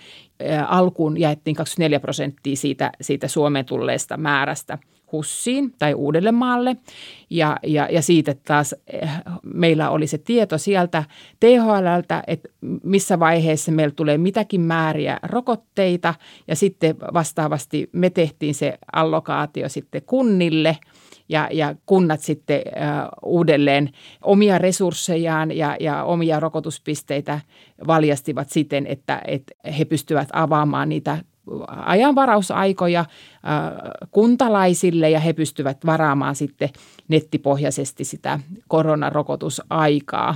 Alkuun 0.69 1.21
jaettiin 1.21 1.57
24 1.57 2.01
prosenttia 2.01 2.57
siitä, 2.57 2.93
siitä 3.01 3.29
Suomeen 3.29 3.65
tulleesta 3.65 4.17
määrästä– 4.17 4.79
Hussiin 5.13 5.73
tai 5.79 5.95
Uudellemaalle. 5.95 6.77
Ja, 7.31 7.57
ja, 7.67 7.89
ja 7.91 8.03
siitä 8.03 8.35
taas 8.45 8.75
eh, 8.93 9.11
meillä 9.55 9.91
oli 9.91 10.07
se 10.07 10.19
tieto 10.19 10.59
sieltä 10.59 11.05
THLltä, 11.41 12.23
että 12.27 12.49
missä 12.83 13.19
vaiheessa 13.19 13.73
meillä 13.73 13.95
tulee 13.97 14.19
mitäkin 14.19 14.61
määriä 14.61 15.19
rokotteita. 15.23 16.15
Ja 16.49 16.57
sitten 16.57 16.97
vastaavasti 17.15 17.91
me 17.93 18.11
tehtiin 18.11 18.55
se 18.55 18.79
allokaatio 18.93 19.69
sitten 19.69 20.03
kunnille– 20.07 20.77
ja, 21.29 21.49
ja 21.53 21.75
kunnat 21.87 22.21
sitten 22.21 22.63
äh, 22.83 23.09
uudelleen 23.23 23.91
omia 24.23 24.59
resurssejaan 24.59 25.57
ja, 25.57 25.77
ja 25.81 26.05
omia 26.05 26.41
rokotuspisteitä 26.41 27.41
valjastivat 27.87 28.51
siten, 28.51 28.87
että, 28.87 29.23
että 29.27 29.55
he 29.79 29.85
pystyvät 29.85 30.29
avaamaan 30.33 30.89
niitä 30.89 31.19
ajanvarausaikoja 31.69 33.05
kuntalaisille 34.11 35.11
ja 35.11 35.21
he 35.21 35.33
pystyvät 35.33 35.87
varaamaan 35.87 36.35
sitten 36.35 36.69
nettipohjaisesti 37.09 38.05
sitä 38.05 38.41
koronarokotusaikaa. 38.69 40.35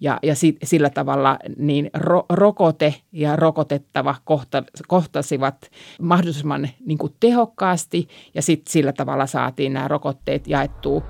Ja, 0.00 0.18
ja 0.22 0.34
sillä 0.62 0.90
tavalla 0.90 1.38
niin 1.56 1.90
ro, 1.94 2.24
rokote 2.28 2.94
ja 3.12 3.36
rokotettava 3.36 4.14
kohta, 4.24 4.62
kohtasivat 4.88 5.70
mahdollisimman 6.02 6.68
niin 6.86 6.98
kuin 6.98 7.12
tehokkaasti 7.20 8.08
ja 8.34 8.42
sitten 8.42 8.72
sillä 8.72 8.92
tavalla 8.92 9.26
saatiin 9.26 9.72
nämä 9.72 9.88
rokotteet 9.88 10.48
jaettua. 10.48 11.02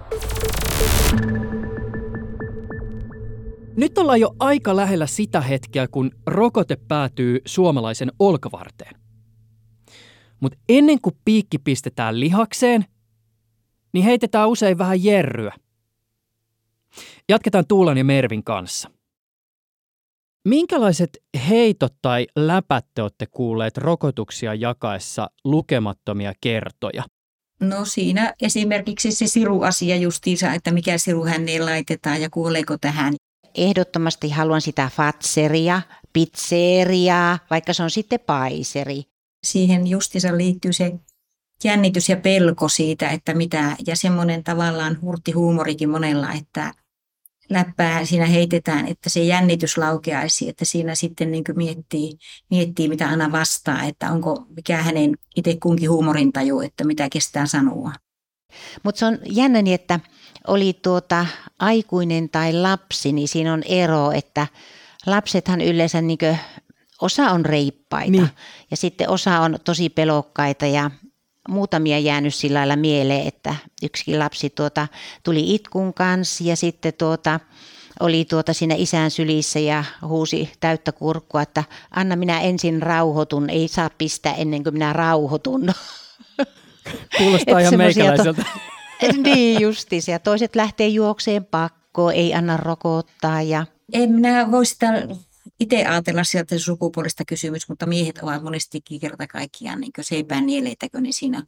Nyt 3.77 3.99
ollaan 3.99 4.21
jo 4.21 4.35
aika 4.39 4.77
lähellä 4.77 5.07
sitä 5.07 5.41
hetkeä, 5.41 5.89
kun 5.89 6.11
rokote 6.27 6.77
päätyy 6.89 7.41
suomalaisen 7.47 8.13
olkavarteen. 8.19 9.00
Mutta 10.41 10.59
ennen 10.69 11.01
kuin 11.01 11.17
piikki 11.25 11.59
pistetään 11.59 12.21
lihakseen, 12.21 12.85
niin 13.93 14.05
heitetään 14.05 14.49
usein 14.49 14.79
vähän 14.79 15.05
jerryä. 15.05 15.55
Jatketaan 17.29 17.67
Tuulan 17.69 17.99
ja 17.99 18.05
Mervin 18.05 18.45
kanssa. 18.45 18.91
Minkälaiset 20.45 21.19
heitot 21.49 21.95
tai 22.03 22.27
läpät 22.37 22.87
te 22.95 23.03
olette 23.03 23.27
kuulleet 23.27 23.77
rokotuksia 23.77 24.55
jakaessa 24.55 25.31
lukemattomia 25.45 26.33
kertoja? 26.41 27.05
No 27.61 27.85
siinä 27.85 28.35
esimerkiksi 28.43 29.13
se 29.13 29.27
siruasia 29.27 29.97
justiinsa, 29.97 30.53
että 30.53 30.71
mikä 30.71 30.99
siru 30.99 31.25
häneen 31.25 31.67
laitetaan 31.67 32.21
ja 32.23 32.31
kuoleeko 32.31 32.77
tähän. 32.81 33.15
ehdottomasti 33.55 34.31
haluan 34.31 34.61
sitä 34.61 34.91
fatseria, 34.97 35.83
pizzeriaa, 36.13 37.39
vaikka 37.51 37.73
se 37.73 37.83
on 37.83 37.91
sitten 37.91 38.21
paiseri. 38.27 39.03
Siihen 39.45 39.87
justissa 39.87 40.37
liittyy 40.37 40.73
se 40.73 40.93
jännitys 41.65 42.09
ja 42.09 42.17
pelko 42.17 42.69
siitä, 42.69 43.09
että 43.09 43.35
mitä, 43.35 43.77
ja 43.87 43.97
semmoinen 43.97 44.45
tavallaan 44.45 44.99
hurtti 45.03 45.33
huumorikin 45.33 45.91
monella, 45.91 46.33
että 46.33 46.75
läppää 47.51 48.05
siinä 48.05 48.27
heitetään, 48.27 48.89
että 48.89 49.11
se 49.11 49.21
jännitys 49.21 49.79
laukeaisi, 49.79 50.49
että 50.49 50.65
siinä 50.65 50.95
sitten 50.95 51.31
niin 51.31 51.45
miettii, 51.57 52.13
miettii, 52.51 52.89
mitä 52.89 53.09
aina 53.09 53.33
vastaa, 53.33 53.83
että 53.83 54.13
onko 54.13 54.47
mikä 54.57 54.77
hänen 54.77 55.17
itse 55.37 55.57
kunkin 55.63 55.91
huumorintaju, 55.91 56.61
että 56.61 56.85
mitä 56.85 57.09
kestää 57.09 57.47
sanoa. 57.47 57.93
Mutta 58.83 58.99
se 58.99 59.07
on 59.07 59.19
jännä 59.27 59.63
niin, 59.63 59.75
että 59.75 60.01
oli 60.47 60.73
tuota 60.83 61.27
aikuinen 61.59 62.29
tai 62.29 62.53
lapsi, 62.53 63.13
niin 63.13 63.29
siinä 63.29 63.53
on 63.53 63.63
ero, 63.63 64.11
että 64.11 64.47
lapsethan 65.07 65.61
yleensä 65.61 66.01
niin 66.01 66.19
osa 67.01 67.31
on 67.31 67.47
reippaita 67.47 68.11
niin. 68.11 68.29
ja 68.71 68.77
sitten 68.77 69.09
osa 69.09 69.41
on 69.41 69.59
tosi 69.65 69.89
pelokkaita 69.89 70.67
ja 70.67 70.91
muutamia 71.49 71.99
jäänyt 71.99 72.35
sillä 72.35 72.59
lailla 72.59 72.77
mieleen, 72.77 73.29
että 73.29 73.55
yksikin 73.83 74.19
lapsi 74.19 74.51
tuota, 74.51 74.89
tuli 75.23 75.55
itkun 75.55 75.95
kanssa 75.95 76.45
ja 76.45 76.57
sitten 76.57 76.93
tuota, 76.99 77.41
oli 78.01 78.25
tuota 78.25 78.53
siinä 78.53 78.75
isän 78.79 79.11
sylissä 79.11 79.59
ja 79.59 79.85
huusi 80.07 80.53
täyttä 80.61 80.93
kurkkua, 80.93 81.43
että 81.43 81.65
anna 81.91 82.17
minä 82.17 82.41
ensin 82.41 82.83
rauhoitun, 82.83 83.51
ei 83.51 83.69
saa 83.69 83.91
pistää 83.99 84.35
ennen 84.35 84.63
kuin 84.65 84.75
minä 84.75 84.93
rauhoitun. 84.93 85.69
Kuulostaa 87.19 87.61
ihan 87.61 87.77
meikäläiseltä. 87.77 88.45
To- 89.01 89.23
niin 89.23 89.61
justis, 89.61 90.09
ja 90.09 90.19
toiset 90.19 90.57
lähtee 90.57 90.89
juokseen 90.89 91.45
pakkoon, 91.45 92.15
ei 92.15 92.35
anna 92.35 92.57
rokottaa. 92.57 93.43
Ja... 93.43 93.67
En 93.93 94.11
minä 94.11 94.51
voi 94.51 94.67
sitä 94.67 94.87
itse 95.61 95.87
ajatella 95.87 96.25
sieltä 96.25 96.59
sukupuolista 96.59 97.25
kysymys, 97.25 97.69
mutta 97.69 97.87
miehet 97.87 98.19
ovat 98.19 98.43
monestikin 98.43 99.01
kerta 99.01 99.27
kaikkiaan 99.27 99.81
niin 99.81 99.93
seipään 100.01 100.47
nieleitä, 100.47 100.87
ne 101.01 101.13
siinä 101.13 101.43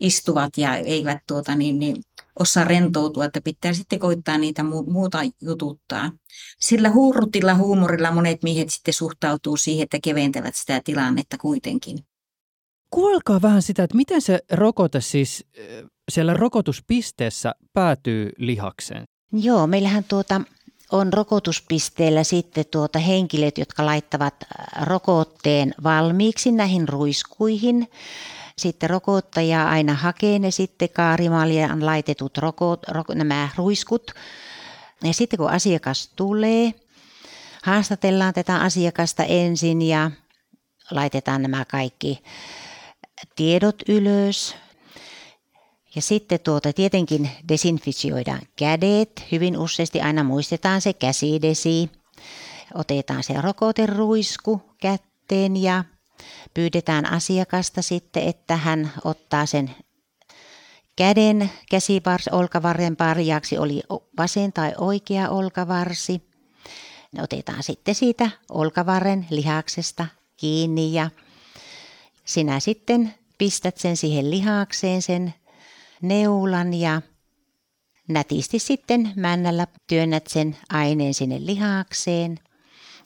istuvat 0.00 0.58
ja 0.58 0.76
eivät 0.76 1.18
tuota, 1.26 1.54
niin, 1.54 1.78
niin, 1.78 1.96
osaa 2.38 2.64
rentoutua, 2.64 3.24
että 3.24 3.40
pitää 3.40 3.72
sitten 3.72 3.98
koittaa 3.98 4.38
niitä 4.38 4.62
mu- 4.62 4.90
muuta 4.90 5.18
jututtaa. 5.42 6.12
Sillä 6.60 6.90
hurrutilla 6.90 7.54
huumorilla 7.54 8.12
monet 8.12 8.42
miehet 8.42 8.70
sitten 8.70 8.94
suhtautuu 8.94 9.56
siihen, 9.56 9.82
että 9.82 9.98
keventävät 10.02 10.54
sitä 10.54 10.80
tilannetta 10.84 11.38
kuitenkin. 11.38 11.98
Kuulkaa 12.90 13.42
vähän 13.42 13.62
sitä, 13.62 13.82
että 13.82 13.96
miten 13.96 14.20
se 14.20 14.40
rokote 14.52 15.00
siis 15.00 15.46
siellä 16.10 16.34
rokotuspisteessä 16.34 17.54
päätyy 17.72 18.30
lihakseen? 18.38 19.04
Joo, 19.32 19.66
meillähän 19.66 20.04
tuota 20.04 20.40
on 20.92 21.12
rokotuspisteellä 21.12 22.24
sitten 22.24 22.64
tuota 22.70 22.98
henkilöt, 22.98 23.58
jotka 23.58 23.86
laittavat 23.86 24.34
äh, 24.42 24.86
rokotteen 24.86 25.74
valmiiksi 25.82 26.52
näihin 26.52 26.88
ruiskuihin. 26.88 27.90
Sitten 28.58 28.90
rokottaja 28.90 29.68
aina 29.68 29.94
hakee 29.94 30.38
ne 30.38 30.50
sitten 30.50 30.88
kaarimaljan 30.88 31.86
laitetut 31.86 32.38
rokot, 32.38 32.88
ro, 32.88 33.04
nämä 33.14 33.48
ruiskut. 33.56 34.10
Ja 35.04 35.14
sitten 35.14 35.36
kun 35.36 35.50
asiakas 35.50 36.10
tulee, 36.16 36.74
haastatellaan 37.62 38.34
tätä 38.34 38.56
asiakasta 38.56 39.24
ensin 39.24 39.82
ja 39.82 40.10
laitetaan 40.90 41.42
nämä 41.42 41.64
kaikki 41.64 42.22
tiedot 43.36 43.76
ylös. 43.88 44.54
Ja 45.94 46.02
sitten 46.02 46.40
tuota, 46.40 46.72
tietenkin 46.72 47.30
desinfisioidaan 47.48 48.40
kädet. 48.56 49.24
Hyvin 49.32 49.58
useasti 49.58 50.00
aina 50.00 50.24
muistetaan 50.24 50.80
se 50.80 50.92
käsidesi. 50.92 51.90
Otetaan 52.74 53.22
se 53.22 53.40
rokoteruisku 53.40 54.62
kätteen 54.80 55.56
ja 55.56 55.84
pyydetään 56.54 57.12
asiakasta 57.12 57.82
sitten, 57.82 58.22
että 58.22 58.56
hän 58.56 58.92
ottaa 59.04 59.46
sen 59.46 59.70
käden 60.96 61.50
käsivars 61.70 62.28
olkavarren 62.28 62.96
parjaaksi, 62.96 63.58
oli 63.58 63.82
vasen 64.18 64.52
tai 64.52 64.72
oikea 64.78 65.28
olkavarsi. 65.28 66.22
Otetaan 67.22 67.62
sitten 67.62 67.94
siitä 67.94 68.30
olkavarren 68.50 69.26
lihaksesta 69.30 70.06
kiinni 70.36 70.92
ja 70.92 71.10
sinä 72.24 72.60
sitten 72.60 73.14
pistät 73.38 73.78
sen 73.78 73.96
siihen 73.96 74.30
lihakseen 74.30 75.02
sen 75.02 75.34
neulan 76.02 76.74
ja 76.74 77.02
nätisti 78.08 78.58
sitten 78.58 79.12
männällä 79.16 79.66
työnnät 79.86 80.26
sen 80.26 80.56
aineen 80.68 81.14
sinne 81.14 81.46
lihakseen. 81.46 82.38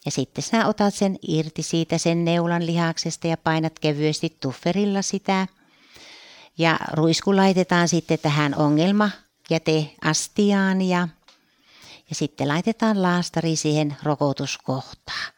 Ja 0.04 0.10
sitten 0.10 0.44
sä 0.44 0.66
otat 0.66 0.94
sen 0.94 1.18
irti 1.28 1.62
siitä 1.62 1.98
sen 1.98 2.24
neulan 2.24 2.66
lihaksesta 2.66 3.26
ja 3.26 3.36
painat 3.36 3.78
kevyesti 3.78 4.36
tufferilla 4.40 5.02
sitä. 5.02 5.46
Ja 6.58 6.78
ruisku 6.92 7.36
laitetaan 7.36 7.88
sitten 7.88 8.18
tähän 8.18 8.54
ongelma 8.54 9.10
jäteastiaan 9.50 10.82
ja, 10.82 11.08
ja 12.10 12.14
sitten 12.14 12.48
laitetaan 12.48 13.02
laastari 13.02 13.56
siihen 13.56 13.96
rokotuskohtaan. 14.02 15.32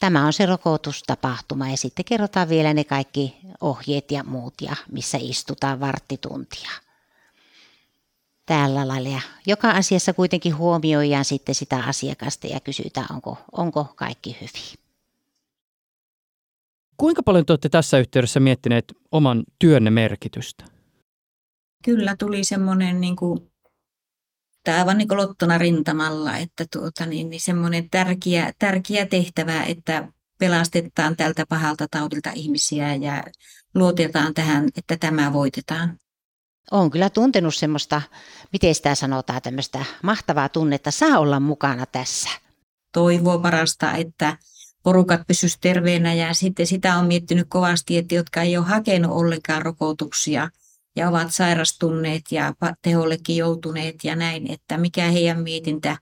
Tämä 0.00 0.26
on 0.26 0.32
se 0.32 0.46
rokotustapahtuma 0.46 1.68
ja 1.68 1.76
sitten 1.76 2.04
kerrotaan 2.04 2.48
vielä 2.48 2.74
ne 2.74 2.84
kaikki 2.84 3.36
ohjeet 3.60 4.10
ja 4.10 4.24
muut 4.24 4.54
ja 4.60 4.76
missä 4.92 5.18
istutaan 5.20 5.80
varttituntia 5.80 6.70
tällä 8.48 8.88
lailla. 8.88 9.08
Ja 9.08 9.20
joka 9.46 9.70
asiassa 9.70 10.12
kuitenkin 10.12 10.56
huomioidaan 10.56 11.24
sitten 11.24 11.54
sitä 11.54 11.76
asiakasta 11.76 12.46
ja 12.46 12.60
kysytään, 12.60 13.06
onko, 13.10 13.38
onko 13.52 13.84
kaikki 13.96 14.36
hyvin. 14.40 14.84
Kuinka 16.96 17.22
paljon 17.22 17.46
te 17.46 17.52
olette 17.52 17.68
tässä 17.68 17.98
yhteydessä 17.98 18.40
miettineet 18.40 18.84
oman 19.12 19.44
työnne 19.58 19.90
merkitystä? 19.90 20.64
Kyllä 21.84 22.16
tuli 22.18 22.44
semmoinen 22.44 23.00
niin 23.00 23.16
kuin, 23.16 23.50
aivan 24.78 24.98
niin 24.98 25.08
kuin 25.08 25.18
lottona 25.18 25.58
rintamalla, 25.58 26.36
että 26.36 26.64
tuota, 26.72 27.06
niin, 27.06 27.30
niin 27.30 27.40
semmoinen 27.40 27.90
tärkeä, 27.90 28.52
tärkeä 28.58 29.06
tehtävä, 29.06 29.64
että 29.64 30.12
pelastetaan 30.38 31.16
tältä 31.16 31.46
pahalta 31.48 31.86
taudilta 31.90 32.30
ihmisiä 32.34 32.94
ja 32.94 33.24
luotetaan 33.74 34.34
tähän, 34.34 34.68
että 34.76 34.96
tämä 34.96 35.32
voitetaan 35.32 35.98
olen 36.70 36.90
kyllä 36.90 37.10
tuntenut 37.10 37.54
semmoista, 37.54 38.02
miten 38.52 38.74
sitä 38.74 38.94
sanotaan, 38.94 39.42
tämmöistä 39.42 39.84
mahtavaa 40.02 40.48
tunnetta, 40.48 40.90
saa 40.90 41.18
olla 41.18 41.40
mukana 41.40 41.86
tässä. 41.86 42.28
Toivoa 42.92 43.38
parasta, 43.38 43.92
että 43.92 44.36
porukat 44.82 45.20
pysyisivät 45.26 45.60
terveenä 45.60 46.14
ja 46.14 46.34
sitten 46.34 46.66
sitä 46.66 46.96
on 46.96 47.06
miettinyt 47.06 47.46
kovasti, 47.48 47.96
että 47.96 48.14
jotka 48.14 48.42
ei 48.42 48.56
ole 48.56 48.66
hakenut 48.66 49.12
ollenkaan 49.12 49.62
rokotuksia 49.62 50.50
ja 50.96 51.08
ovat 51.08 51.34
sairastuneet 51.34 52.22
ja 52.30 52.54
tehollekin 52.82 53.36
joutuneet 53.36 54.04
ja 54.04 54.16
näin, 54.16 54.52
että 54.52 54.78
mikä 54.78 55.10
heidän 55.10 55.42
mietintä, 55.42 55.96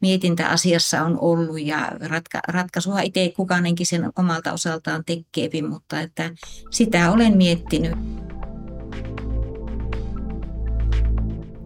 mietintä 0.00 0.48
asiassa 0.48 1.02
on 1.02 1.18
ollut 1.20 1.60
ja 1.60 1.92
ratka, 2.00 2.40
ratkaisua 2.48 3.00
itse 3.00 3.32
kukainenkin 3.36 3.86
sen 3.86 4.10
omalta 4.18 4.52
osaltaan 4.52 5.04
tekee, 5.04 5.62
mutta 5.68 6.00
että 6.00 6.30
sitä 6.70 7.10
olen 7.10 7.36
miettinyt. 7.36 7.92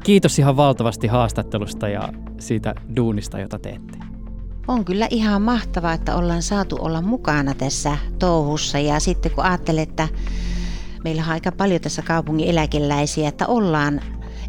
Kiitos 0.07 0.38
ihan 0.38 0.57
valtavasti 0.57 1.07
haastattelusta 1.07 1.88
ja 1.88 2.09
siitä 2.38 2.74
duunista, 2.96 3.38
jota 3.38 3.59
teette. 3.59 3.98
On 4.68 4.84
kyllä 4.84 5.07
ihan 5.11 5.42
mahtavaa, 5.42 5.92
että 5.92 6.16
ollaan 6.16 6.42
saatu 6.42 6.76
olla 6.80 7.02
mukana 7.02 7.54
tässä 7.54 7.96
touhussa 8.18 8.78
ja 8.78 9.00
sitten 9.00 9.32
kun 9.32 9.44
ajattelet, 9.44 9.88
että 9.88 10.09
meillä 11.04 11.22
on 11.22 11.28
aika 11.28 11.52
paljon 11.52 11.80
tässä 11.80 12.02
kaupungin 12.02 12.48
eläkeläisiä, 12.48 13.28
että 13.28 13.46
ollaan, 13.46 14.00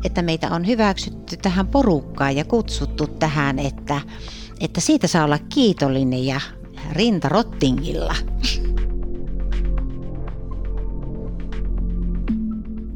että 0.06 0.22
meitä 0.22 0.52
on 0.52 0.68
hyväksytty 0.68 1.38
tähän 1.38 1.68
porukkaan 1.68 2.36
ja 2.36 2.46
kutsuttu 2.46 3.08
tähän, 3.08 3.60
että, 3.60 4.02
että 4.60 4.82
siitä 4.82 5.08
saa 5.08 5.26
olla 5.26 5.40
kiitollinen 5.54 6.26
ja 6.26 6.42
rinta 6.92 7.30
rottingilla. 7.30 8.16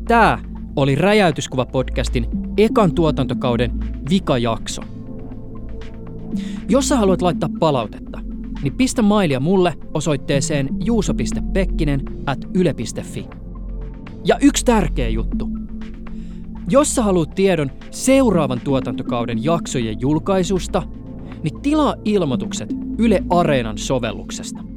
Tämä 0.07 0.51
oli 0.76 0.95
Räjäytyskuva-podcastin 0.95 2.28
ekan 2.57 2.95
tuotantokauden 2.95 3.72
vikajakso. 4.09 4.82
Jos 6.69 6.89
sä 6.89 6.97
haluat 6.97 7.22
laittaa 7.22 7.49
palautetta, 7.59 8.19
niin 8.61 8.74
pistä 8.78 9.01
mailia 9.01 9.39
mulle 9.39 9.74
osoitteeseen 9.93 10.69
juuso.pekkinen 10.86 12.01
at 12.26 12.39
yle.fi. 12.53 13.28
Ja 14.26 14.38
yksi 14.41 14.65
tärkeä 14.65 15.09
juttu. 15.09 15.49
Jos 16.69 16.95
sä 16.95 17.03
haluat 17.03 17.36
tiedon 17.36 17.72
seuraavan 17.91 18.61
tuotantokauden 18.61 19.43
jaksojen 19.43 20.01
julkaisusta, 20.01 20.84
niin 21.43 21.61
tilaa 21.61 21.95
ilmoitukset 22.05 22.69
Yle 22.97 23.24
Areenan 23.30 23.78
sovelluksesta. 23.78 24.70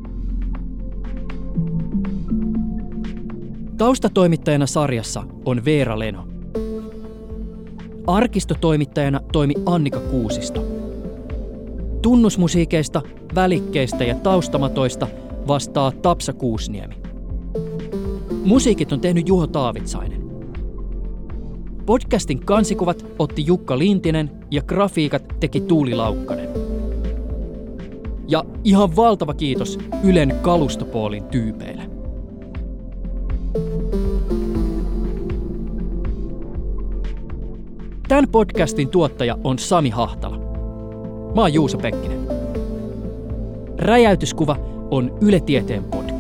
Taustatoimittajana 3.78 4.66
sarjassa 4.66 5.22
on 5.44 5.64
Veera 5.64 5.98
Leno. 5.98 6.26
Arkistotoimittajana 8.06 9.20
toimi 9.32 9.54
Annika 9.66 10.00
Kuusisto. 10.00 10.64
Tunnusmusiikeista, 12.02 13.02
välikkeistä 13.34 14.04
ja 14.04 14.14
taustamatoista 14.14 15.06
vastaa 15.48 15.92
Tapsa 15.92 16.32
Kuusniemi. 16.32 16.94
Musiikit 18.44 18.92
on 18.92 19.00
tehnyt 19.00 19.28
Juho 19.28 19.46
Taavitsainen. 19.46 20.22
Podcastin 21.86 22.46
kansikuvat 22.46 23.06
otti 23.18 23.46
Jukka 23.46 23.78
Lintinen 23.78 24.30
ja 24.50 24.62
grafiikat 24.62 25.24
teki 25.40 25.60
Tuuli 25.60 25.94
Laukkanen. 25.94 26.48
Ja 28.28 28.44
ihan 28.64 28.96
valtava 28.96 29.34
kiitos 29.34 29.78
Ylen 30.04 30.34
kalustopoolin 30.42 31.24
tyypeille. 31.24 31.93
Tämän 38.08 38.28
podcastin 38.28 38.88
tuottaja 38.88 39.38
on 39.44 39.58
Sami 39.58 39.90
Hahtala. 39.90 40.36
Mä 41.34 41.40
oon 41.40 41.54
Juuso 41.54 41.78
Pekkinen. 41.78 42.18
Räjäytyskuva 43.78 44.56
on 44.90 45.18
Yle 45.20 45.40
Tieteen 45.40 45.84
podcast. 45.84 46.13